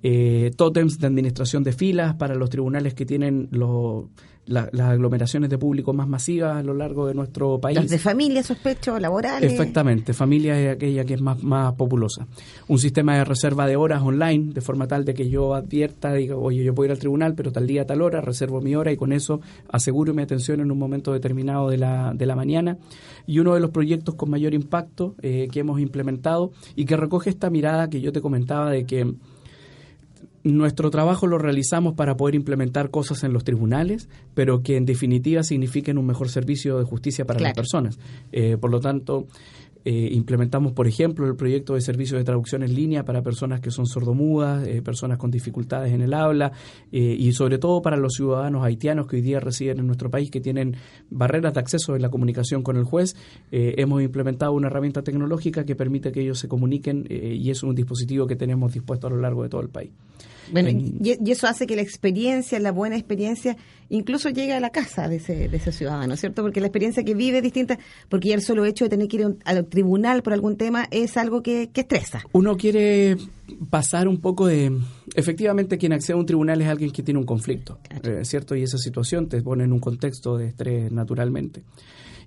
Eh, 0.04 0.52
tótems 0.56 1.00
de 1.00 1.08
administración 1.08 1.64
de 1.64 1.74
filas 1.74 2.16
para 2.16 2.36
los 2.36 2.50
tribunales 2.50 2.94
que 2.94 3.06
tienen 3.06 3.48
los 3.52 4.06
las 4.46 4.74
aglomeraciones 4.74 5.50
de 5.50 5.58
público 5.58 5.94
más 5.94 6.08
masivas 6.08 6.58
a 6.58 6.64
lo 6.64 6.74
largo 6.74 7.08
de 7.08 7.14
nuestro 7.14 7.60
país. 7.60 7.78
Las 7.78 7.90
de 7.90 8.00
familia, 8.00 8.44
sospecho, 8.44 9.00
laborales. 9.00 9.52
Exactamente, 9.52 10.14
familia 10.14 10.60
es 10.60 10.76
aquella 10.76 11.06
que 11.06 11.14
es 11.14 11.22
más, 11.22 11.42
más 11.44 11.74
populosa. 11.74 12.28
Un 12.68 12.80
sistema 12.80 13.18
de 13.18 13.24
reserva 13.24 13.68
de 13.68 13.76
horas 13.76 14.02
online, 14.02 14.54
de 14.54 14.62
forma 14.62 14.88
tal 14.88 15.06
de 15.06 15.14
que 15.14 15.30
yo 15.30 15.54
advierta, 15.54 16.14
diga, 16.14 16.36
oye, 16.36 16.64
yo 16.64 16.74
puedo 16.74 16.88
ir 16.88 16.92
al 16.92 17.00
tribunal, 17.00 17.36
pero 17.36 17.52
tal 17.52 17.68
día, 17.68 17.86
tal 17.86 18.02
hora, 18.02 18.22
reservo 18.22 18.62
mi 18.62 18.76
hora 18.76 18.92
y 18.92 18.98
con 18.98 19.14
eso 19.14 19.42
aseguro 19.70 20.14
mi 20.14 20.22
atención 20.24 20.60
en 20.60 20.72
un 20.72 20.78
momento 20.80 21.14
determinado 21.14 21.70
de 21.70 21.78
la, 21.78 22.14
de 22.14 22.26
la 22.26 22.36
mañana. 22.36 22.78
Y 23.28 23.40
uno 23.40 23.54
de 23.54 23.60
los 23.60 23.70
proyectos 23.70 24.16
con 24.16 24.30
mayor 24.30 24.54
impacto 24.54 25.16
eh, 25.22 25.48
que 25.52 25.60
hemos 25.60 25.80
implementado 25.80 26.52
y 26.76 26.86
que 26.86 26.98
recoge 26.98 27.30
esta 27.30 27.50
mirada 27.50 27.90
que 27.90 28.02
yo 28.02 28.12
te 28.12 28.22
comentaba 28.22 28.72
de 28.72 28.86
que 28.86 29.14
nuestro 30.43 30.89
trabajo 30.89 31.27
lo 31.27 31.38
realizamos 31.38 31.93
para 31.93 32.17
poder 32.17 32.36
implementar 32.36 32.89
cosas 32.89 33.23
en 33.23 33.34
los 33.34 33.43
tribunales, 33.43 34.10
pero 34.34 34.63
que 34.63 34.77
en 34.77 34.86
definitiva 34.86 35.43
signifiquen 35.43 35.97
un 35.97 36.06
mejor 36.06 36.30
servicio 36.30 36.77
de 36.80 36.84
justicia 36.84 37.25
para 37.25 37.39
las 37.39 37.54
personas. 37.54 37.99
Eh, 38.32 38.58
por 38.58 38.71
lo 38.71 38.80
tanto, 38.80 39.27
eh, 39.86 40.10
implementamos, 40.12 40.73
por 40.73 40.88
ejemplo, 40.88 41.27
el 41.27 41.36
proyecto 41.36 41.75
de 41.75 41.82
servicio 41.82 42.17
de 42.17 42.23
traducción 42.23 42.63
en 42.63 42.73
línea 42.73 43.04
para 43.04 43.21
personas 43.21 43.62
que 43.62 43.71
son 43.71 43.86
sordomudas, 43.86 44.67
eh, 44.67 44.82
personas 44.82 45.17
con 45.17 45.32
dificultades 45.32 45.93
en 45.93 46.01
el 46.01 46.13
habla 46.13 46.51
y 46.91 47.32
sobre 47.34 47.58
todo 47.58 47.82
para 47.82 47.97
los 47.97 48.13
ciudadanos 48.13 48.63
haitianos 48.63 49.08
que 49.08 49.17
hoy 49.17 49.21
día 49.21 49.39
residen 49.39 49.80
en 49.80 49.88
nuestro 49.88 50.10
país, 50.10 50.30
que 50.30 50.41
tienen 50.41 50.75
barreras 51.10 51.54
de 51.54 51.60
acceso 51.60 51.95
en 51.95 52.01
la 52.01 52.10
comunicación 52.10 52.63
con 52.63 52.77
el 52.77 52.84
juez. 52.84 53.15
hemos 53.51 54.01
implementado 54.01 54.54
una 54.54 54.67
herramienta 54.67 55.04
tecnológica 55.04 55.65
que 55.65 55.75
permite 55.75 56.12
que 56.12 56.21
ellos 56.21 56.39
se 56.39 56.47
comuniquen 56.47 57.06
y 57.10 57.49
es 57.49 57.63
un 57.63 57.73
dispositivo 57.73 58.27
que 58.27 58.36
tenemos 58.36 58.73
dispuesto 58.73 59.08
a 59.08 59.10
lo 59.10 59.17
largo 59.17 59.43
de 59.43 59.49
todo 59.49 59.62
el 59.62 59.69
país. 59.69 59.91
Bueno, 60.52 60.70
y, 60.70 61.20
eso 61.32 61.48
hace 61.48 61.68
que 61.68 61.76
la 61.76 61.82
experiencia, 61.82 62.60
la 62.60 62.72
buena 62.72 62.96
experiencia, 62.96 63.58
incluso 63.90 64.30
llegue 64.30 64.54
a 64.54 64.60
la 64.60 64.70
casa 64.70 65.08
de 65.08 65.18
ese, 65.18 65.48
de 65.48 65.58
ese 65.58 65.72
ciudadano, 65.72 66.16
¿cierto? 66.18 66.42
Porque 66.42 66.60
la 66.60 66.68
experiencia 66.68 67.04
que 67.04 67.14
vive 67.14 67.38
es 67.38 67.44
distinta, 67.44 67.80
porque 68.10 68.30
ya 68.30 68.36
el 68.36 68.42
solo 68.42 68.66
hecho 68.66 68.86
de 68.86 68.90
tener 68.90 69.08
que 69.08 69.18
ir 69.18 69.38
al 69.46 69.66
tribunal 69.66 70.24
por 70.24 70.34
algún 70.34 70.58
tema 70.58 70.88
es 70.92 71.18
algo 71.18 71.42
que, 71.42 71.70
estresa. 71.74 72.22
Uno 72.32 72.58
quiere 72.58 73.18
pasar 73.70 74.08
un 74.08 74.22
poco 74.22 74.46
de... 74.46 74.72
Efectivamente, 75.15 75.78
quien 75.78 75.93
accede 75.93 76.13
a 76.13 76.17
un 76.17 76.26
tribunal 76.26 76.62
es 76.62 76.67
alguien 76.67 76.91
que 76.91 77.04
tiene 77.04 77.19
un 77.19 77.26
conflicto, 77.26 77.80
eh, 78.04 78.24
¿cierto? 78.24 78.56
Y 78.56 78.63
esa 78.63 78.78
situación 78.78 79.28
te 79.28 79.41
pone 79.41 79.65
en 79.65 79.74
un 79.74 79.80
contexto 79.80 80.38
de 80.38 80.47
estrés 80.47 80.91
naturalmente 80.91 81.63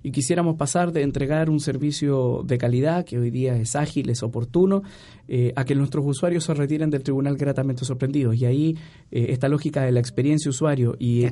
y 0.05 0.11
quisiéramos 0.11 0.55
pasar 0.55 0.91
de 0.91 1.01
entregar 1.01 1.49
un 1.49 1.59
servicio 1.59 2.43
de 2.45 2.59
calidad, 2.59 3.03
que 3.05 3.17
hoy 3.17 3.31
día 3.31 3.55
es 3.55 3.75
ágil, 3.75 4.11
es 4.11 4.21
oportuno, 4.21 4.83
eh, 5.27 5.51
a 5.55 5.65
que 5.65 5.73
nuestros 5.73 6.05
usuarios 6.05 6.43
se 6.43 6.53
retiren 6.53 6.91
del 6.91 7.01
tribunal 7.01 7.37
gratamente 7.37 7.85
sorprendidos. 7.85 8.35
Y 8.35 8.45
ahí 8.45 8.77
eh, 9.09 9.25
esta 9.29 9.49
lógica 9.49 9.81
de 9.81 9.91
la 9.91 9.99
experiencia 9.99 10.47
usuario 10.47 10.95
y 10.99 11.25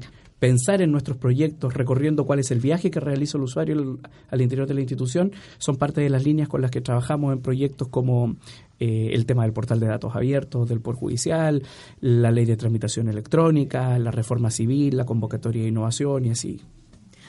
pensar 0.43 0.81
en 0.81 0.91
nuestros 0.91 1.15
proyectos 1.15 1.73
recorriendo 1.73 2.25
cuál 2.25 2.39
es 2.39 2.51
el 2.51 2.59
viaje 2.59 2.91
que 2.91 2.99
realiza 2.99 3.37
el 3.37 3.45
usuario 3.45 3.97
al 4.29 4.41
interior 4.41 4.67
de 4.67 4.73
la 4.73 4.81
institución 4.81 5.31
son 5.57 5.77
parte 5.77 6.01
de 6.01 6.09
las 6.09 6.25
líneas 6.25 6.49
con 6.49 6.61
las 6.61 6.69
que 6.69 6.81
trabajamos 6.81 7.31
en 7.31 7.39
proyectos 7.39 7.87
como 7.87 8.35
eh, 8.77 9.11
el 9.13 9.25
tema 9.25 9.43
del 9.43 9.53
portal 9.53 9.79
de 9.79 9.87
datos 9.87 10.17
abiertos 10.17 10.67
del 10.67 10.81
Poder 10.81 10.99
Judicial, 10.99 11.63
la 12.01 12.29
ley 12.29 12.43
de 12.43 12.57
tramitación 12.57 13.07
electrónica, 13.07 13.97
la 13.99 14.11
reforma 14.11 14.51
civil, 14.51 14.97
la 14.97 15.05
convocatoria 15.05 15.61
de 15.61 15.69
innovación 15.69 16.25
y 16.25 16.31
así. 16.31 16.59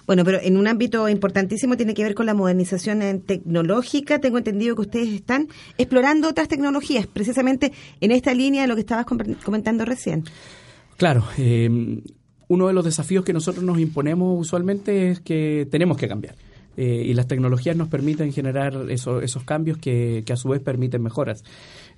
Bueno, 0.08 0.24
pero 0.24 0.40
en 0.42 0.56
un 0.56 0.66
ámbito 0.66 1.08
importantísimo 1.08 1.76
tiene 1.76 1.94
que 1.94 2.02
ver 2.02 2.16
con 2.16 2.26
la 2.26 2.34
modernización 2.34 3.20
tecnológica. 3.20 4.18
Tengo 4.18 4.38
entendido 4.38 4.74
que 4.74 4.82
ustedes 4.82 5.10
están 5.10 5.46
explorando 5.78 6.28
otras 6.28 6.48
tecnologías, 6.48 7.06
precisamente 7.06 7.72
en 8.00 8.10
esta 8.10 8.34
línea 8.34 8.62
de 8.62 8.66
lo 8.66 8.74
que 8.74 8.80
estabas 8.80 9.06
comentando 9.06 9.84
recién. 9.84 10.24
Claro. 10.96 11.24
Eh, 11.38 12.02
uno 12.48 12.68
de 12.68 12.72
los 12.72 12.84
desafíos 12.84 13.24
que 13.24 13.32
nosotros 13.32 13.64
nos 13.64 13.78
imponemos 13.78 14.40
usualmente 14.40 15.10
es 15.10 15.20
que 15.20 15.66
tenemos 15.70 15.96
que 15.96 16.08
cambiar. 16.08 16.34
Eh, 16.76 17.04
y 17.06 17.14
las 17.14 17.28
tecnologías 17.28 17.76
nos 17.76 17.88
permiten 17.88 18.32
generar 18.32 18.86
esos 18.90 19.44
cambios 19.44 19.78
que, 19.78 20.24
a 20.28 20.36
su 20.36 20.48
vez 20.48 20.60
permiten 20.60 21.02
mejoras. 21.02 21.44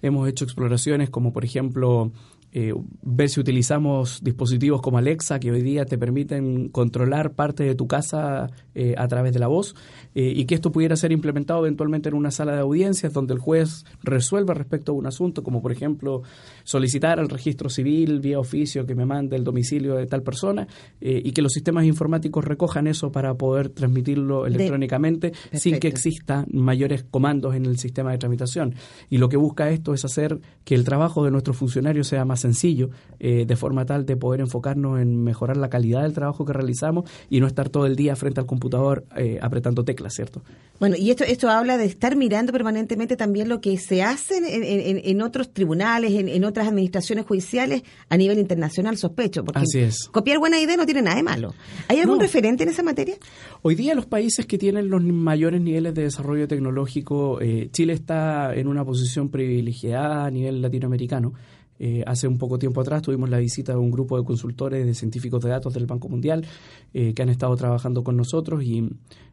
Hemos 0.03 0.29
hecho 0.29 0.45
exploraciones 0.45 1.09
como, 1.09 1.33
por 1.33 1.45
ejemplo, 1.45 2.13
eh, 2.53 2.73
ver 3.03 3.29
si 3.29 3.41
utilizamos 3.41 4.21
dispositivos 4.23 4.81
como 4.81 4.99
Alexa, 4.99 5.39
que 5.39 5.51
hoy 5.51 5.63
día 5.63 5.85
te 5.85 5.99
permiten 5.99 6.69
controlar 6.69 7.33
parte 7.35 7.65
de 7.65 7.75
tu 7.75 7.87
casa 7.87 8.51
eh, 8.75 8.95
a 8.97 9.07
través 9.09 9.33
de 9.33 9.39
la 9.39 9.47
voz, 9.47 9.75
eh, 10.15 10.33
y 10.35 10.47
que 10.47 10.55
esto 10.55 10.73
pudiera 10.73 10.97
ser 10.97 11.13
implementado 11.13 11.61
eventualmente 11.61 12.09
en 12.09 12.15
una 12.15 12.31
sala 12.31 12.53
de 12.53 12.61
audiencias 12.61 13.13
donde 13.13 13.35
el 13.35 13.41
juez 13.41 13.85
resuelva 14.03 14.55
respecto 14.55 14.93
a 14.93 14.95
un 14.95 15.07
asunto, 15.07 15.43
como 15.43 15.61
por 15.61 15.73
ejemplo 15.73 16.23
solicitar 16.65 17.21
al 17.21 17.29
registro 17.29 17.69
civil 17.69 18.21
vía 18.21 18.39
oficio 18.39 18.87
que 18.87 18.95
me 18.95 19.05
mande 19.05 19.37
el 19.37 19.45
domicilio 19.45 19.95
de 19.97 20.07
tal 20.07 20.23
persona, 20.23 20.67
y 21.01 21.33
que 21.33 21.43
los 21.43 21.53
sistemas 21.53 21.85
informáticos 21.85 22.45
recojan 22.45 22.87
eso 22.87 23.13
para 23.13 23.35
poder 23.35 23.69
transmitirlo 23.69 24.47
electrónicamente 24.47 25.33
sin 25.53 25.79
que 25.79 25.89
exista 25.89 26.47
mayores 26.53 27.05
comandos 27.05 27.55
en 27.55 27.67
el 27.67 27.79
sistema 27.79 28.13
de 28.13 28.19
tramitación. 28.19 28.75
Y 29.11 29.19
lo 29.19 29.29
que 29.29 29.37
busca 29.37 29.71
esto 29.71 29.95
es 29.95 30.05
hacer 30.05 30.41
que 30.65 30.75
el 30.75 30.85
trabajo 30.85 31.25
de 31.25 31.31
nuestros 31.31 31.57
funcionarios 31.57 32.09
sea 32.09 32.25
más 32.25 32.36
sencillo, 32.37 32.91
eh, 33.19 33.45
de 33.47 33.57
forma 33.57 33.87
tal 33.87 34.07
de 34.07 34.17
poder 34.17 34.41
enfocarnos 34.41 35.01
en 35.01 35.23
mejorar 35.23 35.57
la 35.57 35.71
calidad 35.71 36.03
del 36.03 36.13
trabajo 36.13 36.45
que 36.45 36.53
realizamos 36.53 37.09
y 37.31 37.41
no 37.41 37.47
estar 37.47 37.69
todo 37.69 37.87
el 37.87 37.97
día 37.97 38.17
frente 38.17 38.41
al 38.41 38.47
computador 38.47 39.05
eh, 39.17 39.39
apretando 39.41 39.85
teclas, 39.85 40.15
¿cierto? 40.15 40.43
Bueno, 40.79 40.97
y 40.99 41.11
esto, 41.11 41.25
esto 41.25 41.49
habla 41.49 41.79
de 41.79 41.87
estar 41.87 42.17
mirando 42.17 42.53
permanentemente 42.53 43.17
también 43.17 43.49
lo 43.49 43.61
que 43.61 43.79
se 43.79 44.03
hace 44.03 44.37
en, 44.37 45.01
en, 45.03 45.23
otros 45.23 45.53
tribunales, 45.53 46.13
en, 46.13 46.45
otras 46.45 46.69
administraciones 46.69 47.25
judiciales 47.25 47.83
a 48.11 48.17
nivel 48.17 48.39
internacional, 48.39 48.99
sospecho. 48.99 49.43
Porque 49.43 49.61
Así 49.61 49.79
es. 49.79 50.09
Copiar 50.11 50.39
buena 50.39 50.61
idea 50.61 50.77
no 50.77 50.85
tiene 50.85 51.03
nada 51.03 51.17
de 51.17 51.23
malo. 51.23 51.55
¿Hay 51.89 51.99
algún 52.01 52.21
referente 52.21 52.65
en 52.65 52.69
esa 52.69 52.83
materia? 52.83 53.17
Hoy 53.63 53.75
día 53.75 53.95
los 53.95 54.07
países 54.07 54.45
que 54.47 54.59
tienen 54.59 54.91
los 54.91 55.03
mayores 55.03 55.61
niveles 55.61 55.95
de 55.95 56.03
desarrollo 56.03 56.47
tecnológico, 56.47 57.41
eh, 57.41 57.69
Chile 57.73 57.95
está 57.95 58.55
en 58.55 58.69
una 58.69 58.85
posición 58.85 59.31
privilegiada 59.31 60.27
a 60.27 60.31
nivel 60.31 60.61
latinoamericano. 60.61 61.33
Eh, 61.79 62.03
hace 62.07 62.27
un 62.27 62.39
poco 62.39 62.59
tiempo 62.59 62.81
atrás 62.81 63.03
tuvimos 63.03 63.29
la 63.29 63.39
visita 63.39 63.73
de 63.73 63.79
un 63.79 63.91
grupo 63.91 64.19
de 64.19 64.25
consultores 64.25 64.87
de 64.87 64.95
científicos 64.95 65.43
de 65.43 65.51
datos 65.51 65.75
del 65.75 65.87
Banco 65.87 66.09
Mundial 66.09 66.47
eh, 66.95 67.13
que 67.13 67.23
han 67.23 67.29
estado 67.29 67.55
trabajando 67.57 68.03
con 68.03 68.17
nosotros 68.17 68.63
y 68.65 68.89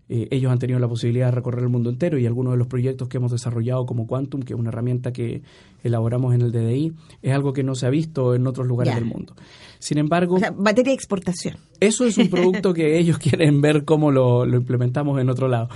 eh, 0.10 0.28
ellos 0.32 0.52
han 0.52 0.60
tenido 0.60 0.80
la 0.80 0.88
posibilidad 0.88 1.28
de 1.28 1.32
recorrer 1.32 1.64
el 1.64 1.70
mundo 1.70 1.90
entero 1.90 2.18
y 2.18 2.26
algunos 2.26 2.54
de 2.54 2.58
los 2.58 2.68
proyectos 2.68 3.08
que 3.08 3.18
hemos 3.18 3.32
desarrollado 3.32 3.86
como 3.86 4.08
Quantum, 4.08 4.42
que 4.42 4.54
es 4.54 4.60
una 4.60 4.70
herramienta 4.70 5.14
que 5.14 5.42
elaboramos 5.84 6.36
en 6.36 6.42
el 6.42 6.52
DDI, 6.52 6.94
es 7.22 7.34
algo 7.34 7.54
que 7.54 7.64
no 7.64 7.76
se 7.76 7.86
ha 7.86 7.90
visto 7.90 8.36
en 8.36 8.46
otros 8.46 8.68
lugares 8.68 8.96
del 8.96 9.06
mundo. 9.06 9.34
Sin 9.80 9.98
embargo... 9.98 10.36
O 10.36 10.40
batería 10.58 10.92
de 10.92 10.96
exportación. 10.96 11.58
Eso 11.80 12.06
es 12.06 12.18
un 12.18 12.30
producto 12.30 12.74
que 12.74 13.00
ellos 13.00 13.18
quieren 13.20 13.62
ver 13.62 13.86
cómo 13.86 14.12
lo, 14.12 14.46
lo 14.46 14.58
implementamos 14.58 15.20
en 15.22 15.30
otro 15.30 15.48
lado 15.48 15.70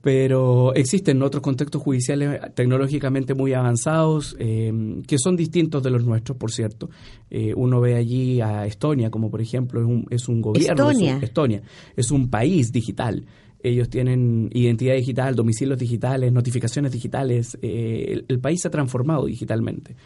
pero 0.00 0.74
existen 0.74 1.22
otros 1.22 1.42
contextos 1.42 1.82
judiciales 1.82 2.40
tecnológicamente 2.54 3.34
muy 3.34 3.52
avanzados 3.52 4.36
eh, 4.38 4.72
que 5.06 5.18
son 5.18 5.36
distintos 5.36 5.82
de 5.82 5.90
los 5.90 6.04
nuestros, 6.04 6.38
por 6.38 6.52
cierto. 6.52 6.88
Eh, 7.30 7.52
uno 7.56 7.80
ve 7.80 7.96
allí 7.96 8.40
a 8.40 8.64
Estonia, 8.66 9.10
como 9.10 9.30
por 9.30 9.40
ejemplo 9.40 9.80
es 9.80 9.86
un, 9.86 10.06
es 10.10 10.28
un 10.28 10.40
gobierno. 10.40 10.90
Estonia. 10.90 11.18
Estonia. 11.20 11.62
Es 11.96 12.10
un 12.10 12.30
país 12.30 12.70
digital. 12.70 13.24
Ellos 13.60 13.88
tienen 13.90 14.48
identidad 14.52 14.94
digital, 14.94 15.34
domicilios 15.34 15.78
digitales, 15.78 16.32
notificaciones 16.32 16.92
digitales. 16.92 17.58
Eh, 17.60 18.22
el 18.28 18.38
país 18.38 18.60
se 18.62 18.68
ha 18.68 18.70
transformado 18.70 19.26
digitalmente. 19.26 19.96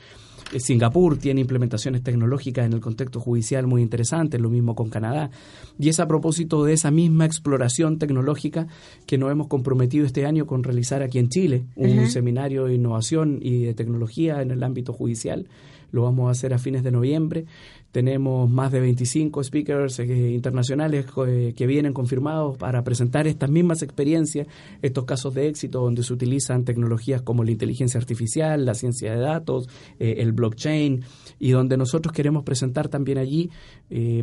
Eh, 0.53 0.61
Singapur 0.61 1.17
tiene 1.19 1.41
implementaciones 1.41 2.03
tecnológicas 2.03 2.67
en 2.67 2.75
el 2.75 2.81
contexto 2.81 3.21
judicial 3.21 3.67
muy 3.67 3.83
interesantes, 3.83 4.41
lo 4.41 4.51
mismo 4.51 4.75
con 4.75 4.91
Canadá. 4.91 5.31
Y 5.79 5.89
es 5.89 5.99
a 6.01 6.07
propósito 6.07 6.65
de 6.65 6.75
esa 6.75 6.91
misma 6.91 7.25
exploración 7.25 7.99
tecnológica 7.99 8.67
que 9.07 9.19
nos 9.19 9.31
hemos 9.31 9.49
comprometido 9.49 10.07
este 10.07 10.27
año 10.27 10.47
con 10.47 10.63
realizar 10.63 11.03
aquí 11.03 11.19
en 11.19 11.29
Chile, 11.29 11.65
un 11.77 12.09
seminario 12.09 12.67
de 12.67 12.75
innovación 12.75 13.39
y 13.41 13.65
de 13.65 13.75
tecnología 13.75 14.43
en 14.43 14.51
el 14.51 14.63
ámbito 14.63 14.93
judicial. 14.93 15.47
Lo 15.93 16.03
vamos 16.03 16.29
a 16.29 16.33
hacer 16.33 16.53
a 16.53 16.59
fines 16.59 16.83
de 16.83 16.91
noviembre. 16.91 17.45
Tenemos 17.93 18.51
más 18.51 18.73
de 18.73 18.81
25 18.81 19.45
speakers 19.45 19.99
eh, 19.99 20.31
internacionales 20.31 21.07
eh, 21.27 21.53
que 21.55 21.67
vienen 21.67 21.93
confirmados 21.93 22.57
para 22.57 22.83
presentar 22.83 23.27
estas 23.27 23.51
mismas 23.51 23.83
experiencias, 23.83 24.49
estos 24.81 25.05
casos 25.05 25.35
de 25.35 25.49
éxito 25.49 25.81
donde 25.81 26.03
se 26.03 26.13
utilizan 26.15 26.65
tecnologías 26.65 27.21
como 27.21 27.45
la 27.45 27.51
inteligencia 27.51 28.01
artificial, 28.01 28.65
la 28.65 28.75
ciencia 28.75 29.13
de 29.13 29.21
datos, 29.21 29.69
eh, 29.99 30.17
el 30.19 30.33
blockchain, 30.33 31.05
y 31.39 31.51
donde 31.51 31.77
nosotros 31.77 32.15
queremos 32.15 32.45
presentar 32.45 32.89
también 32.89 33.19
allí 33.19 33.51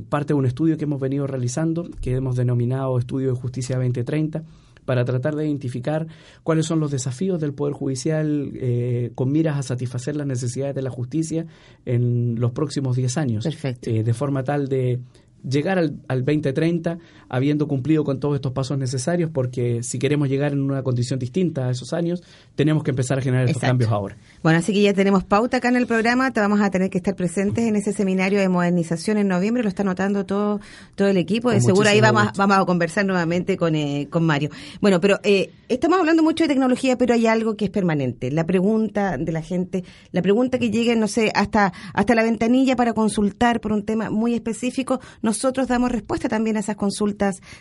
parte 0.10 0.34
de 0.34 0.40
un 0.40 0.48
estudio 0.48 0.78
que 0.78 0.86
hemos 0.86 1.00
venido 1.00 1.28
realizando, 1.28 1.88
que 2.02 2.16
hemos 2.16 2.36
denominado 2.36 2.98
Estudio 2.98 3.34
de 3.34 3.40
Justicia 3.40 3.76
2030 3.76 4.44
para 4.86 5.06
tratar 5.06 5.36
de 5.36 5.46
identificar 5.46 6.08
cuáles 6.44 6.66
son 6.66 6.80
los 6.80 6.92
desafíos 6.92 7.40
del 7.40 7.54
Poder 7.54 7.74
Judicial 7.74 8.52
eh, 8.56 9.12
con 9.16 9.32
miras 9.32 9.58
a 9.58 9.64
satisfacer 9.64 10.16
las 10.16 10.28
necesidades 10.28 10.76
de 10.76 10.82
la 10.82 10.90
justicia 10.90 11.46
en 11.86 12.40
los 12.40 12.52
próximos 12.52 12.96
10 12.96 13.18
años. 13.18 13.44
Perfecto. 13.44 13.90
Eh, 13.90 14.04
de 14.04 14.14
forma 14.14 14.44
tal 14.44 14.68
de 14.68 15.00
llegar 15.48 15.78
al, 15.78 16.00
al 16.08 16.26
2030 16.26 17.00
habiendo 17.30 17.68
cumplido 17.68 18.04
con 18.04 18.20
todos 18.20 18.36
estos 18.36 18.52
pasos 18.52 18.78
necesarios, 18.78 19.30
porque 19.32 19.84
si 19.84 20.00
queremos 20.00 20.28
llegar 20.30 20.52
en 20.52 20.62
una 20.62 20.82
condición 20.82 21.20
distinta 21.20 21.68
a 21.68 21.72
esos 21.72 21.94
años, 21.94 22.24
tenemos 22.56 22.84
que 22.84 22.90
empezar 22.90 23.20
a 23.20 23.22
generar 23.22 23.46
estos 23.46 23.62
cambios 23.62 23.92
ahora. 23.92 24.18
Bueno, 24.42 24.58
así 24.60 24.74
que 24.74 24.82
ya 24.82 24.94
tenemos 24.94 25.24
pauta 25.24 25.58
acá 25.58 25.70
en 25.70 25.76
el 25.76 25.86
programa, 25.86 26.32
te 26.32 26.40
vamos 26.40 26.60
a 26.60 26.72
tener 26.72 26.90
que 26.90 26.98
estar 26.98 27.16
presentes 27.16 27.66
en 27.66 27.76
ese 27.76 27.94
seminario 27.94 28.40
de 28.40 28.50
modernización 28.50 29.18
en 29.18 29.28
noviembre, 29.28 29.62
lo 29.62 29.70
está 29.70 29.84
notando 29.84 30.26
todo, 30.26 30.60
todo 30.96 31.08
el 31.08 31.18
equipo, 31.18 31.52
de 31.52 31.62
seguro 31.62 31.88
ahí 31.88 32.02
vamos, 32.02 32.32
vamos 32.36 32.58
a 32.58 32.66
conversar 32.66 33.06
nuevamente 33.06 33.58
con, 33.58 33.76
eh, 33.76 34.08
con 34.10 34.26
Mario. 34.26 34.50
Bueno, 34.82 35.00
pero 35.00 35.20
eh, 35.24 35.52
estamos 35.68 36.00
hablando 36.00 36.24
mucho 36.24 36.46
de 36.46 36.48
tecnología, 36.48 36.98
pero 36.98 37.14
hay 37.14 37.28
algo 37.28 37.56
que 37.56 37.66
es 37.66 37.72
permanente, 37.72 38.32
la 38.32 38.46
pregunta 38.46 39.18
de 39.18 39.32
la 39.32 39.44
gente, 39.44 39.84
la 40.12 40.24
pregunta 40.24 40.58
que 40.58 40.72
llegue, 40.72 40.96
no 40.96 41.08
sé, 41.08 41.32
hasta, 41.36 41.74
hasta 41.94 42.16
la 42.16 42.24
ventanilla 42.24 42.76
para 42.76 42.94
consultar 42.94 43.62
por 43.62 43.72
un 43.72 43.84
tema 43.84 44.10
muy 44.10 44.34
específico, 44.34 45.00
nosotros 45.22 45.68
damos 45.68 45.92
respuesta 45.92 46.28
también 46.28 46.58
a 46.58 46.62
esas 46.62 46.76
consultas 46.76 47.19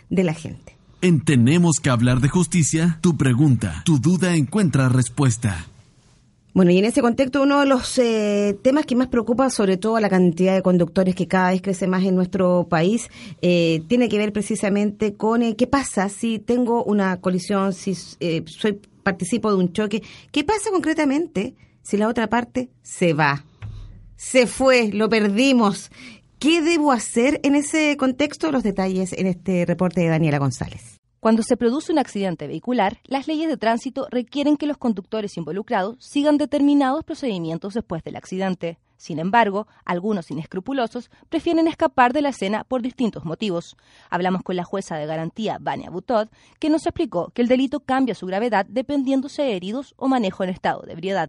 de 0.09 0.23
la 0.23 0.33
gente. 0.33 0.77
En 1.01 1.21
Tenemos 1.21 1.77
que 1.81 1.89
hablar 1.89 2.19
de 2.19 2.27
justicia, 2.27 2.99
tu 3.01 3.15
pregunta, 3.15 3.83
tu 3.85 3.99
duda 3.99 4.35
encuentra 4.35 4.89
respuesta. 4.89 5.65
Bueno, 6.53 6.71
y 6.71 6.77
en 6.77 6.85
ese 6.85 7.01
contexto 7.01 7.43
uno 7.43 7.59
de 7.59 7.67
los 7.67 7.97
eh, 7.99 8.57
temas 8.61 8.85
que 8.85 8.95
más 8.95 9.07
preocupa, 9.07 9.49
sobre 9.49 9.77
todo 9.77 9.99
la 9.99 10.09
cantidad 10.09 10.55
de 10.55 10.61
conductores 10.61 11.15
que 11.15 11.27
cada 11.27 11.51
vez 11.51 11.61
crece 11.61 11.87
más 11.87 12.03
en 12.03 12.15
nuestro 12.15 12.67
país, 12.67 13.09
eh, 13.41 13.81
tiene 13.87 14.09
que 14.09 14.17
ver 14.17 14.33
precisamente 14.33 15.13
con 15.13 15.41
eh, 15.41 15.55
qué 15.55 15.67
pasa 15.67 16.09
si 16.09 16.39
tengo 16.39 16.83
una 16.83 17.21
colisión, 17.21 17.71
si 17.71 17.95
soy 17.95 18.81
participo 19.03 19.51
de 19.51 19.57
un 19.57 19.71
choque, 19.71 20.03
qué 20.31 20.43
pasa 20.43 20.69
concretamente 20.71 21.55
si 21.81 21.97
la 21.97 22.09
otra 22.09 22.27
parte 22.27 22.69
se 22.81 23.13
va, 23.13 23.45
se 24.15 24.47
fue, 24.47 24.89
lo 24.91 25.07
perdimos. 25.07 25.91
¿Qué 26.39 26.61
debo 26.61 26.93
hacer 26.93 27.41
en 27.43 27.55
ese 27.55 27.97
contexto? 27.97 28.49
Los 28.49 28.63
detalles 28.63 29.11
en 29.11 29.27
este 29.27 29.65
reporte 29.65 29.99
de 29.99 30.07
Daniela 30.07 30.37
González. 30.37 30.97
Cuando 31.19 31.43
se 31.43 31.57
produce 31.57 31.91
un 31.91 31.99
accidente 31.99 32.47
vehicular, 32.47 32.99
las 33.03 33.27
leyes 33.27 33.49
de 33.49 33.57
tránsito 33.57 34.07
requieren 34.09 34.55
que 34.55 34.65
los 34.65 34.77
conductores 34.77 35.35
involucrados 35.35 35.97
sigan 35.99 36.37
determinados 36.37 37.03
procedimientos 37.03 37.73
después 37.73 38.05
del 38.05 38.15
accidente. 38.15 38.79
Sin 38.95 39.19
embargo, 39.19 39.67
algunos 39.83 40.31
inescrupulosos 40.31 41.11
prefieren 41.27 41.67
escapar 41.67 42.13
de 42.13 42.21
la 42.21 42.29
escena 42.29 42.63
por 42.63 42.81
distintos 42.81 43.25
motivos. 43.25 43.75
Hablamos 44.09 44.41
con 44.41 44.55
la 44.55 44.63
jueza 44.63 44.95
de 44.95 45.07
garantía, 45.07 45.57
Vania 45.59 45.89
Butod, 45.89 46.29
que 46.57 46.69
nos 46.69 46.85
explicó 46.85 47.31
que 47.33 47.41
el 47.41 47.49
delito 47.49 47.81
cambia 47.81 48.15
su 48.15 48.27
gravedad 48.27 48.65
dependiéndose 48.65 49.41
de 49.41 49.57
heridos 49.57 49.93
o 49.97 50.07
manejo 50.07 50.45
en 50.45 50.51
estado 50.51 50.83
de 50.83 50.93
ebriedad. 50.93 51.27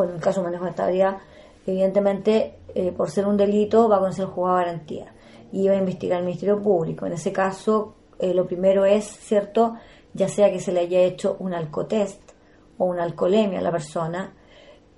en 0.00 0.10
el 0.10 0.20
caso 0.20 0.42
de 0.42 0.46
manejo 0.46 0.66
en 0.66 0.70
estado 0.70 0.88
de 0.90 0.94
ebriedad, 0.94 1.18
evidentemente, 1.66 2.58
eh, 2.74 2.92
por 2.92 3.10
ser 3.10 3.26
un 3.26 3.36
delito, 3.36 3.88
va 3.88 3.96
a 3.96 4.00
conocer 4.00 4.24
el 4.24 4.30
juzgado 4.30 4.58
de 4.58 4.64
garantía 4.64 5.14
y 5.52 5.68
va 5.68 5.74
a 5.74 5.78
investigar 5.78 6.18
el 6.18 6.26
Ministerio 6.26 6.60
Público. 6.60 7.06
En 7.06 7.12
ese 7.12 7.32
caso, 7.32 7.94
eh, 8.18 8.34
lo 8.34 8.46
primero 8.46 8.84
es, 8.84 9.04
¿cierto?, 9.04 9.74
ya 10.12 10.28
sea 10.28 10.52
que 10.52 10.60
se 10.60 10.72
le 10.72 10.80
haya 10.80 11.00
hecho 11.00 11.36
un 11.40 11.54
alcotest 11.54 12.20
o 12.78 12.84
una 12.84 13.02
alcoholemia 13.02 13.58
a 13.58 13.62
la 13.62 13.72
persona, 13.72 14.32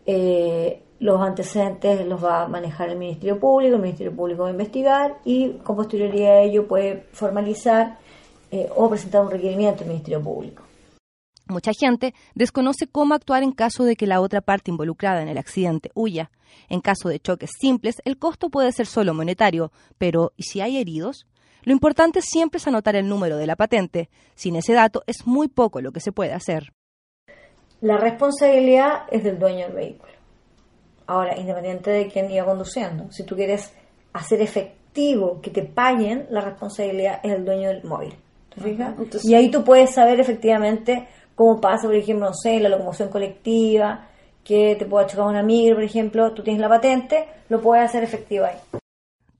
eh, 0.04 0.82
los 0.98 1.20
antecedentes 1.20 2.06
los 2.06 2.22
va 2.22 2.44
a 2.44 2.48
manejar 2.48 2.90
el 2.90 2.98
Ministerio 2.98 3.38
Público, 3.38 3.76
el 3.76 3.82
Ministerio 3.82 4.14
Público 4.14 4.42
va 4.42 4.48
a 4.48 4.52
investigar 4.52 5.18
y 5.24 5.52
con 5.58 5.76
posterioridad 5.76 6.32
a 6.32 6.40
ello 6.42 6.66
puede 6.66 7.06
formalizar 7.12 7.98
o 8.74 8.88
presentar 8.88 9.22
un 9.22 9.30
requerimiento 9.30 9.82
al 9.82 9.88
Ministerio 9.88 10.22
Público. 10.22 10.65
Mucha 11.48 11.70
gente 11.78 12.12
desconoce 12.34 12.88
cómo 12.88 13.14
actuar 13.14 13.44
en 13.44 13.52
caso 13.52 13.84
de 13.84 13.94
que 13.94 14.08
la 14.08 14.20
otra 14.20 14.40
parte 14.40 14.72
involucrada 14.72 15.22
en 15.22 15.28
el 15.28 15.38
accidente 15.38 15.92
huya. 15.94 16.32
En 16.68 16.80
caso 16.80 17.08
de 17.08 17.20
choques 17.20 17.50
simples, 17.60 18.02
el 18.04 18.18
costo 18.18 18.50
puede 18.50 18.72
ser 18.72 18.86
solo 18.86 19.14
monetario, 19.14 19.70
pero 19.96 20.32
¿y 20.36 20.42
si 20.42 20.60
hay 20.60 20.76
heridos? 20.78 21.26
Lo 21.62 21.72
importante 21.72 22.20
siempre 22.20 22.58
es 22.58 22.66
anotar 22.66 22.96
el 22.96 23.08
número 23.08 23.36
de 23.36 23.46
la 23.46 23.54
patente. 23.54 24.08
Sin 24.34 24.56
ese 24.56 24.72
dato 24.72 25.04
es 25.06 25.26
muy 25.26 25.46
poco 25.46 25.80
lo 25.80 25.92
que 25.92 26.00
se 26.00 26.12
puede 26.12 26.32
hacer. 26.32 26.72
La 27.80 27.96
responsabilidad 27.96 29.02
es 29.10 29.22
del 29.22 29.38
dueño 29.38 29.66
del 29.66 29.74
vehículo. 29.74 30.12
Ahora, 31.06 31.38
independiente 31.38 31.90
de 31.90 32.08
quién 32.08 32.30
iba 32.30 32.44
conduciendo, 32.44 33.10
si 33.12 33.24
tú 33.24 33.36
quieres 33.36 33.72
hacer 34.12 34.40
efectivo 34.42 35.40
que 35.40 35.50
te 35.50 35.62
paguen, 35.62 36.26
la 36.30 36.40
responsabilidad 36.40 37.20
es 37.22 37.32
del 37.32 37.44
dueño 37.44 37.68
del 37.68 37.84
móvil. 37.84 38.14
¿Te 38.54 38.60
fijas? 38.60 38.94
y 39.22 39.34
ahí 39.34 39.50
tú 39.50 39.62
puedes 39.62 39.94
saber 39.94 40.18
efectivamente 40.18 41.06
cómo 41.36 41.60
pasa, 41.60 41.86
por 41.86 41.94
ejemplo, 41.94 42.26
no 42.26 42.34
sé, 42.34 42.58
la 42.58 42.68
locomoción 42.68 43.10
colectiva, 43.10 44.08
que 44.42 44.74
te 44.76 44.86
pueda 44.86 45.06
chocar 45.06 45.26
una 45.26 45.42
migra, 45.44 45.76
por 45.76 45.84
ejemplo, 45.84 46.32
tú 46.32 46.42
tienes 46.42 46.60
la 46.60 46.68
patente, 46.68 47.28
lo 47.48 47.60
puedes 47.60 47.84
hacer 47.84 48.02
efectivo 48.02 48.46
ahí. 48.46 48.56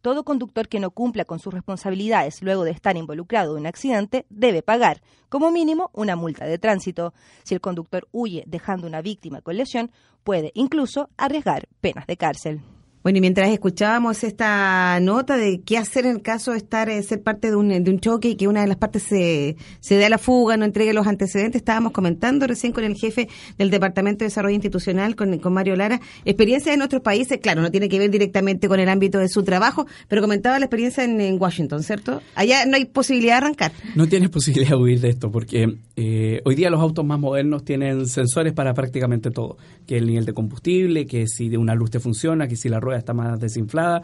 Todo 0.02 0.22
conductor 0.22 0.68
que 0.68 0.78
no 0.78 0.92
cumpla 0.92 1.24
con 1.24 1.40
sus 1.40 1.52
responsabilidades 1.52 2.40
luego 2.40 2.62
de 2.62 2.70
estar 2.70 2.96
involucrado 2.96 3.54
en 3.56 3.62
un 3.62 3.66
accidente 3.66 4.24
debe 4.30 4.62
pagar, 4.62 5.00
como 5.28 5.50
mínimo, 5.50 5.90
una 5.94 6.14
multa 6.14 6.44
de 6.44 6.58
tránsito. 6.58 7.12
Si 7.42 7.54
el 7.54 7.60
conductor 7.60 8.06
huye 8.12 8.44
dejando 8.46 8.86
una 8.86 9.02
víctima 9.02 9.40
con 9.40 9.56
lesión, 9.56 9.90
puede 10.22 10.52
incluso 10.54 11.08
arriesgar 11.16 11.66
penas 11.80 12.06
de 12.06 12.16
cárcel. 12.16 12.60
Bueno, 13.06 13.18
y 13.18 13.20
mientras 13.20 13.50
escuchábamos 13.50 14.24
esta 14.24 14.98
nota 14.98 15.36
de 15.36 15.60
qué 15.60 15.78
hacer 15.78 16.06
en 16.06 16.16
el 16.16 16.22
caso 16.22 16.50
de 16.50 16.56
estar 16.56 16.90
eh, 16.90 17.00
ser 17.04 17.22
parte 17.22 17.50
de 17.50 17.54
un, 17.54 17.68
de 17.68 17.88
un 17.88 18.00
choque 18.00 18.30
y 18.30 18.34
que 18.34 18.48
una 18.48 18.62
de 18.62 18.66
las 18.66 18.78
partes 18.78 19.04
se, 19.04 19.54
se 19.78 19.94
dé 19.94 20.06
a 20.06 20.08
la 20.08 20.18
fuga, 20.18 20.56
no 20.56 20.64
entregue 20.64 20.92
los 20.92 21.06
antecedentes, 21.06 21.60
estábamos 21.60 21.92
comentando 21.92 22.48
recién 22.48 22.72
con 22.72 22.82
el 22.82 22.96
jefe 22.96 23.28
del 23.58 23.70
Departamento 23.70 24.24
de 24.24 24.24
Desarrollo 24.24 24.56
Institucional, 24.56 25.14
con, 25.14 25.38
con 25.38 25.52
Mario 25.52 25.76
Lara, 25.76 26.00
experiencia 26.24 26.74
en 26.74 26.82
otros 26.82 27.00
países, 27.00 27.38
claro, 27.38 27.62
no 27.62 27.70
tiene 27.70 27.88
que 27.88 28.00
ver 28.00 28.10
directamente 28.10 28.66
con 28.66 28.80
el 28.80 28.88
ámbito 28.88 29.20
de 29.20 29.28
su 29.28 29.44
trabajo, 29.44 29.86
pero 30.08 30.20
comentaba 30.20 30.58
la 30.58 30.64
experiencia 30.64 31.04
en, 31.04 31.40
Washington, 31.40 31.84
¿cierto? 31.84 32.22
Allá 32.34 32.66
no 32.66 32.74
hay 32.74 32.86
posibilidad 32.86 33.34
de 33.34 33.46
arrancar. 33.46 33.70
No 33.94 34.08
tienes 34.08 34.30
posibilidad 34.30 34.70
de 34.70 34.82
huir 34.82 35.00
de 35.00 35.10
esto, 35.10 35.30
porque 35.30 35.76
eh, 35.94 36.40
hoy 36.44 36.56
día 36.56 36.70
los 36.70 36.80
autos 36.80 37.04
más 37.04 37.20
modernos 37.20 37.62
tienen 37.64 38.08
sensores 38.08 38.52
para 38.52 38.74
prácticamente 38.74 39.30
todo, 39.30 39.58
que 39.86 39.96
el 39.96 40.06
nivel 40.06 40.24
de 40.24 40.32
combustible, 40.32 41.06
que 41.06 41.28
si 41.28 41.48
de 41.48 41.56
una 41.56 41.76
luz 41.76 41.92
te 41.92 42.00
funciona, 42.00 42.48
que 42.48 42.56
si 42.56 42.68
la 42.68 42.80
rueda 42.80 42.95
está 42.98 43.12
más 43.14 43.38
desinflada. 43.40 44.02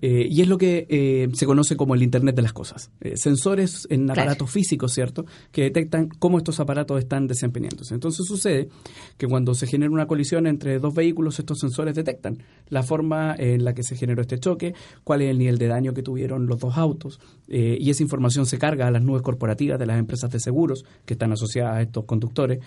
Eh, 0.00 0.28
y 0.30 0.42
es 0.42 0.48
lo 0.48 0.58
que 0.58 0.86
eh, 0.88 1.28
se 1.32 1.46
conoce 1.46 1.76
como 1.76 1.94
el 1.94 2.02
Internet 2.02 2.36
de 2.36 2.42
las 2.42 2.52
Cosas. 2.52 2.90
Eh, 3.00 3.16
sensores 3.16 3.86
en 3.90 4.10
aparatos 4.10 4.50
físicos, 4.50 4.92
¿cierto?, 4.92 5.26
que 5.50 5.62
detectan 5.62 6.08
cómo 6.08 6.38
estos 6.38 6.60
aparatos 6.60 6.98
están 6.98 7.26
desempeñándose. 7.26 7.94
Entonces 7.94 8.26
sucede 8.26 8.68
que 9.16 9.26
cuando 9.26 9.54
se 9.54 9.66
genera 9.66 9.90
una 9.90 10.06
colisión 10.06 10.46
entre 10.46 10.78
dos 10.78 10.94
vehículos, 10.94 11.38
estos 11.38 11.58
sensores 11.58 11.94
detectan 11.94 12.38
la 12.68 12.82
forma 12.82 13.34
en 13.36 13.64
la 13.64 13.74
que 13.74 13.82
se 13.82 13.96
generó 13.96 14.22
este 14.22 14.38
choque, 14.38 14.74
cuál 15.04 15.22
es 15.22 15.30
el 15.30 15.38
nivel 15.38 15.58
de 15.58 15.66
daño 15.66 15.94
que 15.94 16.02
tuvieron 16.02 16.46
los 16.46 16.58
dos 16.58 16.76
autos, 16.76 17.20
y 17.48 17.88
esa 17.90 18.02
información 18.02 18.46
se 18.46 18.58
carga 18.58 18.86
a 18.86 18.90
las 18.90 19.02
nubes 19.02 19.22
corporativas 19.22 19.78
de 19.78 19.86
las 19.86 19.98
empresas 19.98 20.30
de 20.30 20.38
seguros 20.38 20.84
que 21.06 21.14
están 21.14 21.32
asociadas 21.32 21.76
a 21.76 21.82
estos 21.82 22.04
conductores, 22.04 22.60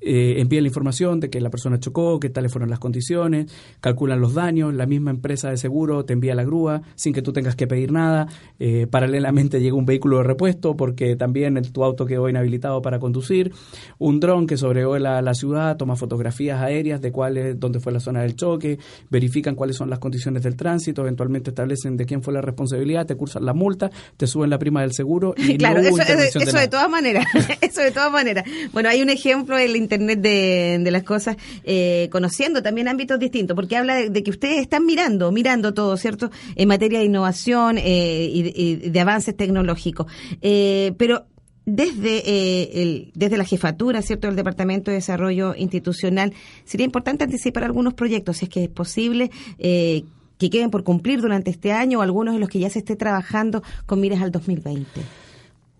envían 0.00 0.62
la 0.62 0.68
información 0.68 1.20
de 1.20 1.28
que 1.28 1.40
la 1.40 1.50
persona 1.50 1.80
chocó, 1.80 2.20
qué 2.20 2.30
tales 2.30 2.52
fueron 2.52 2.70
las 2.70 2.78
condiciones, 2.78 3.52
calculan 3.80 4.20
los 4.20 4.34
daños, 4.34 4.72
la 4.74 4.86
misma 4.86 5.10
empresa 5.10 5.50
de 5.50 5.56
seguro 5.56 6.04
te 6.04 6.12
envía 6.12 6.34
la 6.34 6.44
grúa, 6.44 6.77
sin 6.94 7.12
que 7.12 7.22
tú 7.22 7.32
tengas 7.32 7.56
que 7.56 7.66
pedir 7.66 7.92
nada. 7.92 8.28
Eh, 8.58 8.86
paralelamente 8.90 9.60
llega 9.60 9.76
un 9.76 9.86
vehículo 9.86 10.18
de 10.18 10.24
repuesto 10.24 10.76
porque 10.76 11.16
también 11.16 11.60
tu 11.72 11.84
auto 11.84 12.06
quedó 12.06 12.28
inhabilitado 12.28 12.82
para 12.82 12.98
conducir. 12.98 13.52
Un 13.98 14.20
dron 14.20 14.46
que 14.46 14.56
sobrevuela 14.56 15.20
la 15.22 15.34
ciudad, 15.34 15.76
toma 15.76 15.96
fotografías 15.96 16.60
aéreas 16.60 17.00
de 17.00 17.12
cuál 17.12 17.36
es, 17.36 17.58
dónde 17.58 17.80
fue 17.80 17.92
la 17.92 18.00
zona 18.00 18.22
del 18.22 18.36
choque, 18.36 18.78
verifican 19.10 19.54
cuáles 19.54 19.76
son 19.76 19.90
las 19.90 19.98
condiciones 19.98 20.42
del 20.42 20.56
tránsito, 20.56 21.02
eventualmente 21.02 21.50
establecen 21.50 21.96
de 21.96 22.06
quién 22.06 22.22
fue 22.22 22.32
la 22.32 22.40
responsabilidad, 22.40 23.06
te 23.06 23.16
cursan 23.16 23.44
la 23.44 23.54
multa, 23.54 23.90
te 24.16 24.26
suben 24.26 24.50
la 24.50 24.58
prima 24.58 24.82
del 24.82 24.92
seguro. 24.92 25.34
Y 25.36 25.56
claro, 25.58 25.80
eso, 25.80 25.96
de, 25.96 26.68
todas 26.68 26.90
maneras, 26.90 27.24
eso 27.60 27.80
de 27.80 27.90
todas 27.90 28.12
maneras. 28.12 28.44
Bueno, 28.72 28.88
hay 28.88 29.02
un 29.02 29.10
ejemplo 29.10 29.58
en 29.58 29.70
el 29.70 29.76
Internet 29.76 30.20
de, 30.20 30.88
las 30.90 31.02
cosas, 31.02 31.36
eh, 31.64 32.08
conociendo 32.10 32.62
también 32.62 32.88
ámbitos 32.88 33.18
distintos, 33.18 33.54
porque 33.54 33.76
habla 33.76 33.96
de, 33.96 34.22
que 34.22 34.30
ustedes 34.30 34.58
están 34.58 34.86
mirando, 34.86 35.30
mirando 35.32 35.74
todo, 35.74 35.96
¿cierto? 35.96 36.30
en 36.56 36.67
materia 36.68 37.00
de 37.00 37.06
innovación 37.06 37.78
eh, 37.78 38.30
y, 38.32 38.76
de 38.76 39.00
avances 39.00 39.36
tecnológicos. 39.36 40.06
Eh, 40.40 40.92
pero 40.96 41.26
desde, 41.66 42.18
eh, 42.18 42.82
el, 42.82 43.10
desde 43.14 43.36
la 43.36 43.44
jefatura, 43.44 44.00
¿cierto?, 44.02 44.28
del 44.28 44.36
Departamento 44.36 44.90
de 44.90 44.96
Desarrollo 44.96 45.54
Institucional, 45.56 46.32
sería 46.64 46.86
importante 46.86 47.24
anticipar 47.24 47.64
algunos 47.64 47.94
proyectos, 47.94 48.38
si 48.38 48.44
es 48.44 48.50
que 48.50 48.64
es 48.64 48.70
posible, 48.70 49.30
que 49.58 50.50
queden 50.50 50.70
por 50.70 50.84
cumplir 50.84 51.20
durante 51.20 51.50
este 51.50 51.72
año 51.72 51.98
o 51.98 52.02
algunos 52.02 52.34
de 52.34 52.40
los 52.40 52.48
que 52.48 52.60
ya 52.60 52.70
se 52.70 52.78
esté 52.78 52.94
trabajando 52.94 53.62
con 53.86 54.00
miras 54.00 54.22
al 54.22 54.30
2020. 54.30 55.27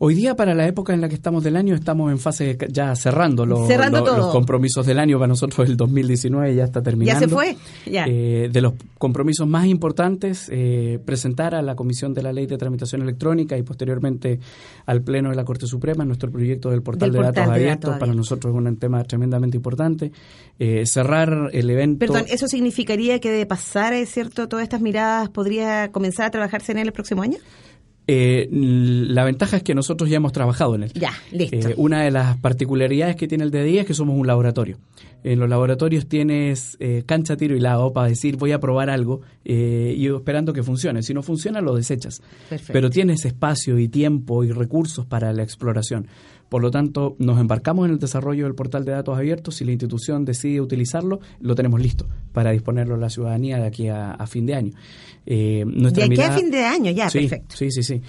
Hoy 0.00 0.14
día, 0.14 0.36
para 0.36 0.54
la 0.54 0.64
época 0.68 0.94
en 0.94 1.00
la 1.00 1.08
que 1.08 1.16
estamos 1.16 1.42
del 1.42 1.56
año, 1.56 1.74
estamos 1.74 2.12
en 2.12 2.20
fase 2.20 2.56
ya 2.70 2.94
cerrando, 2.94 3.44
los, 3.44 3.68
los, 3.68 4.32
compromisos 4.32 4.86
del 4.86 5.00
año. 5.00 5.18
Para 5.18 5.26
nosotros 5.26 5.68
el 5.68 5.76
2019 5.76 6.54
ya 6.54 6.64
está 6.64 6.80
terminando. 6.80 7.20
Ya 7.20 7.26
se 7.26 7.34
fue. 7.34 7.56
Eh, 7.84 8.48
de 8.52 8.60
los 8.60 8.74
compromisos 8.96 9.48
más 9.48 9.66
importantes, 9.66 10.48
eh, 10.52 11.00
presentar 11.04 11.56
a 11.56 11.62
la 11.62 11.74
Comisión 11.74 12.14
de 12.14 12.22
la 12.22 12.32
Ley 12.32 12.46
de 12.46 12.56
Tramitación 12.56 13.02
Electrónica 13.02 13.58
y 13.58 13.62
posteriormente 13.64 14.38
al 14.86 15.02
Pleno 15.02 15.30
de 15.30 15.34
la 15.34 15.44
Corte 15.44 15.66
Suprema 15.66 16.04
nuestro 16.04 16.30
proyecto 16.30 16.70
del 16.70 16.82
portal, 16.82 17.10
de, 17.10 17.18
datos 17.18 17.48
abiertos. 17.48 17.98
Para 17.98 18.14
nosotros 18.14 18.54
es 18.54 18.56
un 18.56 18.76
tema 18.76 19.02
tremendamente 19.02 19.56
importante. 19.56 20.12
Eh, 20.60 20.86
cerrar 20.86 21.50
el 21.52 21.70
evento. 21.70 21.98
Perdón, 21.98 22.24
¿eso 22.28 22.46
significaría 22.46 23.18
que 23.18 23.32
de 23.32 23.46
pasar, 23.46 23.94
es 23.94 24.10
cierto, 24.10 24.46
todas 24.46 24.62
estas 24.62 24.80
miradas 24.80 25.28
podría 25.28 25.90
comenzar 25.90 26.26
a 26.26 26.30
trabajarse 26.30 26.70
en 26.70 26.78
él 26.78 26.86
el 26.86 26.92
próximo 26.92 27.22
año? 27.22 27.38
Eh, 28.10 28.48
la 28.50 29.22
ventaja 29.22 29.58
es 29.58 29.62
que 29.62 29.74
nosotros 29.74 30.08
ya 30.08 30.16
hemos 30.16 30.32
trabajado 30.32 30.74
en 30.74 30.84
él. 30.84 30.92
Ya, 30.94 31.12
listo. 31.30 31.68
Eh, 31.68 31.74
una 31.76 32.02
de 32.02 32.10
las 32.10 32.38
particularidades 32.38 33.16
que 33.16 33.28
tiene 33.28 33.44
el 33.44 33.50
DDI 33.50 33.80
es 33.80 33.86
que 33.86 33.92
somos 33.92 34.18
un 34.18 34.26
laboratorio. 34.26 34.78
En 35.24 35.38
los 35.38 35.48
laboratorios 35.48 36.08
tienes 36.08 36.78
eh, 36.80 37.02
cancha, 37.04 37.36
tiro 37.36 37.54
y 37.54 37.60
lado 37.60 37.92
para 37.92 38.08
decir 38.08 38.36
voy 38.36 38.52
a 38.52 38.60
probar 38.60 38.88
algo 38.88 39.20
y 39.44 40.06
esperando 40.06 40.54
que 40.54 40.62
funcione. 40.62 41.02
Si 41.02 41.12
no 41.12 41.22
funciona, 41.22 41.60
lo 41.60 41.74
desechas. 41.74 42.22
Pero 42.72 42.88
tienes 42.88 43.26
espacio 43.26 43.78
y 43.78 43.88
tiempo 43.88 44.42
y 44.42 44.52
recursos 44.52 45.04
para 45.04 45.32
la 45.32 45.42
exploración. 45.42 46.06
Por 46.48 46.62
lo 46.62 46.70
tanto, 46.70 47.14
nos 47.18 47.38
embarcamos 47.38 47.86
en 47.86 47.92
el 47.92 47.98
desarrollo 47.98 48.44
del 48.44 48.54
portal 48.54 48.84
de 48.84 48.92
datos 48.92 49.16
abiertos. 49.16 49.56
Si 49.56 49.64
la 49.64 49.72
institución 49.72 50.24
decide 50.24 50.60
utilizarlo, 50.60 51.20
lo 51.40 51.54
tenemos 51.54 51.80
listo 51.80 52.06
para 52.32 52.52
disponerlo 52.52 52.94
a 52.94 52.98
la 52.98 53.10
ciudadanía 53.10 53.58
de 53.58 53.66
aquí 53.66 53.88
a, 53.88 54.26
fin 54.26 54.46
de 54.46 54.54
año. 54.54 54.72
Eh, 55.26 55.64
de 55.66 56.02
aquí 56.04 56.20
a 56.20 56.32
fin 56.32 56.50
de 56.50 56.64
año, 56.64 56.90
ya, 56.90 57.08
perfecto. 57.08 57.56
Sí, 57.56 57.70
sí, 57.70 57.82
sí. 57.82 58.00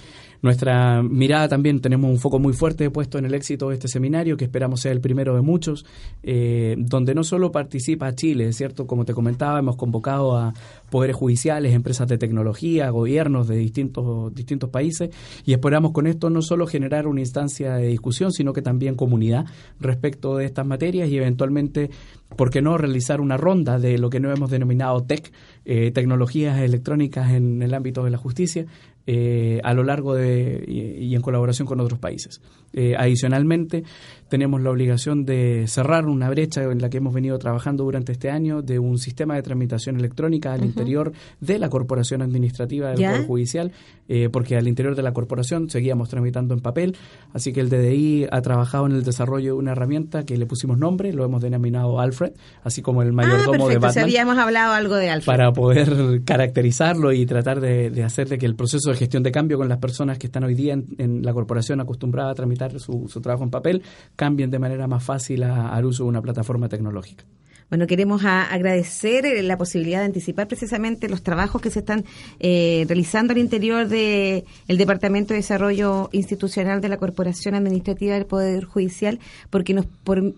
Nuestra 0.42 1.02
mirada 1.02 1.48
también 1.48 1.80
tenemos 1.80 2.10
un 2.10 2.18
foco 2.18 2.38
muy 2.38 2.54
fuerte 2.54 2.88
puesto 2.90 3.18
en 3.18 3.26
el 3.26 3.34
éxito 3.34 3.68
de 3.68 3.74
este 3.74 3.88
seminario, 3.88 4.36
que 4.36 4.44
esperamos 4.44 4.80
sea 4.80 4.92
el 4.92 5.00
primero 5.00 5.34
de 5.34 5.42
muchos, 5.42 5.84
eh, 6.22 6.76
donde 6.78 7.14
no 7.14 7.24
solo 7.24 7.52
participa 7.52 8.14
Chile, 8.14 8.52
¿cierto? 8.52 8.86
Como 8.86 9.04
te 9.04 9.12
comentaba, 9.12 9.58
hemos 9.58 9.76
convocado 9.76 10.36
a 10.36 10.54
poderes 10.90 11.16
judiciales, 11.16 11.74
empresas 11.74 12.08
de 12.08 12.16
tecnología, 12.16 12.88
gobiernos 12.90 13.48
de 13.48 13.56
distintos, 13.56 14.34
distintos 14.34 14.70
países, 14.70 15.10
y 15.44 15.52
esperamos 15.52 15.92
con 15.92 16.06
esto 16.06 16.30
no 16.30 16.40
solo 16.40 16.66
generar 16.66 17.06
una 17.06 17.20
instancia 17.20 17.74
de 17.74 17.88
discusión, 17.88 18.32
sino 18.32 18.52
que 18.52 18.62
también 18.62 18.94
comunidad 18.94 19.44
respecto 19.78 20.36
de 20.36 20.46
estas 20.46 20.66
materias 20.66 21.10
y 21.10 21.18
eventualmente, 21.18 21.90
¿por 22.36 22.50
qué 22.50 22.62
no 22.62 22.78
realizar 22.78 23.20
una 23.20 23.36
ronda 23.36 23.78
de 23.78 23.98
lo 23.98 24.08
que 24.08 24.20
no 24.20 24.32
hemos 24.32 24.50
denominado 24.50 25.02
TEC, 25.02 25.32
eh, 25.66 25.90
tecnologías 25.90 26.58
electrónicas 26.60 27.32
en 27.32 27.62
el 27.62 27.74
ámbito 27.74 28.04
de 28.04 28.10
la 28.10 28.18
justicia, 28.18 28.66
eh, 29.06 29.60
a 29.64 29.74
lo 29.74 29.82
largo 29.82 30.14
de 30.14 30.64
y, 30.66 31.14
en 31.14 31.22
colaboración 31.22 31.66
con 31.66 31.80
otros 31.80 31.98
países. 31.98 32.40
Eh, 32.72 32.94
adicionalmente, 32.96 33.82
tenemos 34.30 34.62
la 34.62 34.70
obligación 34.70 35.26
de 35.26 35.66
cerrar 35.66 36.06
una 36.06 36.30
brecha 36.30 36.62
en 36.62 36.80
la 36.80 36.88
que 36.88 36.96
hemos 36.96 37.12
venido 37.12 37.38
trabajando 37.38 37.84
durante 37.84 38.12
este 38.12 38.30
año 38.30 38.62
de 38.62 38.78
un 38.78 38.98
sistema 38.98 39.34
de 39.34 39.42
tramitación 39.42 39.96
electrónica 39.96 40.54
al 40.54 40.64
interior 40.64 41.12
de 41.40 41.58
la 41.58 41.68
corporación 41.68 42.22
administrativa 42.22 42.90
del 42.90 42.96
Poder 42.96 43.26
Judicial, 43.26 43.72
eh, 44.08 44.28
porque 44.32 44.56
al 44.56 44.68
interior 44.68 44.96
de 44.96 45.02
la 45.02 45.12
corporación 45.12 45.68
seguíamos 45.68 46.08
tramitando 46.08 46.54
en 46.54 46.60
papel, 46.60 46.96
así 47.34 47.52
que 47.52 47.60
el 47.60 47.68
DDI 47.68 48.28
ha 48.30 48.40
trabajado 48.40 48.86
en 48.86 48.92
el 48.92 49.04
desarrollo 49.04 49.52
de 49.54 49.58
una 49.58 49.72
herramienta 49.72 50.24
que 50.24 50.38
le 50.38 50.46
pusimos 50.46 50.78
nombre, 50.78 51.12
lo 51.12 51.24
hemos 51.24 51.42
denominado 51.42 52.00
Alfred, 52.00 52.32
así 52.62 52.80
como 52.80 53.02
el 53.02 53.12
mayordomo 53.12 53.66
ah, 53.66 53.70
de 53.70 53.78
Batman. 53.78 54.04
habíamos 54.04 54.38
hablado 54.38 54.72
algo 54.72 54.94
de 54.94 55.10
Alfred. 55.10 55.26
Para 55.26 55.52
poder 55.52 56.22
caracterizarlo 56.24 57.12
y 57.12 57.26
tratar 57.26 57.60
de, 57.60 57.90
de 57.90 58.04
hacer 58.04 58.28
de 58.28 58.38
que 58.38 58.46
el 58.46 58.54
proceso 58.54 58.90
de 58.90 58.96
gestión 58.96 59.22
de 59.22 59.32
cambio 59.32 59.58
con 59.58 59.68
las 59.68 59.78
personas 59.78 60.18
que 60.18 60.26
están 60.26 60.44
hoy 60.44 60.54
día 60.54 60.74
en, 60.74 61.22
la 61.22 61.32
corporación 61.32 61.80
acostumbrada 61.80 62.30
a 62.30 62.34
tramitar 62.34 62.78
su, 62.78 63.06
trabajo 63.22 63.44
en 63.44 63.50
papel 63.50 63.82
cambien 64.20 64.50
de 64.50 64.58
manera 64.58 64.86
más 64.86 65.02
fácil 65.02 65.42
al 65.44 65.82
uso 65.86 66.02
de 66.02 66.10
una 66.10 66.20
plataforma 66.20 66.68
tecnológica. 66.68 67.24
Bueno, 67.70 67.86
queremos 67.86 68.24
agradecer 68.24 69.24
eh, 69.24 69.44
la 69.44 69.56
posibilidad 69.56 70.00
de 70.00 70.06
anticipar 70.06 70.48
precisamente 70.48 71.08
los 71.08 71.22
trabajos 71.22 71.62
que 71.62 71.70
se 71.70 71.78
están 71.78 72.04
eh, 72.40 72.84
realizando 72.88 73.32
al 73.32 73.38
interior 73.38 73.86
del 73.86 74.44
Departamento 74.66 75.34
de 75.34 75.38
Desarrollo 75.38 76.08
Institucional 76.10 76.80
de 76.80 76.88
la 76.88 76.96
Corporación 76.96 77.54
Administrativa 77.54 78.14
del 78.14 78.26
Poder 78.26 78.64
Judicial, 78.64 79.20
porque 79.50 79.72
nos 79.72 79.86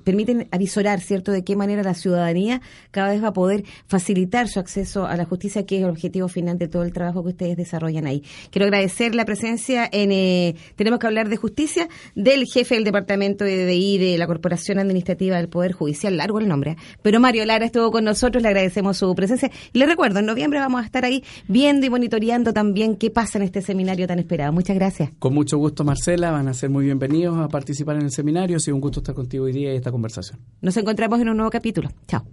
permiten 0.05 0.47
avisorar, 0.51 1.01
¿cierto?, 1.01 1.33
de 1.33 1.43
qué 1.43 1.57
manera 1.57 1.83
la 1.83 1.95
ciudadanía 1.95 2.61
cada 2.91 3.09
vez 3.09 3.25
va 3.25 3.29
a 3.29 3.33
poder 3.33 3.65
facilitar 3.87 4.49
su 4.49 4.61
acceso 4.61 5.07
a 5.07 5.17
la 5.17 5.25
justicia, 5.25 5.65
que 5.65 5.79
es 5.79 5.85
el 5.85 5.89
objetivo 5.89 6.29
final 6.29 6.59
de 6.59 6.69
todo 6.69 6.83
el 6.83 6.93
trabajo 6.93 7.23
que 7.23 7.31
ustedes 7.31 7.57
desarrollan 7.57 8.07
ahí. 8.07 8.23
Quiero 8.51 8.67
agradecer 8.67 9.15
la 9.15 9.25
presencia 9.25 9.89
en 9.91 10.13
eh, 10.13 10.55
Tenemos 10.77 10.99
que 10.99 11.07
hablar 11.07 11.31
de 11.31 11.39
justicia 11.39 11.89
del 12.15 12.45
jefe 12.45 12.75
del 12.75 12.85
Departamento 12.85 13.43
de 13.43 13.65
DDI 13.65 13.97
de 13.97 14.19
la 14.19 14.27
Corporación 14.27 14.79
Administrativa 14.79 15.39
del 15.39 15.49
Poder 15.49 15.73
Judicial, 15.73 16.19
largo 16.19 16.39
el 16.39 16.47
nombre, 16.47 16.77
pero 17.01 17.22
Mario 17.23 17.47
Lara 17.47 17.65
estuvo 17.65 17.91
con 17.91 18.05
nosotros, 18.05 18.43
le 18.43 18.49
agradecemos 18.49 18.99
su 18.99 19.15
presencia. 19.15 19.51
Y 19.73 19.79
le 19.79 19.87
recuerdo, 19.87 20.19
en 20.19 20.27
noviembre 20.27 20.59
vamos 20.59 20.83
a 20.83 20.85
estar 20.85 21.05
ahí 21.05 21.25
viendo 21.49 21.87
y 21.87 21.91
monitoreando 21.91 22.53
también 22.53 22.97
qué 22.97 23.11
pasa 23.11 23.39
en 23.39 23.45
este 23.45 23.63
seminario 23.63 24.07
tan 24.07 24.19
esperado. 24.19 24.53
Muchas 24.53 24.77
gracias. 24.77 25.11
Con 25.19 25.33
mucho 25.33 25.57
gusto, 25.57 25.85
Marcela, 25.85 26.31
van 26.33 26.49
a 26.49 26.55
ser 26.55 26.69
muy 26.69 26.85
bienvenidos 26.85 27.39
a 27.39 27.49
participar 27.49 27.97
en 27.97 28.03
el 28.03 28.11
seminario. 28.11 28.57
Ha 28.57 28.61
sido 28.61 28.75
un 28.75 28.81
gusto 28.81 29.01
estar 29.01 29.15
contigo 29.15 29.45
hoy 29.45 29.53
día 29.53 29.73
y 29.73 29.77
esta 29.77 29.91
conversación. 29.91 30.41
Nos 30.61 30.77
encontramos 30.77 31.21
en 31.21 31.29
un 31.29 31.37
nuevo 31.37 31.51
capítulo. 31.51 31.91
Chao. 32.09 32.25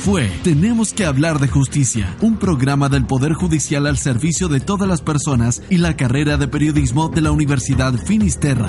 fue 0.00 0.30
Tenemos 0.44 0.94
que 0.94 1.04
hablar 1.04 1.40
de 1.40 1.48
justicia, 1.48 2.16
un 2.22 2.38
programa 2.38 2.88
del 2.88 3.04
Poder 3.04 3.32
Judicial 3.32 3.86
al 3.86 3.98
servicio 3.98 4.46
de 4.46 4.60
todas 4.60 4.88
las 4.88 5.02
personas 5.02 5.60
y 5.68 5.78
la 5.78 5.96
carrera 5.96 6.36
de 6.36 6.46
periodismo 6.46 7.08
de 7.08 7.22
la 7.22 7.32
Universidad 7.32 7.94
Finisterra. 7.94 8.68